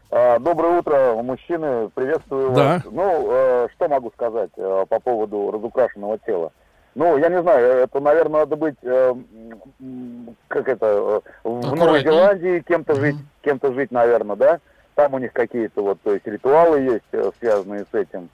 [0.10, 2.64] А, Доброе утро, мужчины, приветствую Да.
[2.76, 2.82] вас.
[2.90, 6.52] Ну, э, что могу сказать э, по поводу разукрашенного тела?
[6.96, 9.14] Ну, я не знаю, это, наверное, надо быть, э,
[10.48, 12.00] как это, в Новой.
[12.02, 14.60] Зеландии кем-то жить, кем-то жить, наверное, да?
[14.96, 18.30] Там у них какие-то вот, то есть ритуалы есть, связанные с этим.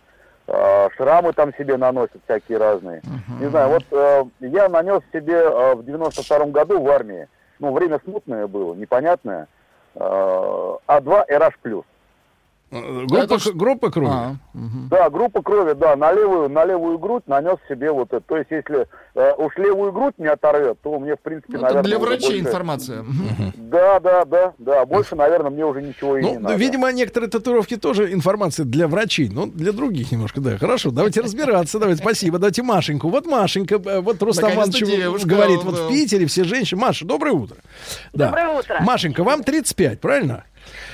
[0.47, 3.01] Э, Шрамы там себе наносят всякие разные.
[3.39, 7.27] Не знаю, вот э, я нанес себе э, в 92 году в армии,
[7.59, 9.47] ну, время смутное было, непонятное,
[9.95, 11.53] э, А2 RH+.
[11.65, 11.81] Э,
[12.73, 14.09] Группа, Это группа крови.
[14.11, 14.87] А, мгм.
[14.89, 18.21] Да, группа крови, да, на левую, на левую грудь нанес себе вот это.
[18.21, 21.75] То есть, если э, уж левую грудь не оторвет, то мне, в принципе, Ну, это
[21.75, 21.83] наверное...
[21.83, 23.05] для уже врачей больше- информация.
[23.55, 24.85] Да, да, да, да.
[24.85, 26.55] Больше, наверное, мне уже ничего и не Ну, надо.
[26.55, 30.57] видимо, некоторые татуировки тоже информация для врачей, но для других немножко, да.
[30.57, 32.39] Хорошо, давайте разбираться, давайте, спасибо.
[32.39, 33.09] Давайте Машеньку.
[33.09, 36.81] Вот Машенька, э, вот Рустам Наконец-то Иванович говорит, вот в Питере все женщины.
[36.81, 37.57] Маша, доброе утро.
[38.13, 38.77] Доброе утро.
[38.81, 40.43] Машенька, вам 35, правильно?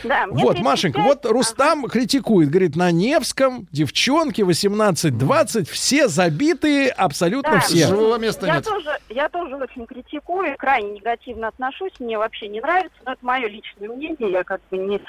[0.03, 0.63] Да, мне Вот, 35.
[0.63, 7.59] Машенька, вот Рустам критикует, говорит, на Невском девчонки 18-20, все забитые, абсолютно Да.
[7.59, 7.87] все.
[7.87, 8.65] Живого места я нет.
[8.65, 13.47] тоже, я тоже очень критикую, крайне негативно отношусь, мне вообще не нравится, но это мое
[13.47, 15.01] личное мнение, я как бы не...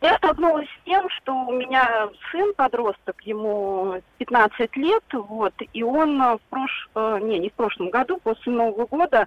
[0.00, 6.18] Я столкнулась с тем, что у меня сын подросток, ему 15 лет, вот, и он
[6.20, 6.88] в прош...
[6.94, 9.26] э, не, не в прошлом году, после Нового года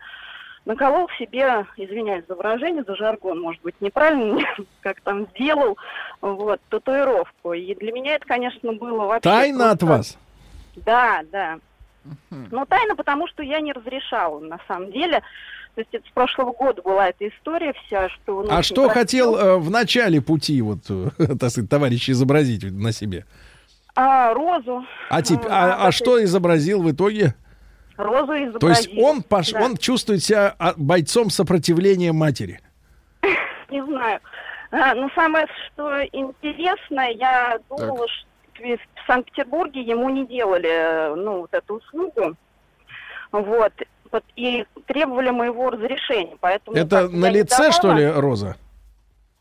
[0.65, 4.39] наколол себе, извиняюсь за выражение, за жаргон, может быть, неправильно,
[4.81, 5.77] как там сделал,
[6.21, 7.53] вот, татуировку.
[7.53, 9.29] И для меня это, конечно, было вообще...
[9.29, 10.17] Тайна от вас.
[10.75, 11.59] Да, да.
[12.29, 15.21] Ну, тайна, потому что я не разрешала, на самом деле.
[15.75, 18.37] То есть это с прошлого года была эта история вся, что...
[18.39, 18.89] он А что просил.
[18.93, 21.09] хотел э, в начале пути, вот, э,
[21.39, 23.25] так сказать, товарищ изобразить на себе?
[23.95, 24.83] А, розу.
[25.09, 27.35] А, тип- Ну, а, а вот что изобразил в итоге?
[28.03, 28.59] Розу изобразил.
[28.59, 29.51] То есть он, пош...
[29.51, 29.63] Да.
[29.63, 32.59] он чувствует себя а, бойцом сопротивления матери.
[33.69, 34.19] Не знаю.
[34.71, 38.27] А, но самое, что интересно, я думала, что
[38.63, 42.35] в Санкт-Петербурге ему не делали, ну, вот эту услугу.
[43.31, 43.73] Вот.
[44.11, 46.75] Вот, И требовали моего разрешения, поэтому...
[46.75, 47.71] Это на лице, давала.
[47.71, 48.57] что ли, Роза?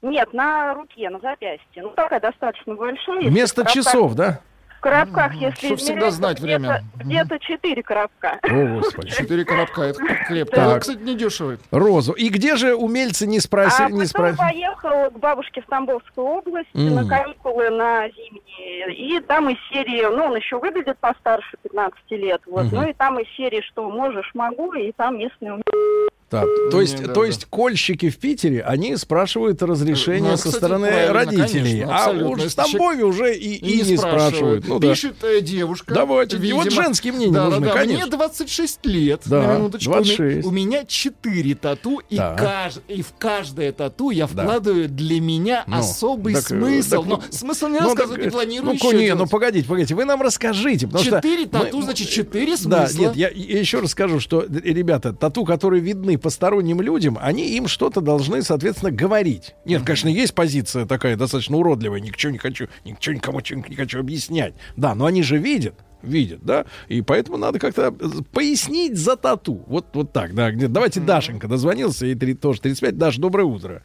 [0.02, 1.82] Нет, на руке, на запястье.
[1.82, 3.22] Ну, такая достаточно большая.
[3.22, 4.40] Вместо часов, да?
[4.80, 6.82] Коробках, если Чтоб всегда знать то время.
[6.96, 8.38] где-то- четыре коробка.
[8.42, 9.10] О, Господи.
[9.10, 10.56] Четыре коробка, это крепко.
[10.56, 10.80] Так.
[10.82, 11.56] Кстати, не дешево.
[11.70, 12.12] Розу.
[12.12, 13.86] И где же умельцы не спросили?
[13.86, 16.94] А не потом спро- поехал к бабушке в Тамбовскую область Мгм.
[16.94, 18.94] на каникулы на зимние.
[18.94, 22.40] И там из серии, ну, он еще выглядит постарше 15 лет.
[22.46, 22.64] Вот.
[22.64, 22.76] Мгм.
[22.76, 26.09] Ну и там из серии, что можешь, могу, и там местные умельцы.
[26.30, 27.26] Так, то есть, Не, да, то да.
[27.26, 32.42] есть кольщики в Питере, они спрашивают разрешение Ну, со кстати, стороны родителей, конечно, а уж
[32.42, 34.68] в Тамбове уже и, и не спрашивают.
[34.68, 34.90] Ну, да.
[34.90, 35.92] Пишет э, девушка.
[35.92, 36.82] Давайте, и вот видимо.
[36.84, 37.78] женские мнения да, нужны, да, да.
[37.80, 38.02] конечно.
[38.06, 39.90] Мне 26 лет, Да, на минуточку.
[39.90, 40.46] У ме- 26.
[40.46, 42.38] У меня 4 тату, и, Так.
[42.38, 44.42] каж- и в каждое тату я Да.
[44.44, 46.90] вкладываю для меня Ну, особый так, э, смысл.
[47.02, 49.66] так, Но ну, смысл не Ну, рассказывать, так, не э, планирую ну, не, ну погодите,
[49.66, 51.16] погодите, вы нам расскажите, потому что...
[51.16, 53.02] Четыре мы- тату, значит, четыре Да, смысла.
[53.02, 57.66] нет, я, еще раз скажу, что, э, ребята, тату, которые видны посторонним людям, они им
[57.66, 59.54] что-то должны, соответственно, говорить.
[59.64, 64.54] Нет, конечно, есть позиция такая достаточно уродливая, ничего не хочу, ничего никому не хочу объяснять.
[64.76, 69.64] Да, но они же видят, видят, да, и поэтому надо как-то э, пояснить за тату.
[69.66, 70.50] Вот, вот так, да.
[70.50, 72.96] Где- Давайте Дашенька дозвонился, ей три- тоже 35.
[72.98, 73.82] Даш, доброе утро.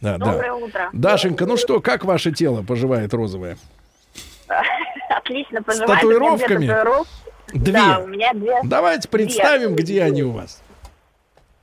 [0.00, 0.32] Да, да.
[0.32, 0.90] Доброе утро.
[0.92, 3.56] Дашенька, ну что, как ваше тело поживает розовое?
[5.08, 6.00] Отлично поживает.
[6.00, 6.56] татуировками?
[6.56, 7.60] У меня две.
[7.60, 7.72] Две.
[7.72, 8.60] Да, у меня две.
[8.64, 9.18] Давайте Две.
[9.18, 10.62] представим, где они у вас.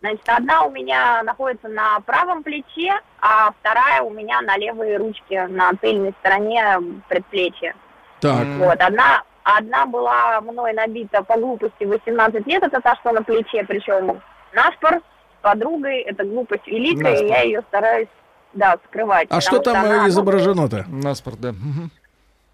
[0.02, 5.48] Значит, одна у меня находится на правом плече, а вторая у меня на левой ручке,
[5.48, 6.78] на тыльной стороне
[7.10, 7.76] предплечья.
[8.22, 8.46] Так.
[8.60, 13.66] Вот, одна, одна была мной набита по глупости 18 лет, это та, что на плече,
[13.66, 14.22] причем
[14.54, 18.08] наспор, с подругой, это глупость великая, и я ее стараюсь,
[18.54, 19.28] да, скрывать.
[19.32, 20.86] А что там она, э, ну, изображено-то?
[20.88, 21.54] Наспорт, да.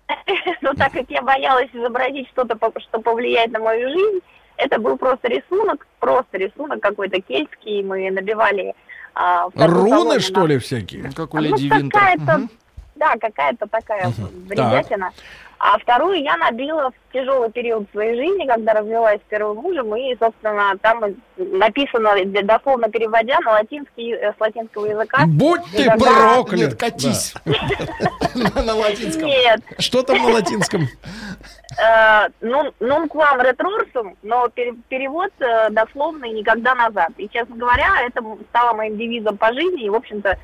[0.61, 4.19] Но так как я боялась изобразить что-то, по- что повлияет на мою жизнь,
[4.57, 8.73] это был просто рисунок, просто рисунок какой-то кельтский, мы набивали...
[9.13, 11.03] а, Руны, колонну что на- ли, всякие?
[11.15, 12.47] Как Ну, какая-то,
[12.95, 14.11] да, какая-то такая
[14.47, 15.11] бредятина.
[15.57, 20.13] А вторую я набила в тяжелый период своей жизни, когда развелась с первым мужем, и,
[20.19, 21.01] собственно, там
[21.37, 22.13] написано,
[22.43, 25.23] дословно переводя, на латинский, э, с латинского языка.
[25.25, 26.59] Будь ты Никогда- проклят!
[26.59, 27.33] Нет, катись.
[28.35, 29.25] На латинском.
[29.27, 30.87] Нет, Что там на латинском?
[31.77, 32.27] Э,
[32.79, 37.09] нун квам ретрорсум, но пере- перевод э, дословный никогда назад.
[37.17, 39.85] И, честно говоря, это стало моим девизом по жизни.
[39.85, 40.37] И, в общем-то,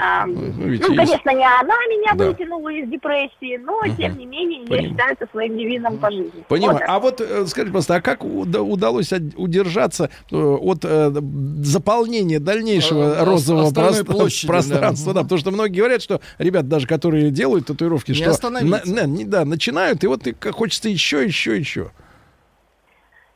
[0.00, 4.62] а, видите, ну, есть- конечно, не она меня вытянула из депрессии, но, тем не менее,
[4.66, 6.42] я считаю это своим девизом по жизни.
[6.48, 6.80] Понимаю.
[6.88, 10.84] А вот э, скажите, просто, а как уда- удалось удержаться от
[11.62, 15.12] заполнения дальнейшего розового пространства?
[15.14, 15.22] Да.
[15.22, 18.24] потому что многие говорят, что ребят, даже которые делают татуировки, Не что
[19.26, 21.90] да, начинают, и вот и как хочется еще, еще, еще.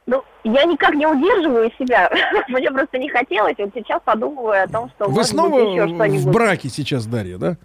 [0.06, 2.10] Ну, я никак не удерживаю себя.
[2.48, 3.54] Мне просто не хотелось.
[3.58, 7.56] Вот сейчас подумываю о том, что Вы снова быть еще в браке сейчас, Дарья, да?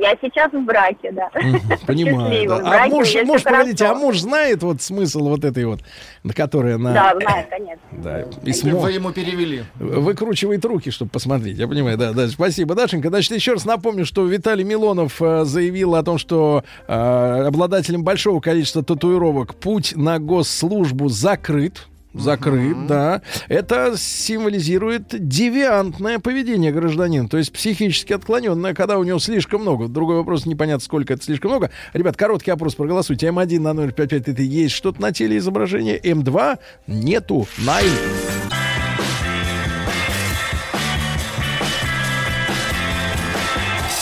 [0.00, 1.30] Я сейчас в браке, да.
[1.86, 2.48] Понимаю.
[2.48, 2.56] Да.
[2.56, 5.80] в А браке, муж, муж, погодите, а муж знает вот смысл вот этой вот,
[6.22, 6.92] на которая на...
[6.92, 7.82] Да, знаю, конечно.
[7.92, 8.80] Да, И письмо.
[8.80, 9.64] Вы ему перевели.
[9.74, 11.58] Выкручивает руки, чтобы посмотреть.
[11.58, 12.28] Я понимаю, да, да.
[12.28, 13.08] Спасибо, Дашенька.
[13.08, 18.40] Значит, еще раз напомню, что Виталий Милонов э, заявил о том, что э, обладателем большого
[18.40, 21.86] количества татуировок путь на госслужбу закрыт.
[22.14, 23.22] Закрыт, да.
[23.48, 29.88] Это символизирует девиантное поведение гражданина, то есть психически отклоненное, когда у него слишком много.
[29.88, 31.70] Другой вопрос, непонятно, сколько это слишком много.
[31.92, 33.28] Ребят, короткий опрос, проголосуйте.
[33.28, 37.46] М1 на 055 это есть что-то на теле изображения, М2 нету.
[37.58, 37.90] Найн.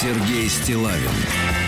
[0.01, 1.60] Сергей Стилавин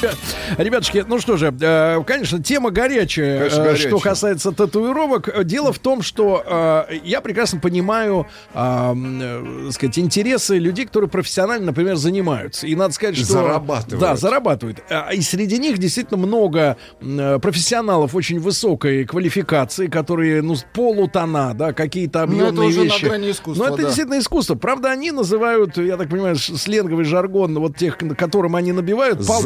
[0.58, 3.88] Ребятушки, ну что же, э, конечно, тема горячая, Конечно, э, горячая.
[3.88, 5.28] что касается татуировок.
[5.28, 12.66] Э, Дело в том, что я прекрасно понимаю, сказать, интересы людей, которые профессионально, например, занимаются.
[12.66, 13.26] И надо сказать, что...
[13.26, 14.00] Зарабатывают.
[14.00, 14.82] Да, зарабатывают.
[15.12, 22.36] И среди них действительно много профессионалов очень высокой квалификации, которые, ну, полутона, да, какие-то Ну,
[22.36, 23.04] это объемные уже на вещи.
[23.04, 23.82] грани искусства, Но это да.
[23.84, 24.54] действительно искусство.
[24.56, 29.44] Правда, они называют, я так понимаю, сленговый жаргон вот тех, которым они набивают, пал-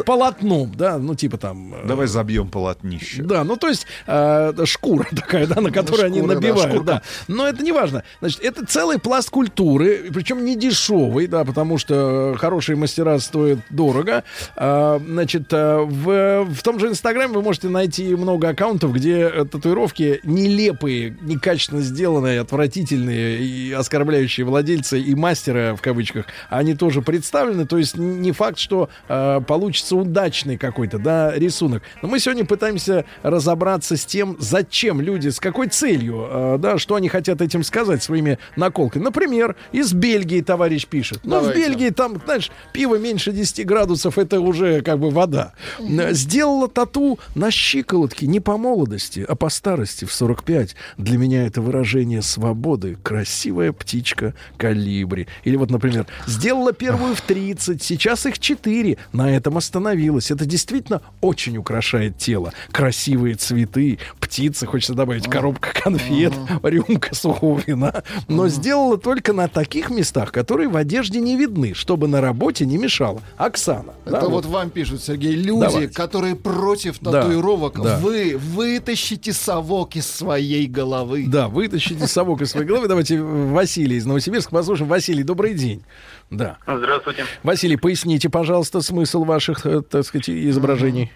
[0.51, 1.73] полотном, да, ну типа там...
[1.73, 3.23] э, Давай забьем полотнище.
[3.23, 6.85] Да, ну то есть э, шкура такая, да, на которой они шкура, да, набивают, шкурка.
[6.85, 7.01] да.
[7.27, 8.03] Но это не важно.
[8.19, 14.23] Значит, это целый пласт культуры, причем не дешевый, да, потому что хорошие мастера стоят дорого.
[14.55, 19.45] А, значит, э, в, в том же Инстаграме вы можете найти много аккаунтов, где э,
[19.45, 27.65] татуировки нелепые, некачественно сделанные, отвратительные и оскорбляющие владельца и мастера в кавычках, они тоже представлены.
[27.65, 29.95] То есть не факт, что э, получится
[30.31, 31.83] удачный какой-то, да, рисунок.
[32.01, 36.95] Но мы сегодня пытаемся разобраться с тем, зачем люди, с какой целью, э, да, что
[36.95, 39.03] они хотят этим сказать своими наколками.
[39.03, 41.19] Например, из Бельгии товарищ пишет.
[41.23, 41.53] Ну, в.
[41.53, 45.51] Бельгии там, знаешь, пиво меньше 10 градусов, это уже как бы вода.
[45.79, 50.75] Э, Сделала тату на щиколотке не по молодости, а по старости в 45.
[50.97, 52.97] Для меня это выражение свободы.
[53.03, 55.27] Красивая птичка калибри.
[55.43, 58.97] Или вот, например, сделала первую в 30, сейчас их 4.
[59.11, 60.20] На этом остановилась.
[60.29, 62.53] Это действительно очень украшает тело.
[62.71, 68.03] Красивые цветы, птицы, хочется добавить, коробка конфет, рюмка сухого вина.
[68.27, 72.77] Но сделала только на таких местах, которые в одежде не видны, чтобы на работе не
[72.77, 73.21] мешало.
[73.37, 73.93] Оксана.
[74.05, 75.93] Это да, вот вам пишут, Сергей, люди, Давайте.
[75.93, 77.81] которые против Да, татуировок.
[77.81, 77.97] да.
[77.99, 81.25] Вы вытащите совок из своей головы.
[81.27, 82.87] Да, вытащите совок из своей головы.
[82.87, 84.89] Давайте Василий из Новосибирска послушаем.
[84.89, 85.83] Василий, добрый день.
[86.31, 86.57] Да.
[86.65, 87.25] Здравствуйте.
[87.43, 91.11] Василий, поясните, пожалуйста, смысл ваших, э, так сказать, изображений.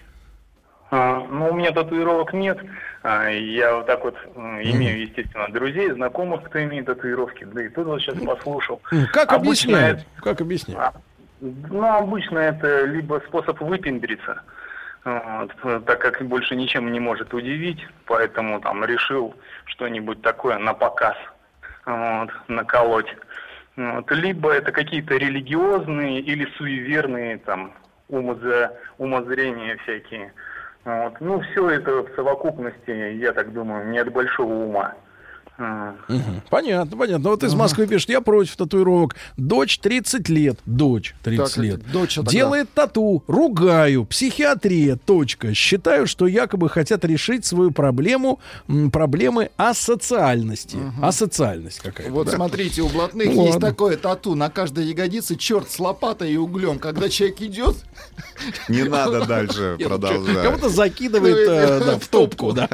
[0.90, 2.58] А, ну, у меня татуировок нет.
[3.02, 7.44] А, я вот так вот имею, естественно, друзей, знакомых, кто имеет татуировки.
[7.44, 8.80] Да и тут вот сейчас послушал.
[9.12, 10.06] Как Обычно объясняют?
[10.22, 10.94] Как объясняют?
[11.40, 14.40] Ну, обычно это либо способ выпендриться,
[15.04, 19.34] вот, так как больше ничем не может удивить, поэтому там решил
[19.66, 21.14] что-нибудь такое на показ
[21.84, 23.14] вот, наколоть.
[23.76, 27.74] Вот, либо это какие-то религиозные или суеверные там
[28.08, 30.32] умоза- умозрения всякие.
[30.84, 31.20] Вот.
[31.20, 34.94] Ну, все это в совокупности, я так думаю, не от большого ума.
[36.50, 37.30] Понятно, понятно.
[37.30, 39.16] Вот из Москвы пишет, я против татуировок.
[39.36, 40.58] Дочь 30 лет.
[40.66, 41.90] Дочь 30 Так, лет.
[41.90, 42.30] дочь тогда.
[42.30, 43.22] Делает тату.
[43.26, 44.04] Ругаю.
[44.04, 44.96] Психиатрия.
[44.96, 45.54] Точка.
[45.54, 48.40] Считаю, что якобы хотят решить свою проблему,
[48.92, 50.78] проблемы асоциальности.
[51.00, 52.12] Асоциальность какая-то.
[52.12, 52.32] Вот да.
[52.32, 53.68] смотрите, у блатных Ну, есть ладно.
[53.68, 56.78] такое тату на каждой ягодице черт с лопатой и углем.
[56.78, 57.76] Когда человек идет,
[58.68, 60.42] Не надо дальше продолжать.
[60.42, 62.68] Кого-то закидывает э, э, в топку, да.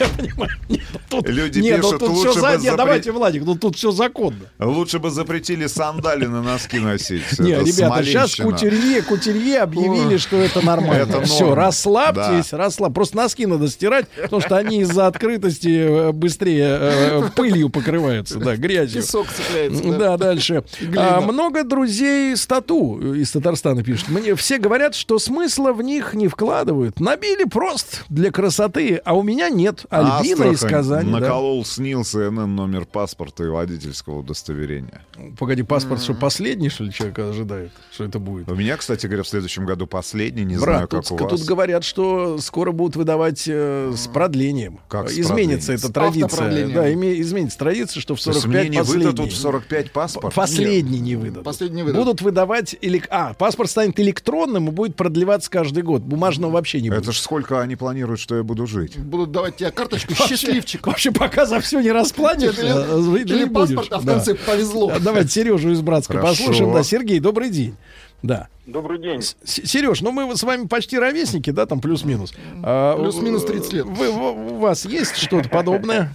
[0.00, 0.50] Я понимаю.
[0.68, 2.56] Нет, ну тут, Люди нет, ну пишут, тут лучше все бы за...
[2.58, 4.38] Нет, запре- давайте, Владик, ну тут все законно.
[4.58, 7.38] Лучше бы запретили сандали на носки носить.
[7.38, 8.50] Не, ребята, сейчас Смоленщина.
[8.50, 11.22] кутюрье, кутюрье объявили, что это нормально.
[11.22, 12.94] Все, расслабьтесь, расслабь.
[12.94, 18.56] Просто носки надо стирать, потому что они из-за открытости э, быстрее э, пылью покрываются, да,
[18.56, 19.02] грязью.
[19.02, 19.82] песок цепляется.
[19.84, 19.98] да.
[19.98, 20.64] Да, дальше.
[20.96, 24.08] А, много друзей с тату э, из Татарстана пишут.
[24.08, 26.98] Мне все говорят, что смысла в них не вкладывают.
[27.00, 29.67] Набили просто для красоты, а у меня нет.
[29.90, 31.12] Альбина из Астрахань Казани.
[31.12, 31.20] да.
[31.20, 35.04] наколол СНИЛ, СНН, номер паспорта и водительского удостоверения.
[35.38, 37.72] Погоди, паспорт что, последний, что ли, человек ожидает?
[37.92, 38.48] Что это будет?
[38.50, 41.32] У меня, кстати говоря, в следующем году последний, не Брат, знаю, тут, как у тут
[41.32, 41.44] вас.
[41.44, 44.80] говорят, что скоро будут выдавать э, с продлением.
[44.88, 46.26] Как с изменится продлением?
[46.26, 46.74] эта традиция.
[46.74, 49.06] Да, име- изменится традиция, что в То есть 45 мне не последний.
[49.06, 50.34] выдадут в 45 паспорт?
[50.34, 51.44] Последний не выдадут.
[51.44, 52.04] Последний выдадут.
[52.06, 52.74] Будут выдавать...
[52.80, 56.02] элек- А, паспорт станет электронным и будет продлеваться каждый год.
[56.02, 57.02] Бумажного вообще не будет.
[57.02, 58.98] Это ж сколько они планируют, что я буду жить?
[58.98, 60.88] Будут давать тебе карточку Вообще- счастливчика.
[60.88, 64.14] Вообще, пока за все не расплатишься, Или- э, или паспорт, а в Да.
[64.14, 64.90] конце повезло.
[64.94, 66.44] А, Давайте Сережу из Братска Хорошо.
[66.44, 66.72] послушаем.
[66.72, 67.76] Да, Сергей, добрый день.
[68.22, 68.48] Да.
[68.66, 69.22] Добрый день.
[69.44, 72.34] Сереж, ну мы с вами почти ровесники, да, там плюс-минус.
[72.62, 73.86] А, Плюс-минус 30 лет.
[73.86, 76.12] Вы, вы- у вас есть что-то подобное?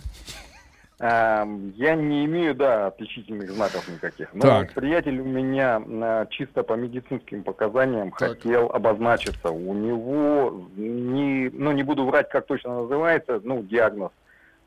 [1.04, 4.34] Эм, Я не имею, да, отличительных знаков никаких.
[4.34, 4.72] Но Так.
[4.72, 9.52] приятель у меня э, чисто по медицинским показаниям хотел обозначиться.
[9.52, 14.12] У него, не, ну не буду врать, как точно называется, ну диагноз.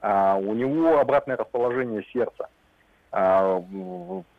[0.02, 2.50] А, у него обратное расположение сердца.
[3.12, 3.62] А,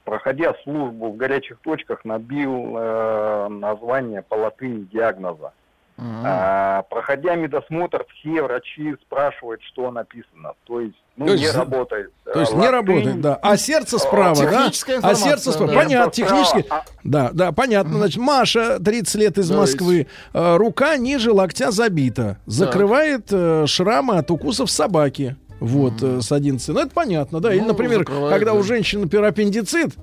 [0.03, 5.51] проходя службу в горячих точках, набил э, название по латыни диагноза.
[5.99, 10.51] А, проходя медосмотр, все врачи спрашивают, что написано.
[10.65, 12.11] То есть, ну, То есть не работает.
[12.31, 13.39] То есть не работает, да.
[13.41, 14.51] А сердце справа, да?
[14.51, 15.73] Техническая А сердце справа.
[15.73, 15.79] да.
[15.79, 16.65] Понятно, технически.
[16.69, 17.95] а- Да, да, понятно.
[17.97, 20.05] Значит, Маша, 30 лет из Москвы.
[20.33, 22.37] Э, Рука ниже локтя забита.
[22.45, 25.35] Закрывает э, шрамы от укусов собаки.
[25.59, 26.69] Вот, э, с 11.
[26.75, 27.51] Ну, это понятно, да.
[27.51, 28.53] Или, Ну, например, когда да.
[28.53, 29.95] у женщины, например, аппендицит,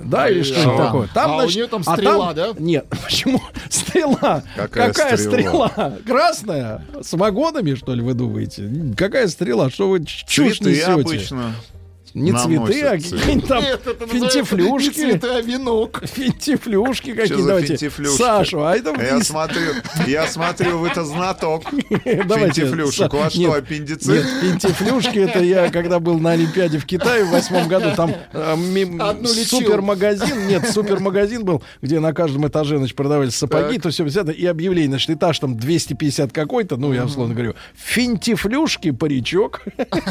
[0.00, 0.84] да, или А, что-нибудь да.
[0.86, 1.08] такое.
[1.14, 2.48] Там, А у значит, нее там а стрела, да?
[2.58, 3.40] Нет, почему?
[3.68, 4.42] Стрела.
[4.56, 5.68] Какая Какая стрела?
[5.68, 5.98] стрела?
[6.06, 6.84] Красная?
[7.00, 8.70] С вагонами, что ли, вы думаете?
[8.96, 9.70] Какая стрела?
[9.70, 10.86] Что вы чушь Цветы несете?
[10.92, 11.54] обычно.
[12.14, 14.90] Не цветы, а какие-нибудь там Нет, это называется не финтифлюшки.
[14.90, 16.02] цветы, а венок.
[16.04, 17.46] Финтифлюшки какие-то.
[17.46, 17.68] Давайте.
[17.68, 18.18] финтифлюшки?
[18.18, 19.72] Сашу, а это Я смотрю,
[20.06, 21.64] я смотрю, вы-то знаток
[22.26, 23.14] Давайте, финтифлюшек.
[23.14, 24.06] У вас что, аппендицит?
[24.08, 28.56] Нет, финтифлюшки, это я, когда был на Олимпиаде в Китае в восьмом году, там э,
[29.26, 34.44] супермагазин, нет, супермагазин был, где на каждом этаже, значит, продавались сапоги, то все взято, и
[34.46, 39.62] объявление, значит, этаж там 250 какой-то, ну, я условно говорю, финтифлюшки, паричок.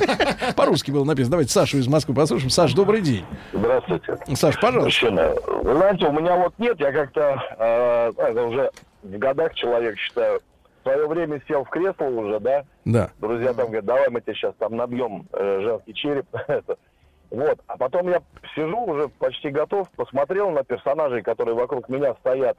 [0.55, 1.31] По-русски было написано.
[1.31, 2.49] Давайте Сашу из Москвы послушаем.
[2.49, 3.25] Саш, добрый день.
[3.51, 4.17] Здравствуйте.
[4.35, 4.85] Саш, пожалуйста.
[5.11, 8.71] Мужчина, вы знаете, у меня вот нет, я как-то, э, это уже
[9.03, 10.39] в годах человек, считаю,
[10.79, 13.09] в свое время сел в кресло уже, да, Да.
[13.19, 16.25] друзья там говорят, давай мы тебе сейчас там набьем э, женский череп,
[17.29, 18.21] вот, а потом я
[18.55, 22.57] сижу уже почти готов, посмотрел на персонажей, которые вокруг меня стоят,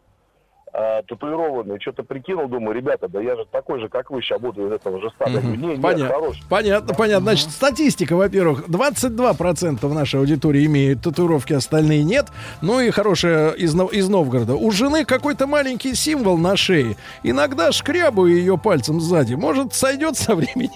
[0.73, 4.67] э, татуированные, что-то прикинул, думаю, ребята, да я же такой же, как вы, сейчас буду
[4.67, 5.41] из этого же стада.
[5.41, 5.61] Мгм.
[5.61, 6.15] Не, не, Понятно.
[6.15, 6.41] хорош.
[6.49, 7.23] Понятно, понятно.
[7.23, 12.27] Значит, статистика, во-первых, 22% в нашей аудитории имеют татуировки, остальные нет.
[12.61, 14.55] Ну и хорошая из, из Новгорода.
[14.55, 16.97] У жены какой-то маленький символ на шее.
[17.23, 19.35] Иногда шкрябаю ее пальцем сзади.
[19.35, 20.71] Может, сойдет со временем.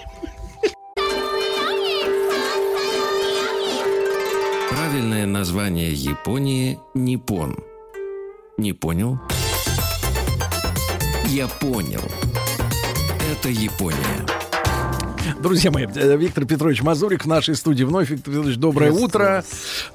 [4.69, 7.57] Правильное название Японии– Ниппон.
[8.57, 9.19] Не понял?
[11.27, 12.01] Я понял.
[13.29, 14.25] Это Япония.
[15.41, 18.09] Друзья мои, э, Виктор Петрович Мазурик в нашей студии вновь.
[18.09, 19.43] Виктор Петрович, доброе утро.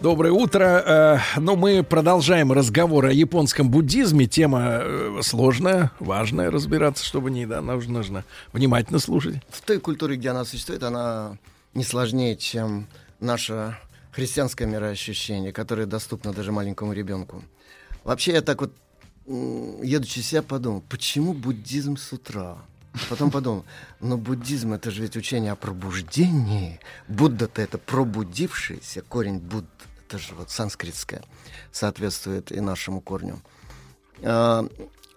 [0.01, 1.19] Доброе утро.
[1.35, 4.27] Э, Ну, мы продолжаем разговор о японском буддизме.
[4.27, 9.37] Тема э, сложная, важная разбираться, чтобы не, да, нужно, нужно внимательно слушать.
[9.49, 11.39] В той культуре, где она существует, она
[11.73, 12.87] не сложнее, чем
[13.21, 13.79] наше
[14.11, 17.43] христианское мироощущение, которое доступно даже маленькому ребенку.
[18.05, 18.73] Вообще, я так вот,
[19.27, 22.59] едучи себя, подумал, почему буддизм с утра?
[23.09, 23.65] Потом подумал,
[24.01, 26.79] но буддизм это же ведь учение о пробуждении.
[27.09, 29.67] Будда-то это пробудившийся, корень Будд,
[30.07, 31.23] это же вот санскритское,
[31.71, 33.41] соответствует и нашему корню.
[34.23, 34.67] А,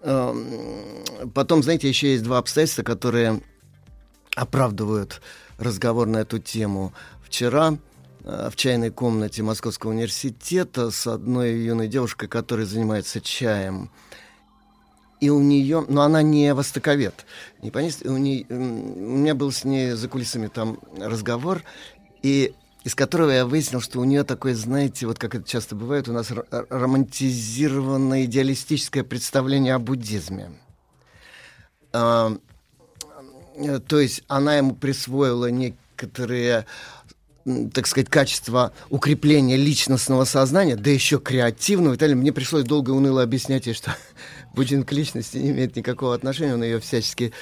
[0.00, 0.34] а,
[1.34, 3.42] Потом, знаете, еще есть два обстоятельства, которые
[4.34, 5.20] оправдывают
[5.58, 6.94] разговор на эту тему.
[7.24, 7.76] Вчера
[8.26, 13.88] в чайной комнате Московского университета с одной юной девушкой, которая занимается чаем,
[15.20, 17.24] и у нее, но она не востоковед,
[17.62, 21.62] не понятно, и у, нее, у меня был с ней за кулисами там разговор,
[22.22, 26.08] и из которого я выяснил, что у нее такое, знаете, вот как это часто бывает,
[26.08, 30.50] у нас романтизированное идеалистическое представление о буддизме.
[31.92, 32.36] Э,
[33.88, 36.66] то есть она ему присвоила некоторые
[37.72, 42.16] так сказать, качества укрепления личностного сознания, да еще креативного далее.
[42.16, 43.94] Мне пришлось долго и уныло объяснять ей, что
[44.54, 47.32] буддизм к личности не имеет никакого отношения, он ее всячески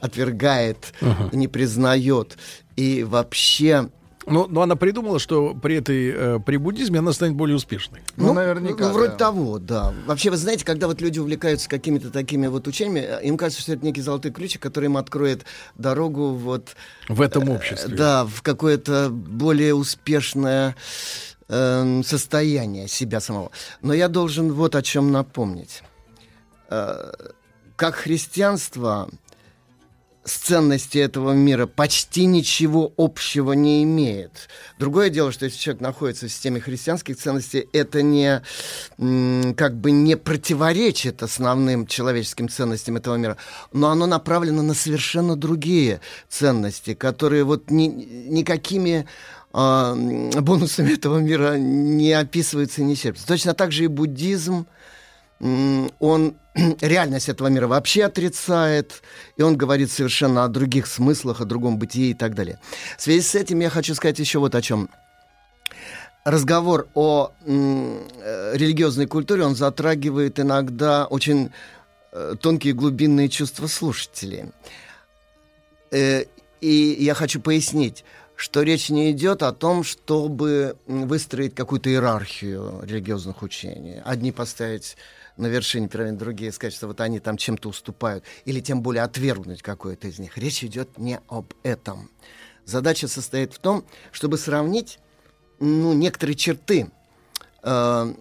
[0.00, 1.30] отвергает, Ага.
[1.36, 2.36] не признает.
[2.76, 3.88] И вообще...
[4.30, 8.02] Ну, но она придумала, что при этой э, при буддизме она станет более успешной.
[8.16, 9.94] Ну, ну, вроде того, да.
[10.06, 13.72] Вообще, вы знаете, когда вот люди увлекаются какими-то такими вот учениями, э, им кажется, что
[13.72, 15.44] это некий золотой ключик, который им откроет
[15.76, 16.76] дорогу вот...
[17.08, 17.94] В этом э, обществе.
[17.94, 20.76] Да, в какое-то более успешное
[21.48, 23.50] эм, состояние себя самого.
[23.82, 25.82] Но я должен вот о чем напомнить.
[26.70, 27.12] Э,
[27.76, 29.08] как христианство
[30.28, 34.48] с ценностью этого мира почти ничего общего не имеет.
[34.78, 38.42] Другое дело, что если человек находится в системе христианских ценностей, это не
[39.54, 43.36] как бы не противоречит основным человеческим ценностям этого мира,
[43.72, 49.06] но оно направлено на совершенно другие ценности, которые вот ни, никакими
[49.54, 53.26] м, бонусами этого мира не описываются и не серпятся.
[53.26, 54.66] Точно так же и буддизм,
[55.40, 56.34] он
[56.80, 59.02] реальность этого мира вообще отрицает,
[59.36, 62.58] и он говорит совершенно о других смыслах, о другом бытии и так далее.
[62.96, 64.88] В связи с этим я хочу сказать еще вот о чем.
[66.24, 71.50] Разговор о э, религиозной культуре, он затрагивает иногда очень
[72.12, 74.46] э, тонкие глубинные чувства слушателей.
[75.90, 76.24] Э,
[76.60, 78.04] и я хочу пояснить,
[78.34, 84.02] что речь не идет о том, чтобы выстроить какую-то иерархию религиозных учений.
[84.04, 84.96] Одни поставить
[85.38, 89.62] на вершине пирамиды, другие сказать, что вот они там чем-то уступают, или тем более отвергнуть
[89.62, 90.36] какое-то из них.
[90.36, 92.10] Речь идет не об этом.
[92.64, 94.98] Задача состоит в том, чтобы сравнить
[95.60, 96.90] ну, некоторые черты,
[97.62, 98.14] э,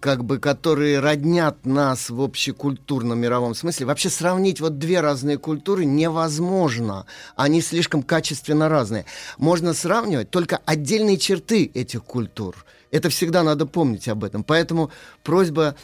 [0.00, 3.86] как бы, которые роднят нас в общекультурном мировом смысле.
[3.86, 7.06] Вообще сравнить вот две разные культуры невозможно.
[7.36, 9.06] Они слишком качественно разные.
[9.38, 12.64] Можно сравнивать только отдельные черты этих культур.
[12.90, 14.44] Это всегда надо помнить об этом.
[14.44, 14.90] Поэтому
[15.22, 15.74] просьба,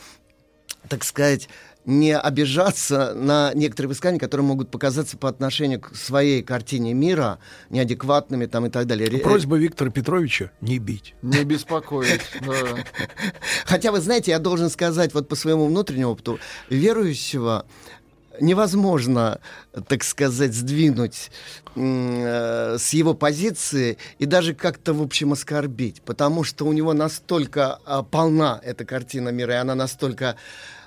[0.89, 1.49] так сказать,
[1.85, 7.39] не обижаться на некоторые высказания, которые могут показаться по отношению к своей картине мира
[7.71, 9.11] неадекватными там и так далее.
[9.21, 11.15] Просьба Виктора Петровича не бить.
[11.23, 12.23] Не беспокоить.
[13.67, 16.39] Хотя, вы знаете, я должен сказать вот по своему внутреннему опыту,
[16.71, 17.67] верующего
[18.41, 19.41] невозможно,
[19.87, 21.31] так сказать, сдвинуть
[21.77, 27.79] э, с его позиции и даже как-то, в общем, оскорбить, потому что у него настолько
[27.85, 30.37] а, полна эта картина мира, и она настолько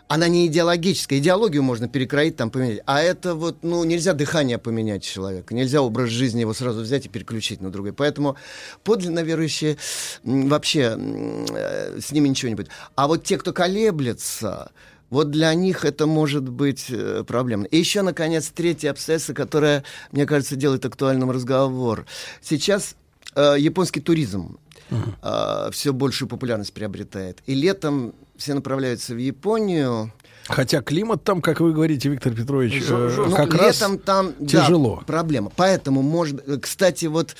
[0.07, 1.19] она не идеологическая.
[1.19, 2.79] Идеологию можно перекроить, там поменять.
[2.85, 5.53] А это вот, ну, нельзя дыхание поменять человека.
[5.53, 7.93] Нельзя образ жизни его сразу взять и переключить на другой.
[7.93, 8.37] Поэтому
[8.83, 9.77] подлинно верующие
[10.23, 12.69] вообще э, с ними ничего не будет.
[12.95, 14.71] А вот те, кто колеблется,
[15.09, 17.65] вот для них это может быть э, проблемно.
[17.65, 22.05] И еще, наконец, третье обстоятельство, которое, мне кажется, делает актуальным разговор.
[22.41, 22.95] Сейчас
[23.35, 24.57] э, японский туризм
[24.89, 27.41] э, все большую популярность приобретает.
[27.45, 30.11] И летом все направляются в Японию.
[30.45, 34.47] Хотя климат там, как вы говорите, Виктор Петрович, э, Ну, как раз летом там да,
[34.47, 35.03] тяжело.
[35.05, 35.51] проблема.
[35.55, 37.35] Поэтому, может, быть, кстати, вот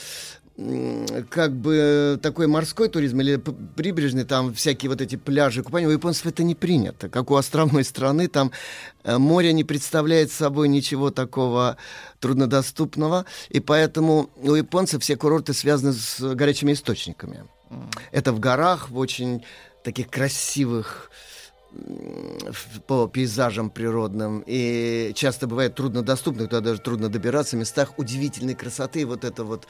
[1.30, 6.26] как бы такой морской туризм или прибрежный, там всякие вот эти пляжи, купания, у японцев
[6.26, 7.10] это не принято.
[7.10, 8.52] Как у островной страны, там
[9.04, 11.78] э, море не представляет собой ничего такого
[12.20, 17.44] труднодоступного, и поэтому у японцев все курорты связаны с горячими источниками.
[18.12, 19.44] Это в горах, в очень
[19.84, 21.12] таких красивых
[22.88, 29.24] по пейзажам природным и часто бывает труднодоступных, туда даже трудно добираться, местах удивительной красоты, вот
[29.24, 29.68] это вот э,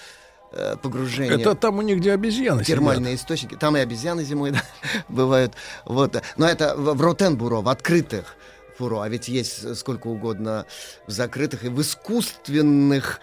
[0.82, 1.40] погружение.
[1.40, 3.56] Это там у них, где обезьяны термальные источники.
[3.56, 4.62] Там и обезьяны зимой да,
[5.10, 5.54] бывают.
[5.86, 6.22] Вот.
[6.38, 8.36] Но это в, в Ротенбуро, в открытых
[8.78, 9.02] фуро.
[9.02, 10.66] А ведь есть сколько угодно
[11.08, 13.20] в закрытых и в искусственных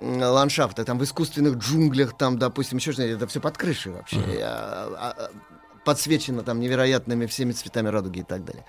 [0.00, 4.20] ландшафтах, там в искусственных джунглях, там, допустим, еще что-нибудь, это все под крышей вообще.
[4.42, 5.30] А, а, а,
[5.84, 8.64] подсвечено там невероятными всеми цветами радуги и так далее.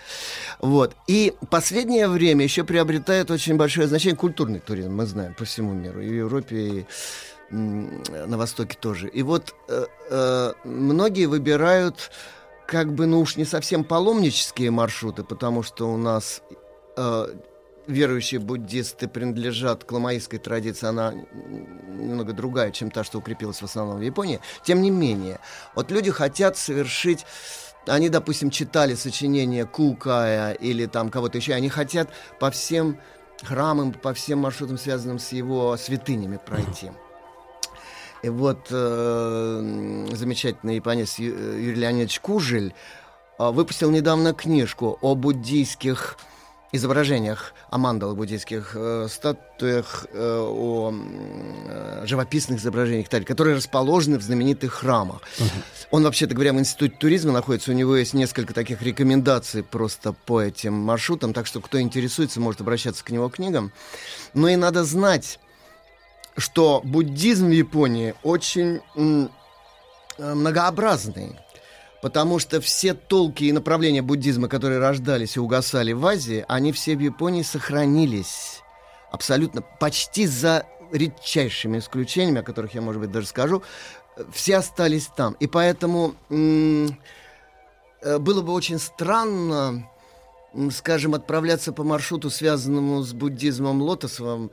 [0.60, 0.95] Вот.
[1.06, 6.02] И последнее время еще приобретает очень большое значение культурный туризм, мы знаем, по всему миру,
[6.02, 6.86] и в Европе, и
[7.52, 9.08] на Востоке тоже.
[9.08, 12.12] И вот э, э, многие выбирают
[12.68, 16.44] как бы, ну уж не совсем паломнические маршруты, потому что у нас
[16.98, 17.28] э,
[17.88, 21.14] верующие буддисты принадлежат к ламаистской традиции, она
[21.88, 24.40] немного другая, чем та, что укрепилась в основном в Японии.
[24.64, 25.40] Тем не менее,
[25.76, 27.26] вот люди хотят совершить
[27.88, 32.10] они, допустим, читали сочинения Кукая или там кого-то еще, они хотят
[32.40, 33.00] по всем
[33.42, 36.92] храмам, по всем маршрутам, связанным с его святынями пройти.
[38.22, 42.74] И вот э, замечательный японец Ю- Юрий Леонидович Кужель
[43.38, 46.18] э, выпустил недавно книжку о буддийских
[46.72, 53.56] изображениях, о мандалах буддийских э, статуях, э, о э, живописных изображениях, и так далее, которые
[53.56, 55.22] расположены в знаменитых храмах.
[55.90, 60.41] Он, вообще-то говоря, в Институте туризма находится, у него есть несколько таких рекомендаций просто по
[60.41, 63.72] этим маршрутам, так что кто интересуется, может обращаться к него книгам.
[64.36, 65.40] Но и надо знать,
[66.40, 69.28] что буддизм в Японии очень э,
[70.18, 71.36] многообразный.
[72.02, 76.95] Потому что все толки и направления буддизма, которые рождались и угасали в Азии, они все
[76.95, 78.61] в Японии сохранились.
[79.11, 83.64] Абсолютно, почти за редчайшими исключениями, о которых я, может быть, даже скажу,
[84.32, 85.34] все остались там.
[85.40, 86.88] И поэтому э,
[88.18, 89.90] было бы очень странно,
[90.72, 94.52] скажем, отправляться по маршруту, связанному с буддизмом лотосовым,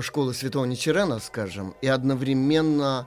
[0.00, 3.06] школы святого Ничерена, скажем, и одновременно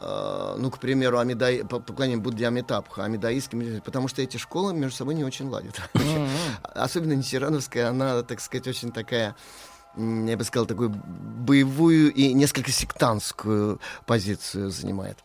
[0.00, 4.96] э, ну, к примеру, Амидай, по- поклонение Будде Амитабха, амидаистским, потому что эти школы между
[4.96, 5.80] собой не очень ладят.
[6.62, 9.36] Особенно Ничерановская, она, так сказать, очень такая,
[9.96, 15.18] я бы сказал, такую боевую и несколько сектантскую позицию занимает.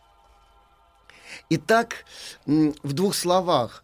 [1.48, 2.04] Итак,
[2.46, 3.82] в двух словах,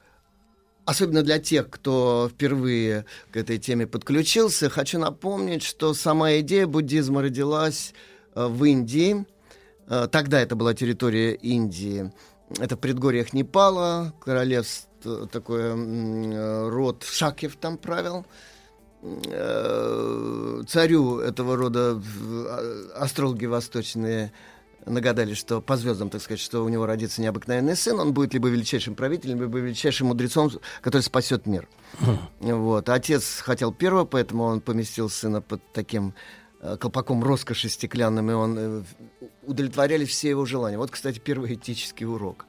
[0.89, 7.21] особенно для тех, кто впервые к этой теме подключился, хочу напомнить, что сама идея буддизма
[7.21, 7.93] родилась
[8.35, 9.27] э, в Индии.
[9.87, 12.11] Э, Тогда это была территория Индии.
[12.59, 18.25] Это в предгорьях Непала, королевство, э, род Шакев там правил.
[20.67, 22.03] Царю этого рода
[22.97, 24.33] астрологи восточные
[24.87, 28.49] нагадали, что по звездам, так сказать, что у него родится необыкновенный сын, он будет либо
[28.49, 30.51] величайшим правителем, либо величайшим мудрецом,
[30.81, 31.69] который спасет мир.
[32.41, 32.89] Вот.
[32.89, 36.15] Отец хотел первого, поэтому он поместил сына под таким
[36.61, 38.83] э, колпаком роскоши стеклянным, и он э,
[39.43, 40.79] удовлетворялись все его желания.
[40.79, 42.47] Вот, кстати, первый этический урок.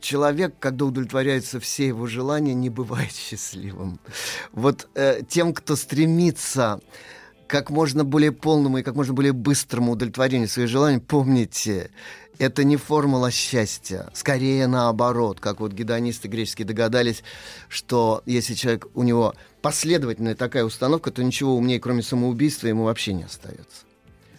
[0.00, 4.00] Человек, когда удовлетворяются все его желания, не бывает счастливым.
[4.52, 6.80] Вот э, тем, кто стремится
[7.52, 11.90] как можно более полному и как можно более быстрому удовлетворению своих желаний, помните,
[12.38, 17.22] это не формула счастья, скорее наоборот, как вот гедонисты греческие догадались,
[17.68, 23.12] что если человек, у него последовательная такая установка, то ничего умнее, кроме самоубийства, ему вообще
[23.12, 23.84] не остается.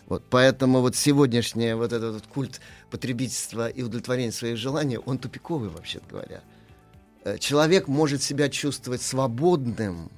[0.07, 5.69] Вот, поэтому вот сегодняшний вот этот вот культ потребительства и удовлетворения своих желаний, он тупиковый,
[5.69, 6.41] вообще говоря.
[7.26, 10.10] Э, человек может себя чувствовать свободным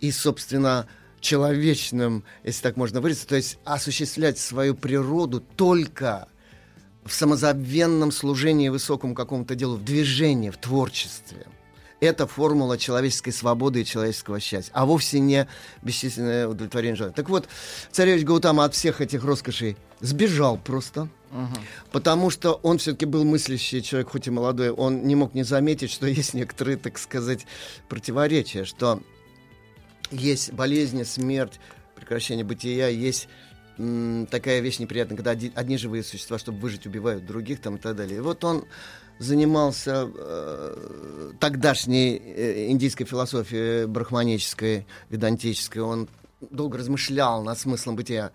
[0.00, 0.86] и, собственно,
[1.26, 6.28] человечным, если так можно выразиться, то есть осуществлять свою природу только
[7.04, 11.46] в самозабвенном служении высокому какому-то делу, в движении, в творчестве.
[11.98, 15.48] Это формула человеческой свободы и человеческого счастья, а вовсе не
[15.82, 17.14] бесчисленное удовлетворение желания.
[17.14, 17.48] Так вот,
[17.90, 21.58] царевич Гаутама от всех этих роскошей сбежал просто, угу.
[21.92, 25.90] потому что он все-таки был мыслящий человек, хоть и молодой, он не мог не заметить,
[25.90, 27.46] что есть некоторые, так сказать,
[27.88, 29.00] противоречия, что
[30.10, 31.60] есть болезни, смерть,
[31.94, 33.28] прекращение бытия, есть
[34.30, 38.18] такая вещь неприятная, когда одни, живые существа, чтобы выжить, убивают других там и так далее.
[38.18, 38.64] И вот он
[39.18, 45.82] занимался э, тогдашней э, индийской философией брахманической, ведантической.
[45.82, 46.08] Он
[46.40, 48.32] долго размышлял над смыслом бытия.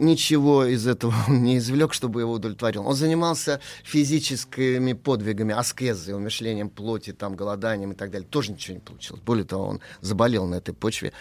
[0.00, 2.86] Ничего из этого он не извлек, чтобы его удовлетворил.
[2.86, 8.26] Он занимался физическими подвигами, аскезой, умышлением плоти, там, голоданием и так далее.
[8.26, 9.22] Тоже ничего не получилось.
[9.22, 11.12] Более того, он заболел на этой почве.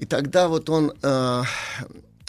[0.00, 1.42] И тогда вот он э,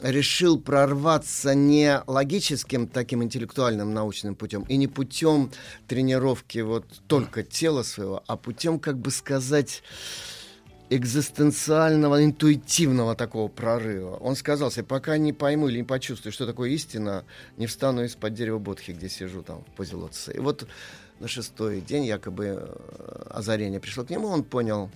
[0.02, 5.52] решил прорваться не логическим таким интеллектуальным научным путем и не путем
[5.88, 9.82] тренировки вот только тела своего, а путем, как бы сказать,
[10.92, 14.18] экзистенциального, интуитивного такого прорыва.
[14.18, 17.24] Он сказал себе, пока не пойму или не почувствую, что такое истина,
[17.56, 20.34] не встану из-под дерева Бодхи, где сижу там в позе лотоса.
[20.34, 20.68] И вот
[21.20, 24.92] на шестой день якобы э, озарение пришло к нему, он понял,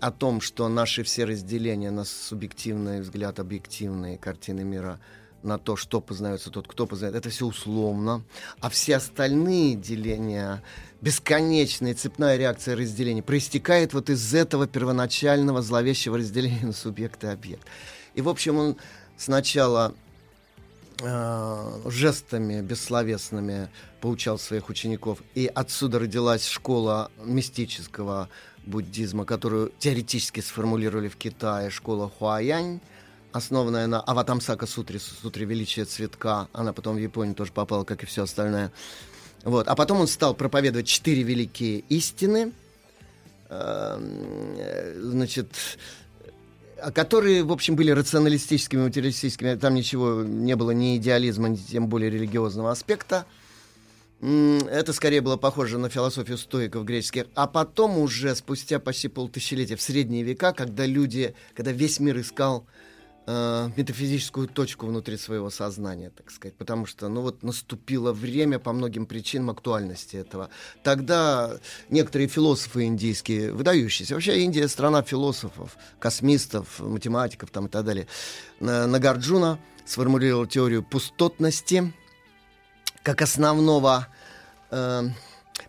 [0.00, 4.98] о том, что наши все разделения на субъективный взгляд, объективные картины мира,
[5.42, 8.24] на то, что познается тот, кто познает, это все условно.
[8.60, 10.62] А все остальные деления,
[11.02, 17.66] бесконечная цепная реакция разделения, проистекает вот из этого первоначального зловещего разделения на субъект и объект.
[18.14, 18.76] И, в общем, он
[19.16, 19.94] сначала
[21.00, 23.68] э, жестами бессловесными
[24.00, 25.18] поучал своих учеников.
[25.34, 28.28] И отсюда родилась школа мистического
[28.64, 32.80] буддизма, которую теоретически сформулировали в Китае, школа Хуаянь,
[33.32, 36.48] основанная на Аватамсака сутре, сутре величия цветка.
[36.52, 38.70] Она потом в Японию тоже попала, как и все остальное.
[39.44, 39.68] Вот.
[39.68, 42.52] А потом он стал проповедовать четыре великие истины,
[43.48, 44.56] эм,
[45.10, 45.48] значит,
[46.94, 49.54] которые, в общем, были рационалистическими, материалистическими.
[49.56, 53.26] Там ничего не было, ни идеализма, ни тем более религиозного аспекта.
[54.20, 57.26] Это скорее было похоже на философию стоиков греческих.
[57.34, 62.64] А потом уже, спустя почти полтысячелетия, в средние века, когда люди, когда весь мир искал
[62.64, 62.81] э,
[63.26, 69.06] метафизическую точку внутри своего сознания, так сказать, потому что, ну вот, наступило время по многим
[69.06, 70.50] причинам актуальности этого.
[70.82, 71.58] Тогда
[71.88, 78.08] некоторые философы индийские, выдающиеся, вообще Индия страна философов, космистов, математиков там и так далее,
[78.58, 81.92] Нагарджуна сформулировал теорию пустотности,
[83.02, 84.08] как основного
[84.70, 85.02] э,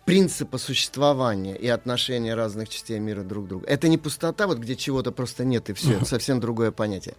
[0.04, 3.64] принципа существования и отношения разных частей мира друг к другу.
[3.66, 5.94] Это не пустота, вот где чего-то просто нет, и все.
[5.94, 7.14] Это совсем другое понятие.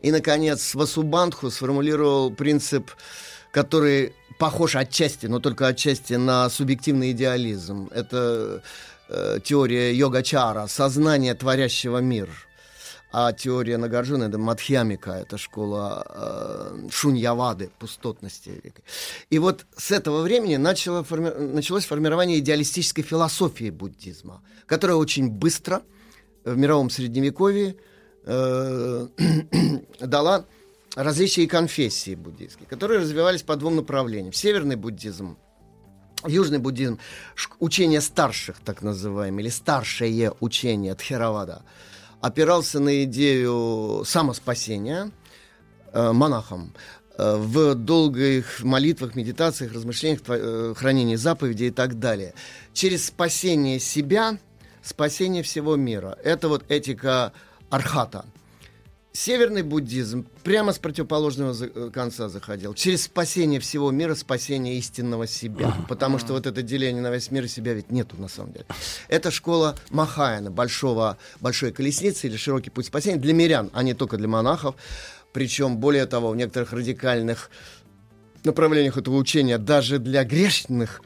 [0.00, 2.90] И, наконец, Васубандху сформулировал принцип,
[3.50, 7.88] который похож отчасти, но только отчасти на субъективный идеализм.
[7.92, 8.62] Это
[9.08, 12.28] э, теория йога-чара, сознание творящего мир–
[13.12, 18.72] а теория Нагарджуна— это Мадхьямика, это школа э, Шуньявады, пустотности.
[19.28, 21.28] И вот с этого времени начало форми...
[21.28, 25.82] началось формирование идеалистической философии буддизма, которая очень быстро
[26.44, 27.76] в мировом средневековье
[28.24, 29.08] э,
[30.00, 30.46] дала
[30.96, 34.32] различные конфессии буддийские, которые развивались по двум направлениям.
[34.32, 35.36] Северный буддизм
[36.24, 37.00] Южный буддизм,
[37.58, 41.62] учение старших, так называемое, или старшее учение Тхеравада–
[42.22, 45.10] опирался на идею самоспасения
[45.92, 46.72] э, монахом
[47.18, 52.32] э, в долгих молитвах, медитациях, размышлениях, э, хранении заповедей и так далее.
[52.72, 54.38] Через спасение себя,
[54.82, 56.16] спасение всего мира.
[56.24, 57.32] Это вот этика
[57.68, 58.24] архата–
[59.14, 62.72] Северный буддизм прямо с противоположного э, конца заходил.
[62.72, 65.76] Через спасение всего мира, спасение истинного себя.
[65.86, 68.64] Потому что вот это деление на весь мир и себя ведь нету на самом деле.
[69.08, 74.16] Это школа Махаяна, большого, большой колесницы или широкий путь спасения для мирян, а не только
[74.16, 74.76] для монахов.
[75.34, 77.50] Причем, более того, в некоторых радикальных
[78.44, 81.02] направлениях этого учения даже для грешных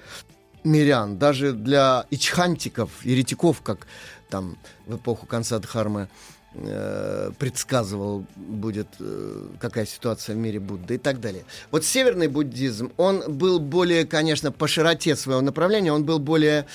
[0.62, 3.86] мирян, даже для ичхантиков, еретиков, как
[4.28, 6.08] там в эпоху конца Дхармы,
[6.58, 11.44] э, предсказывал, будет, э, какая ситуация в мире Будды и так далее.
[11.70, 16.66] Вот северный буддизм, он был более, конечно, по широте своего направления, он был более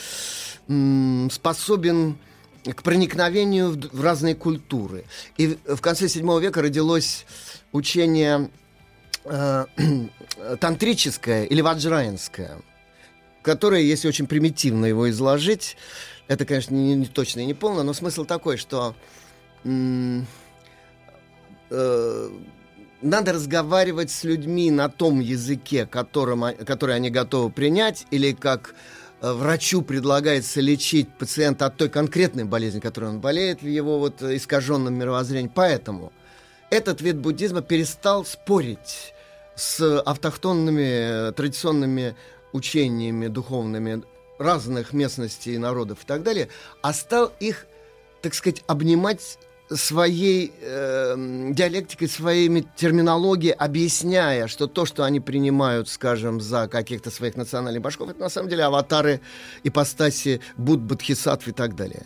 [1.31, 2.17] способен
[2.63, 5.05] к проникновению в, в разные культуры.
[5.37, 7.25] И в, конце VII века родилось
[7.71, 8.49] учение
[9.25, 9.65] э,
[10.59, 12.57] тантрическое или ваджраинское,
[13.41, 15.75] которое, если очень примитивно его изложить,
[16.27, 19.20] это, конечно, не, не точно и не полно, но смысл такой, что э,
[23.01, 28.75] надо разговаривать с людьми на том языке, которым, который они готовы принять, или как
[29.21, 34.21] э, врачу предлагается лечить пациента от той конкретной болезни, которой он болеет, в его вот
[34.21, 35.51] э, искаженном мировоззрении.
[35.53, 36.13] Поэтому
[36.69, 39.13] этот вид буддизма перестал спорить
[39.55, 42.15] с автохтонными э, традиционными
[42.53, 44.03] учениями духовными
[44.37, 46.49] разных местностей, народов и так далее,
[46.81, 47.67] а стал их,
[48.21, 49.37] так сказать, обнимать
[49.75, 51.15] своей э,
[51.51, 58.09] диалектикой, своими терминологией, объясняя, что то, что они принимают, скажем, за каких-то своих национальных башков,
[58.09, 59.21] это на самом деле аватары,
[59.63, 62.05] ипостаси Будд, Бодхисаттв и так далее.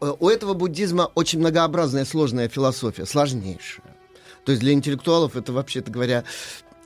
[0.00, 3.96] Э, У этого буддизма очень многообразная, сложная философия, сложнейшая.
[4.44, 6.24] То есть для интеллектуалов это, вообще-то говоря,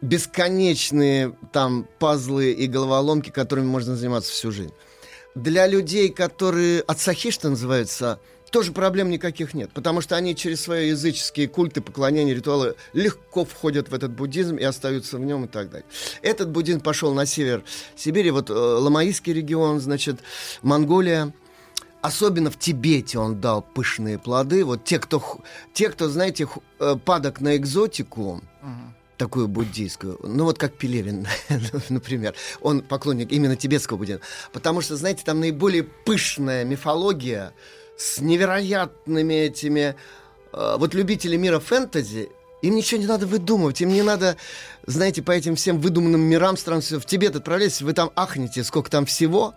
[0.01, 4.73] бесконечные там пазлы и головоломки, которыми можно заниматься всю жизнь.
[5.35, 8.21] Для людей, которые отсахи, что называется,
[8.53, 13.89] тоже проблем никаких нет, потому что они через свои языческие культы, поклонения, ритуалы легко входят
[13.89, 15.87] в этот буддизм и остаются в нем и так далее.
[16.21, 17.65] Этот буддизм пошел на север
[17.97, 20.21] Сибири, вот э, Ламаистский регион, значит,
[20.63, 21.33] Монголия,
[22.03, 24.65] Особенно в Тибете он дал пышные плоды.
[24.65, 25.23] Вот те, кто,
[25.73, 26.49] те, кто знаете,
[26.81, 28.43] э, падок на экзотику,
[29.17, 31.29] такую буддийскую, ну вот как Пелевин,
[31.89, 34.21] например, он поклонник именно тибетского буддизма,
[34.53, 37.53] потому что, знаете, там наиболее пышная мифология
[38.03, 39.95] с невероятными этими,
[40.53, 42.31] э, вот любители мира фэнтези,
[42.63, 44.37] им ничего не надо выдумывать, им не надо,
[44.87, 49.07] знаете, по этим всем выдуманным мирам стран, в Тибет отправляйтесь, вы там ахнете, сколько там
[49.07, 49.55] всего,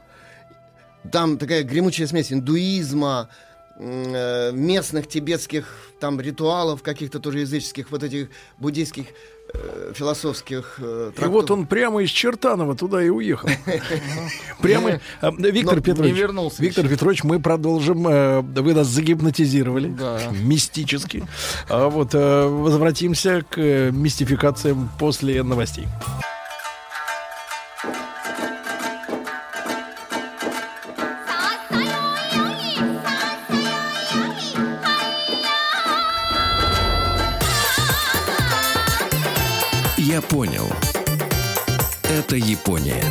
[1.12, 3.30] там такая гремучая смесь индуизма,
[3.78, 9.08] э, местных тибетских там ритуалов, каких-то тоже языческих, вот этих буддийских
[9.94, 13.50] философских э, И вот он прямо из Чертанова туда и уехал.
[14.62, 15.00] Прямо.
[15.22, 16.16] А, Виктор Петрович.
[16.16, 18.08] вернулся Виктор Петрович, мы продолжим.
[18.08, 19.96] э, Вы нас загипнотизировали.
[20.32, 21.24] Мистически.
[21.70, 25.88] А вот э, возвратимся к э, мистификациям после новостей.
[40.16, 40.64] Я понял.
[42.04, 43.04] Это Япония.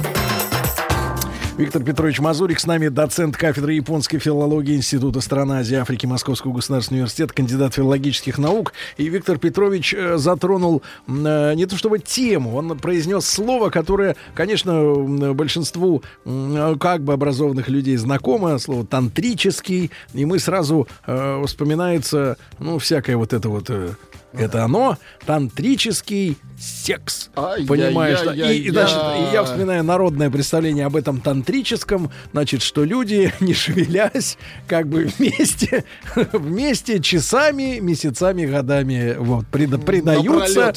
[1.59, 6.55] Виктор Петрович Мазурик с нами, доцент кафедры японской филологии Института стран Азии и Африки Московского
[6.55, 8.73] государственного университета, кандидат филологических наук.
[8.97, 14.95] И Виктор Петрович э, затронул э, не то чтобы тему, он произнес слово, которое, конечно,
[15.35, 22.79] большинству м, как бы образованных людей знакомо, слово тантрический, и мы сразу э, вспоминается, ну,
[22.79, 23.91] всякое вот это вот э,
[24.39, 27.31] это оно, тантрический секс.
[27.35, 28.21] Понимаешь?
[28.23, 28.35] да?
[28.53, 33.55] И, и, значит, и я вспоминаю народное представление об этом тантрическом, значит, что люди, не
[33.55, 35.85] шевелясь, как бы вместе,
[36.33, 40.75] вместе часами, месяцами, годами вот, преда- предаются,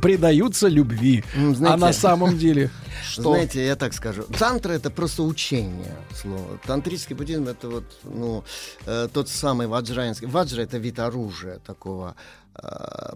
[0.00, 1.24] предаются любви.
[1.34, 2.70] а знаете, на самом деле...
[3.14, 4.22] Знаете, я так скажу.
[4.38, 6.58] Тантра это просто учение слово.
[6.66, 8.44] Тантрический буддизм это вот, ну,
[8.86, 10.26] э, тот самый ваджраинский.
[10.26, 12.16] Ваджра это вид оружия такого,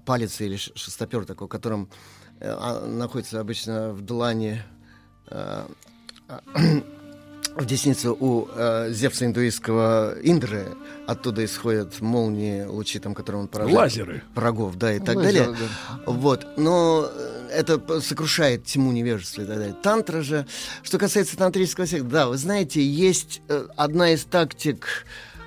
[0.05, 1.89] палец или шестопер такой, которым
[2.41, 4.63] э, а, находится обычно в длани
[5.31, 5.67] э,
[7.57, 10.67] в деснице у э, Зевса индуистского Индры.
[11.07, 13.77] Оттуда исходят молнии, лучи, там, которые он поражает.
[13.77, 14.23] Лазеры.
[14.35, 15.69] Врагов, да, и так Лазеры, далее.
[16.07, 16.47] Вот.
[16.57, 19.77] Но э, это сокрушает тьму невежества и так далее.
[19.83, 20.47] Тантра же,
[20.83, 24.87] что касается тантрического секса, да, вы знаете, есть э, одна из тактик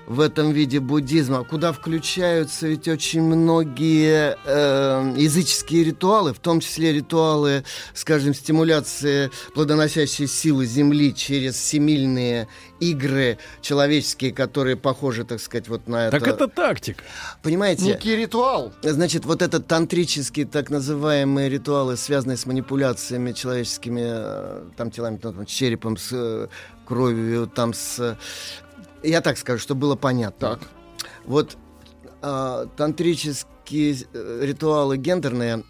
[0.08, 6.92] в этом виде буддизма, куда включаются ведь очень многие э, языческие ритуалы, в том числе
[6.92, 7.64] ритуалы,
[7.94, 12.48] скажем, стимуляции плодоносящей силы Земли через семильные
[12.80, 16.20] игры человеческие, которые похожи, так сказать, вот на это.
[16.20, 17.04] Так это тактика.
[17.42, 17.86] Понимаете?
[17.86, 18.74] Некий ритуал.
[18.82, 25.34] Значит, вот этот тантрические так называемые ритуалы, связанные с манипуляциями человеческими, э, там телами, ну,
[25.34, 26.48] там, с черепом, с э,
[26.86, 28.18] кровью, там с...
[29.04, 30.58] Я так скажу, чтобы было понятно.
[30.58, 30.60] Так.
[31.26, 31.58] Вот
[32.22, 33.98] э, тантрические
[34.42, 35.64] ритуалы гендерные,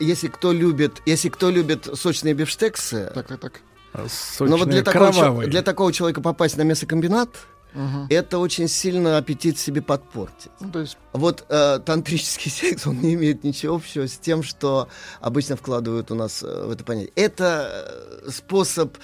[0.00, 3.60] если кто любит, если кто любит сочные бифштексы, так, так, так.
[3.92, 5.48] но вот для Сочные, такого, кровавые.
[5.48, 7.30] для такого человека попасть на мясокомбинат,
[7.74, 8.06] угу.
[8.08, 10.50] это очень сильно аппетит себе подпортит.
[10.60, 10.96] Ну, то есть...
[11.12, 14.88] Вот э, тантрический секс, он не имеет ничего общего с тем, что
[15.20, 17.12] обычно вкладывают у нас э, в это понятие.
[17.16, 18.96] Это э, способ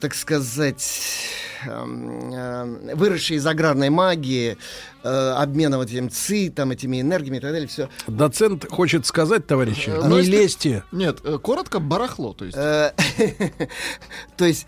[0.00, 1.28] так сказать,
[1.66, 4.56] эм, э, выросшие из аграрной магии,
[5.02, 7.90] обмена вот этим ЦИ, там, этими энергиями и так далее, все.
[8.06, 10.82] Доцент хочет сказать, товарищи, не лезьте.
[10.92, 12.56] Нет, коротко, барахло, то есть.
[14.36, 14.66] То есть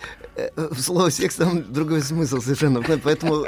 [0.56, 2.82] в слово секс там другой смысл совершенно.
[2.82, 3.46] Поэтому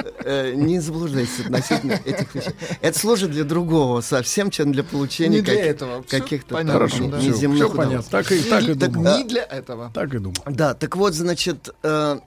[0.54, 2.54] не заблуждайтесь относительно этих вещей.
[2.80, 8.10] Это служит для другого совсем, чем для получения каких-то неземных понятно.
[8.10, 9.18] Так и, так и думал.
[9.18, 9.90] Не для этого.
[9.94, 10.36] Так и думал.
[10.46, 12.18] Да, так вот, значит, э,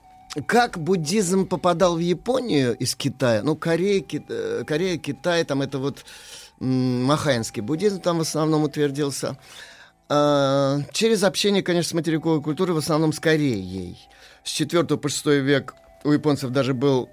[0.46, 3.42] как буддизм попадал в Японию из Китая?
[3.42, 6.04] Ну, Корея, Ки, э, Корея Китай, там это вот
[6.60, 9.36] м, махаинский буддизм там в основном утвердился.
[10.08, 13.98] Э, через общение, конечно, с материковой культурой, в основном с Кореей.
[14.44, 15.74] С 4 по 6 век
[16.04, 17.08] у японцев даже был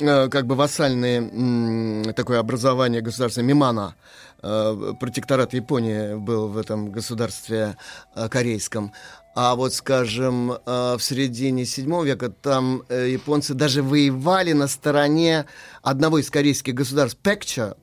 [0.00, 3.94] э, как бы вассальное такое образование государства Мимана.
[4.42, 7.76] Э, протекторат Японии был в этом государстве
[8.16, 8.92] э, корейском.
[9.36, 15.46] А вот, скажем, в середине 7 века там японцы даже воевали на стороне
[15.82, 17.74] одного из корейских государств, Пекча,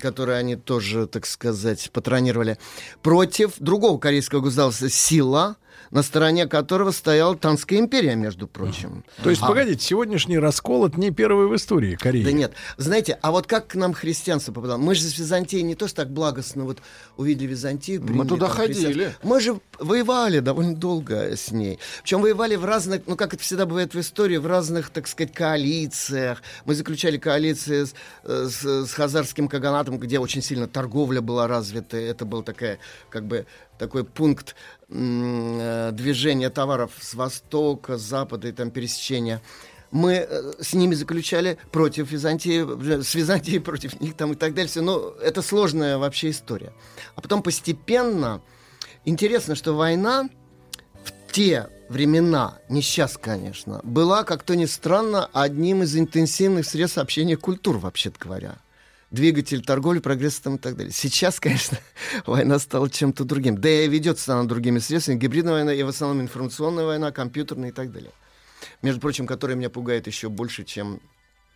[0.00, 2.58] который они тоже, так сказать, патронировали,
[3.00, 5.56] против другого корейского государства Сила,
[5.92, 9.04] на стороне которого стояла Танская империя, между прочим.
[9.22, 9.46] То есть, а...
[9.46, 12.24] погодите, сегодняшний раскол это не первый в истории Кореи.
[12.24, 12.54] Да нет.
[12.78, 14.78] Знаете, а вот как к нам христианство попадало?
[14.78, 16.78] Мы же с Византией не то что так благостно вот
[17.18, 18.00] увидели Византию.
[18.00, 19.14] Приняли, Мы туда ходили.
[19.22, 21.78] Мы же воевали довольно долго с ней.
[22.02, 25.34] Причем воевали в разных, ну как это всегда бывает в истории, в разных, так сказать,
[25.34, 26.42] коалициях.
[26.64, 27.94] Мы заключали коалиции с,
[28.24, 31.98] с, с Хазарским Каганатом, где очень сильно торговля была развита.
[31.98, 32.78] Это был такая,
[33.10, 33.44] как бы,
[33.82, 34.54] такой пункт
[34.90, 39.42] э, движения товаров с востока, с запада и там пересечения.
[39.90, 44.70] Мы э, с ними заключали против Византии, с Византией против них там и так далее.
[44.76, 46.72] Но это сложная вообще история.
[47.16, 48.40] А потом постепенно...
[49.04, 50.28] Интересно, что война
[51.02, 56.98] в те времена, не сейчас, конечно, была, как то ни странно, одним из интенсивных средств
[56.98, 58.58] общения культур, вообще-то говоря
[59.12, 60.92] двигатель торговли, прогресса там и так далее.
[60.92, 61.78] Сейчас, конечно,
[62.26, 63.58] война стала чем-то другим.
[63.58, 65.18] Да и ведется она другими средствами.
[65.18, 68.10] Гибридная война и в основном информационная война, компьютерная и так далее.
[68.80, 71.00] Между прочим, которая меня пугает еще больше, чем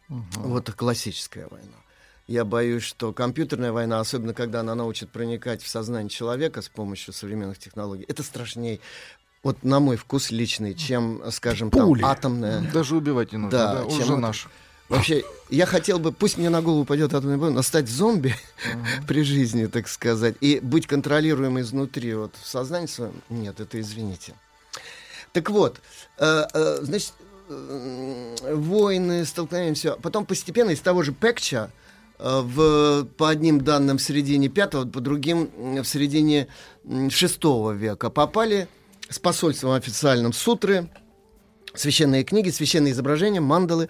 [0.09, 0.23] угу.
[0.37, 1.77] вот классическая война.
[2.27, 7.15] Я боюсь, что компьютерная война, особенно когда она научит проникать в сознание человека с помощью
[7.15, 8.81] современных технологий, это страшнее
[9.45, 12.01] вот на мой вкус личный, чем, скажем, Пули.
[12.01, 12.69] там атомная.
[12.73, 14.49] Даже убивать не нужно, да, да уже чем наш.
[14.89, 19.07] Вообще, я хотел бы, пусть мне на голову пойдет атомная бомба, но стать зомби uh-huh.
[19.09, 24.35] при жизни, так сказать, и быть контролируемым изнутри, вот в сознании своем, нет, это извините.
[25.33, 25.81] Так вот,
[26.19, 27.13] э, э, значит,
[27.49, 29.97] э, войны, столкновения, все.
[29.97, 31.71] Потом постепенно из того же Пекча,
[32.19, 35.51] э, в, по одним данным в середине пятого, по другим
[35.83, 36.47] в середине
[37.11, 38.69] шестого века попали
[39.11, 40.89] с посольством официальным сутры,
[41.75, 43.89] священные книги, священные изображения, мандалы,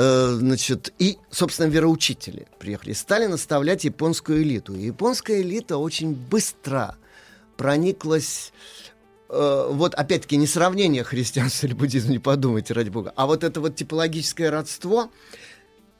[0.00, 4.76] Э, значит, и, собственно, вероучители приехали, стали наставлять японскую элиту.
[4.76, 6.94] И японская элита очень быстро
[7.56, 8.52] прониклась
[9.28, 13.60] э, вот опять-таки не сравнение христианства или буддизма, не подумайте, ради бога, а вот это
[13.60, 15.10] вот типологическое родство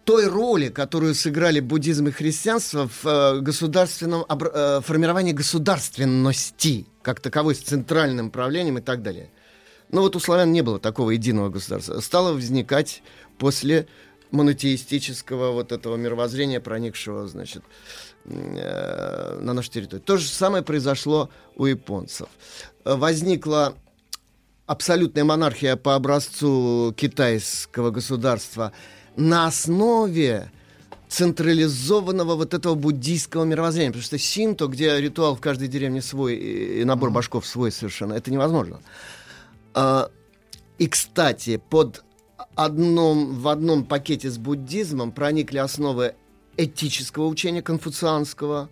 [0.05, 7.57] той роли, которую сыграли буддизм и христианство в э, государственном э, формировании государственности, как таковой
[7.57, 9.33] с центральным правлением и так далее.
[9.90, 12.01] Но вот у славян не было такого единого государства.
[12.01, 13.02] Стало возникать
[13.39, 13.86] после
[14.31, 17.62] монотеистического вот этого мировоззрения, проникшего, значит,
[18.24, 20.05] э, на нашу территорию.
[20.05, 22.28] То же самое произошло у японцев.
[22.85, 23.74] Возникла
[24.66, 28.73] абсолютная монархия по образцу китайского государства
[29.16, 30.51] на основе
[31.09, 33.90] централизованного вот этого буддийского мировоззрения.
[33.90, 38.31] Потому что синто, где ритуал в каждой деревне свой и набор башков свой совершенно, это
[38.31, 38.81] невозможно.
[39.74, 40.11] А,
[40.78, 42.05] и, кстати, под
[42.55, 46.15] одном, в одном пакете с буддизмом проникли основы
[46.57, 48.69] этического учения конфуцианского,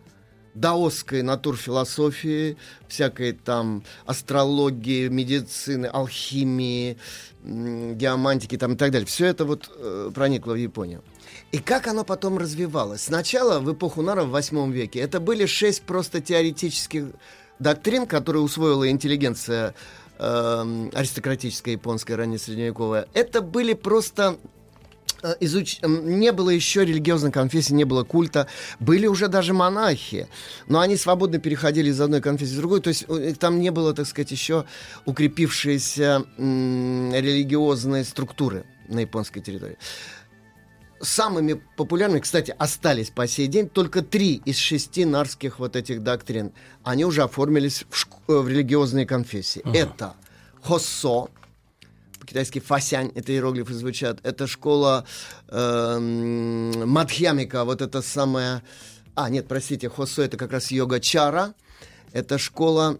[0.55, 2.56] даосской натурфилософии,
[2.89, 6.97] всякой там астрологии, медицины, алхимии,
[7.44, 9.06] геомантики там и так далее.
[9.06, 11.05] Все это вот э, проникло в Японию.
[11.52, 13.02] И как оно потом развивалось?
[13.02, 17.06] Сначала, в эпоху Нара в 8 веке, это были шесть просто теоретических
[17.59, 19.74] доктрин, которые усвоила интеллигенция
[20.18, 24.36] э, аристократическая японская раннесредневековая, это были просто
[25.22, 25.78] э, изуч...
[25.82, 28.47] не было еще религиозной конфессии, не было культа,
[28.80, 30.28] были уже даже монахи,
[30.68, 33.06] но они свободно переходили из одной конфессии в другую, то есть
[33.38, 34.64] там не было, так сказать, еще
[35.05, 38.64] укрепившейся м- религиозной структуры.
[38.88, 39.78] на японской территории.
[41.01, 46.52] Самыми популярными, кстати, остались по сей день только три из шести нарских вот этих доктрин.
[46.85, 49.60] Они уже оформились в, шк- э, в религиозные конфессии.
[49.64, 49.78] Ага.
[49.78, 50.14] Это
[50.62, 51.28] Хоссо,
[52.18, 54.20] по-китайски фасянь, это иероглифы звучат.
[54.23, 55.06] Это школа
[55.48, 58.62] эм, Мадхьямика, вот это самая...
[59.14, 61.55] А, нет, простите, Хосо это как раз йога-чара.
[62.12, 62.98] Это школа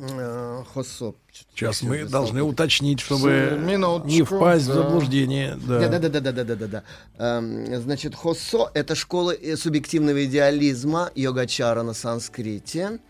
[0.00, 1.14] э, Хосо.
[1.54, 5.56] Сейчас мы должны уточнить, чтобы Минуточку, не впасть в заблуждение.
[5.66, 5.88] Да.
[5.88, 6.82] Да, да, да, да, да, да,
[7.18, 13.00] да, значит, Хосо это школа э, субъективного идеализма, йогачара на санскрите.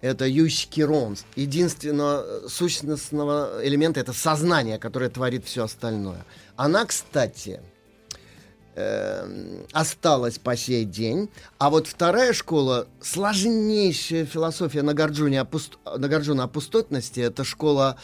[0.00, 1.16] Это Юшкирон.
[1.36, 6.24] Единственного э, сущностного элемента это сознание, которое творит все остальное.
[6.56, 7.60] Она, кстати,
[8.76, 11.28] эм, осталась по сей день.
[11.58, 15.78] А вот вторая школа, сложнейшая философия опуст...
[15.96, 17.96] Нагарджуна о пустотности, это школа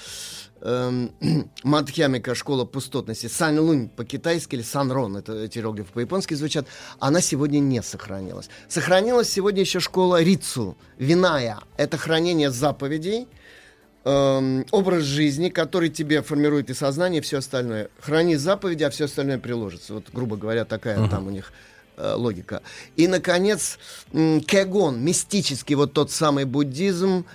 [0.62, 1.12] эм,
[1.62, 3.26] Мадхьямика, школа пустотности.
[3.26, 6.66] Сан Лунь по-китайски или Сан Рон, это эти иероглифы по-японски звучат,
[6.98, 8.48] она сегодня не сохранилась.
[8.68, 11.58] Сохранилась сегодня еще школа Рицу, Виная.
[11.76, 13.28] Это хранение заповедей,
[14.04, 17.88] эм, образ жизни, который тебе формирует и сознание, и все остальное.
[18.00, 19.94] Храни заповеди, а все остальное приложится.
[19.94, 21.08] Вот, грубо говоря, такая Мгм.
[21.10, 21.52] там у них
[21.98, 22.62] э, логика.
[22.96, 23.78] И, наконец,
[24.12, 27.26] м, кегон, мистический, вот тот самый буддизм,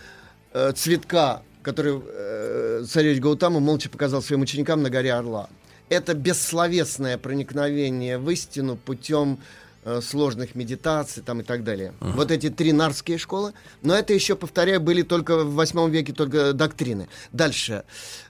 [0.54, 5.48] э, цветка, который э, царевич Гаутама молча показал своим ученикам на горе Орла.
[5.90, 9.40] Это бессловесное проникновение в истину путем
[9.88, 11.94] э, сложных медитаций там и так далее.
[12.02, 13.54] Вот эти три нарские школы.
[13.82, 17.08] Но это еще, повторяю, были только в восьмом веке только доктрины.
[17.32, 17.84] Дальше.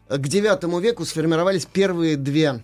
[0.07, 2.61] К девятому веку сформировались первые две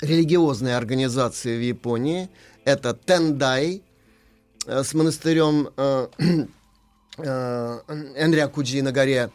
[0.00, 2.28] религиозные организации в Японии.
[2.64, 3.82] Это Тендай
[4.66, 6.08] э, с монастырем э,
[7.18, 7.80] э,
[8.16, 9.30] Энрякуджи на горе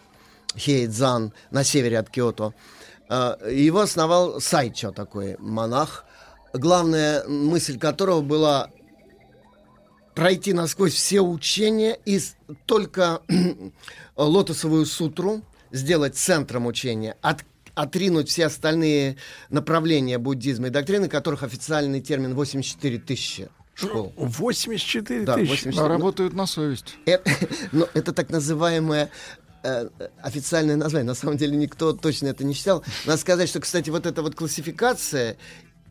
[0.58, 2.54] Хейдзан на севере от Киото.
[3.10, 6.06] Э, Его основал Сайчо, такой монах,
[6.54, 8.70] главная мысль которого была
[10.16, 12.20] пройти насквозь все учения и
[12.66, 13.22] только
[14.16, 15.42] лотосовую сутру
[15.72, 17.44] сделать центром учения, от-
[17.76, 19.18] отринуть все остальные
[19.50, 24.12] направления буддизма и доктрины, которых официальный термин 84 тысячи школ.
[24.18, 25.50] 84 Да, тысячи.
[25.68, 25.86] 84.
[25.86, 26.96] А работают на совесть.
[27.06, 27.30] Это,
[27.72, 29.12] но это так называемое
[29.62, 29.90] э,
[30.24, 31.06] официальное название.
[31.06, 32.84] На самом деле никто точно это не считал.
[33.06, 35.38] Надо сказать, что, кстати, вот эта вот классификация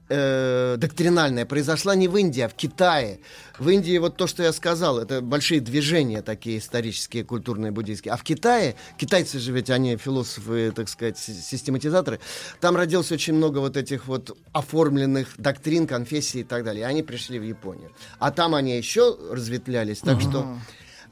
[0.08, 3.20] э, доктринальная произошла не в Индии, а в Китае.
[3.58, 8.12] В Индии вот то, что я сказал, это большие движения такие исторические, культурные, буддийские.
[8.12, 12.20] А в Китае, китайцы же ведь, они философы, так сказать, си- систематизаторы,
[12.60, 16.82] там родилось очень много вот этих вот оформленных доктрин, конфессий и так далее.
[16.82, 17.92] И они пришли в Японию.
[18.18, 20.58] А там они еще разветвлялись, так что...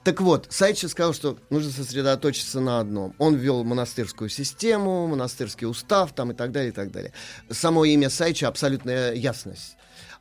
[0.04, 3.14] Так вот, Сайчи сказал, что нужно сосредоточиться на одном.
[3.18, 7.12] Он ввел монастырскую систему, монастырский устав там и так далее, и так далее.
[7.50, 9.76] Само имя Сайчи абсолютная ясность.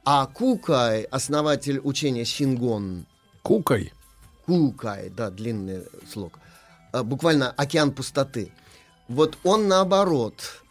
[0.05, 3.05] А Кукай, основатель учения Сингон.
[3.41, 3.91] Кукай?
[4.45, 6.39] Кукай, да, длинный слог.
[6.93, 8.53] А, Буквально океан пустоты.
[9.09, 10.63] Вот он наоборот.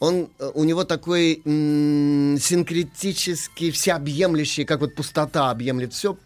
[0.00, 6.16] Он, э, у него такой м, синкретический, всеобъемлющий, как вот пустота объемлет все,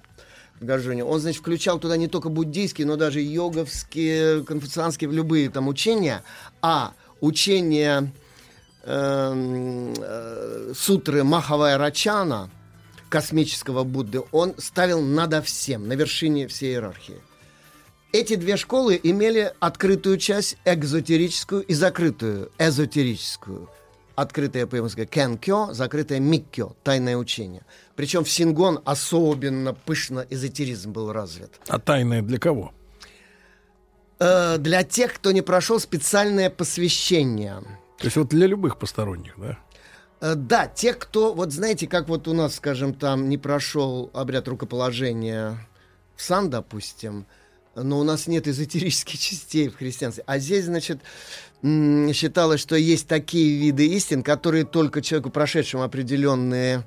[0.64, 1.04] Горжоне.
[1.04, 6.22] Он, значит, включал туда не только буддийские, но даже йоговские, конфуцианские, любые там учения,
[6.62, 8.12] а учение
[8.84, 12.50] эм, э, сутры Махавая Рачана,
[13.08, 17.20] космического Будды, он ставил надо всем, на вершине всей иерархии.
[18.12, 23.68] Эти две школы имели открытую часть, экзотерическую и закрытую, эзотерическую.
[24.14, 27.62] Открытая по-японски кенкё, закрытая миккё, тайное учение.
[27.98, 31.50] Причем в Сингон особенно пышно эзотеризм был развит.
[31.66, 32.72] А тайное для кого?
[34.20, 37.60] Э, для тех, кто не прошел специальное посвящение.
[37.98, 39.58] То есть вот для любых посторонних, да?
[40.20, 44.46] Э, Да, тех, кто, вот знаете, как вот у нас, скажем, там не прошел обряд
[44.46, 45.58] рукоположения
[46.14, 47.26] в сан, допустим,
[47.74, 50.22] но у нас нет эзотерических частей в христианстве.
[50.24, 51.00] А здесь, значит,
[51.64, 56.84] считалось, что есть такие виды истин, которые только человеку, прошедшему определенные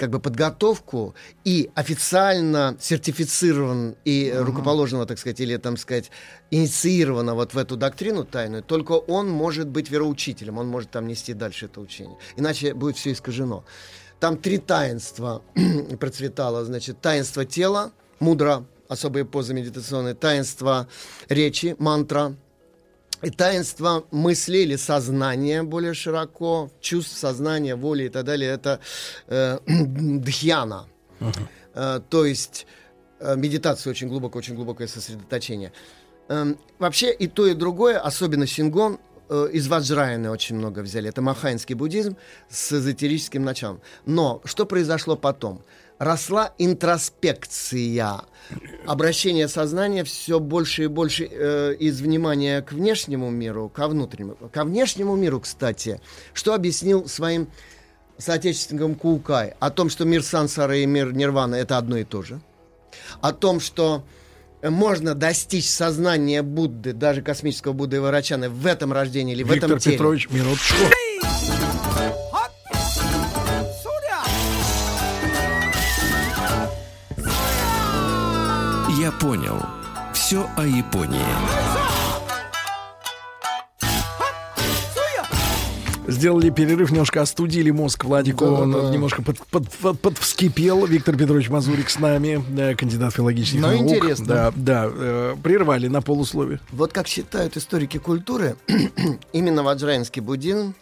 [0.00, 1.14] как бы подготовку
[1.44, 6.10] и официально сертифицирован и рукоположенного, так сказать, или, там сказать,
[6.50, 11.34] инициировано вот в эту доктрину тайную, только он может быть вероучителем, он может там нести
[11.34, 12.16] дальше это учение.
[12.36, 13.62] Иначе будет все искажено.
[14.20, 15.42] Там три таинства
[16.00, 20.88] процветало, значит, таинство тела, мудро, особые позы медитационные, таинство
[21.28, 22.36] речи, мантра,
[23.22, 28.80] и таинство мысли или сознания более широко, чувств, сознания, воли и так далее, это
[29.26, 30.86] э, дхьяна.
[31.74, 32.66] Э, то есть
[33.20, 35.72] э, медитация очень глубокое, очень глубокое сосредоточение.
[36.28, 38.98] Эм, вообще и то, и другое, особенно сингон,
[39.28, 41.08] э, из Ваджраяна очень много взяли.
[41.08, 42.16] Это махайнский буддизм
[42.48, 43.80] с эзотерическим началом.
[44.06, 45.62] Но что произошло потом?
[46.00, 48.22] Росла интроспекция,
[48.86, 54.36] обращение сознания все больше и больше э, из внимания к внешнему миру, ко внутреннему.
[54.50, 56.00] Ко внешнему миру, кстати,
[56.32, 57.48] что объяснил своим
[58.16, 59.52] соотечественникам Кулкай?
[59.60, 62.40] О том, что мир сансара и мир нирвана это одно и то же.
[63.20, 64.02] О том, что
[64.62, 69.68] можно достичь сознания Будды, даже космического Будды и Варачаны в этом рождении или в Виктор
[69.68, 69.96] этом теле.
[69.96, 70.76] Петрович, минуточку.
[79.20, 79.58] Понял.
[80.14, 81.20] Все о Японии.
[86.08, 88.44] Сделали перерыв, немножко остудили мозг Владику.
[88.44, 88.90] Да, Он да.
[88.90, 90.84] немножко под, под, под- подвскипел.
[90.86, 93.82] Виктор Петрович Мазурик с нами, э, кандидат филологических Ну, наук.
[93.82, 94.26] интересно.
[94.26, 94.90] Да, да.
[94.92, 96.58] э, прервали на полуслове.
[96.72, 98.56] Вот как считают историки культуры,
[99.32, 100.74] именно ваджрайнский буддизм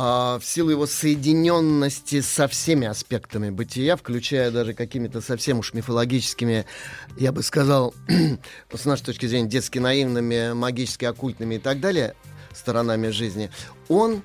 [0.00, 6.66] а, в силу его соединенности со всеми аспектами бытия, включая даже какими-то совсем уж мифологическими,
[7.16, 7.92] я бы сказал,
[8.72, 12.14] с нашей точки зрения, детски наивными, магически оккультными и так далее
[12.54, 13.50] сторонами жизни,
[13.88, 14.22] он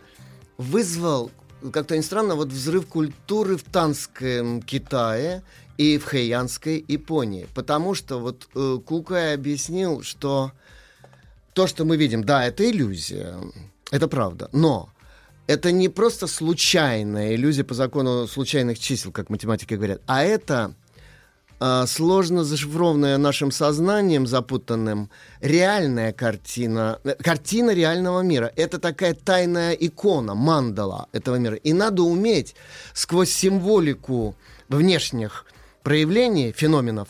[0.59, 1.31] вызвал,
[1.71, 5.41] как-то ни странно, вот взрыв культуры в Танском Китае
[5.79, 7.47] и в Хэйянской Японии.
[7.55, 10.51] Потому что вот э, Кукай объяснил, что
[11.53, 13.39] то, что мы видим, да, это иллюзия,
[13.89, 14.92] это правда, но
[15.47, 20.75] это не просто случайная иллюзия по закону случайных чисел, как математики говорят, а это
[21.59, 25.09] а, сложно зашифрованная нашим сознанием запутанным
[25.39, 28.51] реальная картина, э, картина реального мира.
[28.57, 31.55] Это такая тайная икона, мандала этого мира.
[31.55, 32.55] И надо уметь
[32.93, 34.35] сквозь символику
[34.67, 35.45] внешних
[35.83, 37.09] проявлений, феноменов,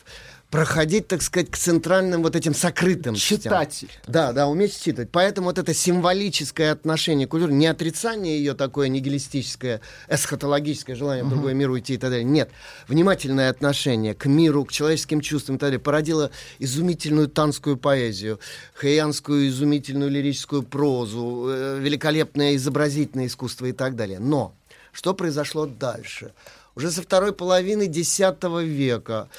[0.54, 3.16] проходить, так сказать, к центральным вот этим сокрытым.
[3.16, 3.86] Читать.
[4.06, 5.10] Да, да, уметь считывать.
[5.10, 11.26] Поэтому вот это символическое отношение к культуре, не отрицание ее такое нигилистическое, эсхатологическое желание в
[11.26, 11.36] Мгм.
[11.36, 12.24] другой мир уйти и так далее.
[12.24, 12.52] Нет.
[12.88, 18.40] Внимательное отношение к миру, к человеческим чувствам и так далее породило изумительную танскую поэзию,
[18.76, 24.20] хэйянскую изумительную лирическую прозу, э, великолепное изобразительное искусство и так далее.
[24.20, 24.54] Но
[24.92, 26.32] что произошло дальше?
[26.76, 29.30] Уже со второй половины X века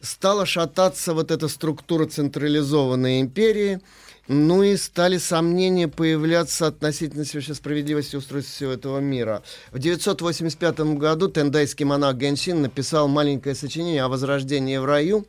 [0.00, 3.80] стала шататься вот эта структура централизованной империи,
[4.28, 9.42] ну и стали сомнения появляться относительно совершенно справедливости устройства всего этого мира.
[9.70, 15.26] В 985 году тендайский монах Генсин написал маленькое сочинение о возрождении в раю,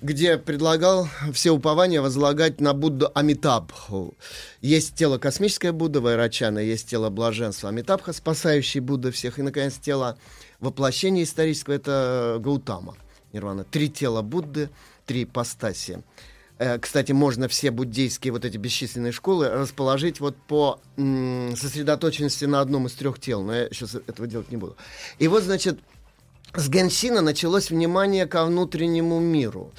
[0.00, 4.16] где предлагал все упования возлагать на Будду Амитабху.
[4.60, 10.18] Есть тело космическое Будда Вайрачана, есть тело блаженства Амитабха, спасающий Будда всех, и, наконец, тело
[10.58, 12.96] воплощения исторического— это Гаутама.
[13.32, 13.64] Нирвана.
[13.64, 14.70] Три тела Будды,
[15.06, 16.02] три ипостаси.
[16.58, 22.86] Э, Кстати, можно все буддийские вот эти бесчисленные школы расположить вот по сосредоточенности на одном
[22.86, 24.76] из трех тел, но я сейчас этого делать не буду.
[25.18, 25.80] И вот, значит,
[26.54, 29.72] с Генсина началось внимание ко внутреннему миру.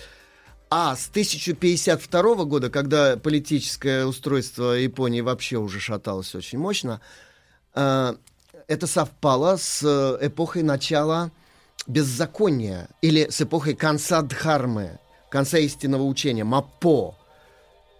[0.69, 7.01] А с 1052 года, когда политическое устройство Японии вообще уже шаталось очень мощно,
[7.75, 8.15] э,
[8.67, 11.31] это совпало с э, эпохой начала
[11.87, 14.99] беззакония или с эпохой конца Дхармы,
[15.29, 17.15] конца истинного учения, Мапо.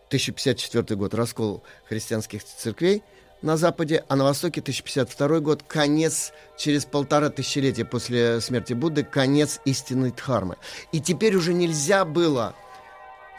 [0.08, 3.02] 1054 год, раскол христианских церквей
[3.42, 9.60] на Западе, а на Востоке 1052 год, конец, через полтора тысячелетия после смерти Будды, конец
[9.66, 10.58] истинной Дхармы.
[10.92, 12.56] И теперь уже нельзя было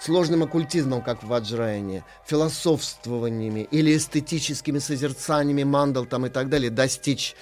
[0.00, 7.36] сложным оккультизмом, как в Ваджраяне, философствованиями или эстетическими созерцаниями мандал там и так далее достичь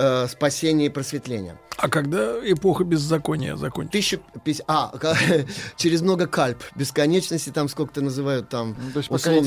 [0.00, 1.58] э, спасения и просветления.
[1.76, 4.16] А когда эпоха беззакония закончится?
[4.34, 4.64] 1050...
[4.68, 4.92] А,
[5.76, 9.00] через много кальп, бесконечности, там сколько-то называют там Ну,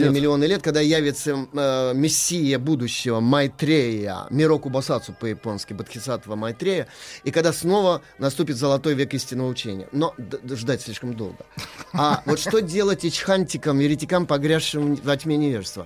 [0.06, 0.12] идет.
[0.12, 6.88] миллионы лет, когда явится э, мессия будущего Майтрея, Мироку Басацу по-японски, Бодхисаттва Майтрея,
[7.24, 9.88] и когда снова наступит золотой век истинного учения.
[9.92, 10.16] Но
[10.50, 11.46] ждать слишком долго.
[11.94, 15.86] А вот что делать ичхантикам, еретикам, погрязшим во тьме невежества?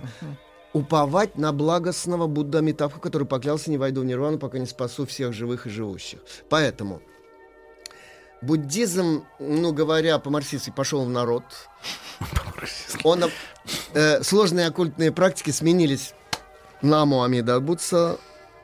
[0.77, 5.33] Уповать на благостного Будда Амитабху, который поклялся не войду в нирвану, пока не спасу всех
[5.33, 6.19] живых и живущих.
[6.49, 7.01] Поэтому
[8.43, 11.43] буддизм, ну говоря по-марксистски, пошел в народ.
[13.03, 13.23] Он,
[13.93, 16.13] э, сложные оккультные практики сменились
[16.83, 18.19] на Муаммеда Будса,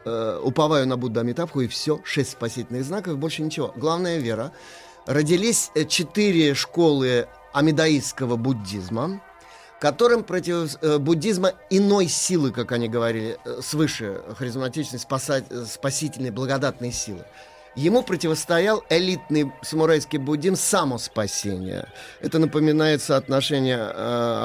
[0.06, 3.74] э, уповаю на Будда Амитабху, и все, шесть спасительных знаков, больше ничего.
[3.75, 4.51] Главная вера.
[5.08, 9.19] Родились э, четыре школы амидаистского буддизма,
[9.84, 16.32] которым против э, буддизма иной силы, как они говорили, э, свыше харизматичной, спаса- э, спасительной,
[16.32, 17.26] благодатной силы.
[17.76, 21.92] Ему противостоял элитный самурайский буддизм самоспасения.
[22.22, 23.94] Это напоминает соотношение э,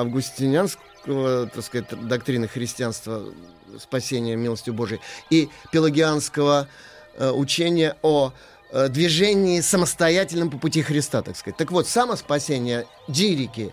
[0.01, 3.23] августинянского так сказать, доктрины христианства
[3.79, 5.01] спасения милостью Божией
[5.31, 6.67] и пелагианского
[7.17, 8.33] учения о
[8.89, 11.57] движении самостоятельном по пути Христа, так сказать.
[11.57, 13.73] Так вот, самоспасение джирики,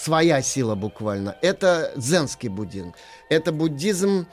[0.00, 2.94] своя сила буквально, это дзенский буддизм.
[3.28, 4.26] Это буддизм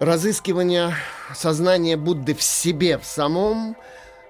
[0.00, 0.94] разыскивания
[1.34, 3.76] сознания Будды в себе, в самом,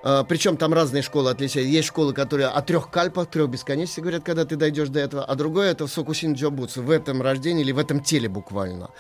[0.05, 1.73] Uh, причем там разные школы отличаются.
[1.73, 5.35] Есть школы, которые о трех кальпах, трех бесконечностей говорят, когда ты дойдешь до этого, а
[5.35, 8.91] другое это Сокусин Джобуцу, в этом рождении или в этом теле буквально.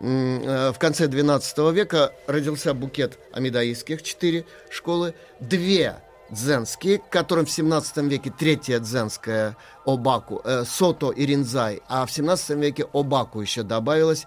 [0.00, 5.96] Uh, в конце 12 века родился букет амидаистских, четыре школы, две
[6.30, 12.12] дзенские, к которым в 17 веке третья дзенская Обаку, э, Сото и Ринзай, а в
[12.12, 14.26] 17 веке Обаку еще добавилось.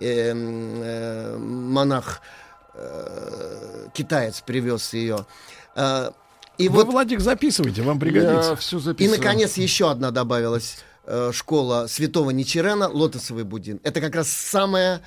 [0.00, 2.20] Э, э, монах
[2.74, 5.26] э, китаец привез ее.
[5.74, 6.10] Э,
[6.58, 8.50] и Вы, вот, Владик, записывайте, вам пригодится.
[8.50, 9.14] Я все записываю.
[9.14, 13.80] И, наконец, еще одна добавилась э, школа святого Ничерена, лотосовый буддин.
[13.82, 15.00] Это как раз самая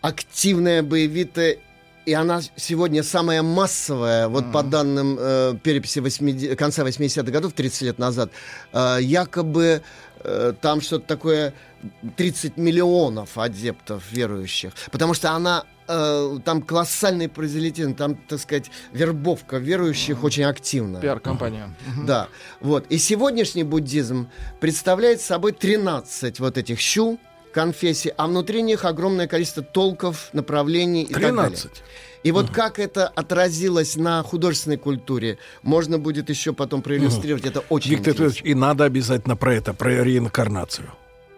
[0.00, 1.58] активная, боевитая
[2.06, 4.52] и она сегодня самая массовая, вот mm-hmm.
[4.52, 8.30] по данным э, переписи 80, конца 80-х годов, 30 лет назад,
[8.72, 9.82] э, якобы
[10.24, 11.54] э, там что-то такое
[12.16, 19.58] 30 миллионов адептов верующих, потому что она э, там колоссальный производитель, там, так сказать, вербовка
[19.58, 20.26] верующих mm-hmm.
[20.26, 21.00] очень активная.
[21.00, 21.74] Пиар-компания.
[21.86, 22.04] Mm-hmm.
[22.06, 22.28] Да,
[22.60, 22.86] вот.
[22.88, 24.28] И сегодняшний буддизм
[24.60, 27.18] представляет собой 13 вот этих щу,
[27.52, 31.62] конфессий, а внутри них огромное количество толков, направлений и 13.
[31.62, 31.84] так далее.
[32.22, 32.54] И вот угу.
[32.54, 37.44] как это отразилось на художественной культуре, можно будет еще потом проиллюстрировать.
[37.44, 37.50] Угу.
[37.50, 40.90] Это очень Виктор Петрович, и надо обязательно про это, про реинкарнацию.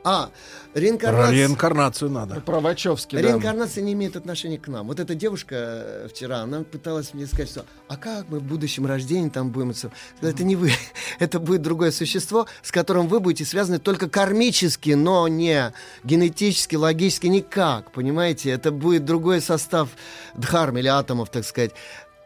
[0.05, 0.31] А,
[0.75, 1.33] реинкарнация...
[1.33, 2.41] Реинкарнацию надо.
[2.41, 3.87] Про Вачовский, Реинкарнация да.
[3.87, 4.87] не имеет отношения к нам.
[4.87, 8.87] Вот эта девушка э, вчера, она пыталась мне сказать, что а как мы в будущем
[8.87, 9.73] рождении там будем...
[10.21, 10.73] Это не вы.
[11.19, 15.73] Это будет другое существо, с которым вы будете связаны только кармически, но не
[16.05, 17.93] генетически, логически никак.
[17.93, 18.51] Понимаете?
[18.51, 19.91] Это будет другой состав
[20.35, 21.73] дхарм или атомов, так сказать.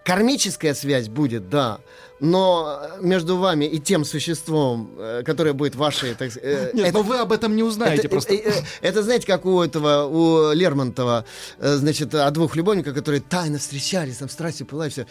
[0.04, 1.80] Кармическая связь будет, да,
[2.20, 6.14] но между вами и тем существом, э, которое будет вашей...
[6.14, 8.34] Так, э, Нет, это, но вы об этом не узнаете это, просто.
[8.34, 11.24] Это, это, знаете, как у этого, у Лермонтова,
[11.58, 15.06] э, значит, о двух любовниках, которые тайно встречались, там страстью пылали, все.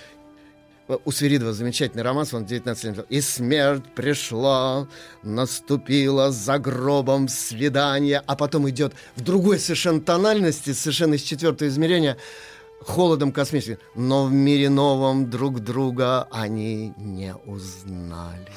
[1.03, 3.05] У Свиридова замечательный роман, он 19 лет.
[3.09, 4.87] «И смерть пришла,
[5.23, 12.17] наступила за гробом свидания», а потом идет в другой совершенно тональности, совершенно из четвертого измерения–
[12.81, 13.77] холодом космическим.
[13.95, 18.47] Но в мире новом друг друга они не узнали.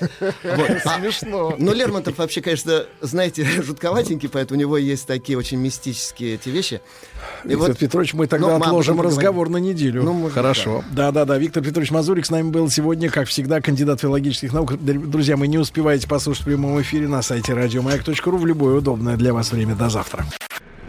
[0.44, 1.54] А, Смешно.
[1.58, 6.80] Но Лермонтов вообще, конечно, знаете, жутковатенький, поэтому у него есть такие очень мистические эти вещи.
[7.44, 10.02] Виктор Петрович, мы тогда отложим разговор на неделю.
[10.02, 10.84] Ну, Хорошо.
[10.92, 11.38] Да-да-да.
[11.38, 14.76] Виктор Петрович Мазурик с нами был сегодня, как всегда, кандидат филологических наук.
[14.76, 19.32] Друзья, мы не успеваете послушать в прямом эфире на сайте радиомаяк.ру в любое удобное для
[19.32, 19.74] вас время.
[19.74, 20.26] До завтра.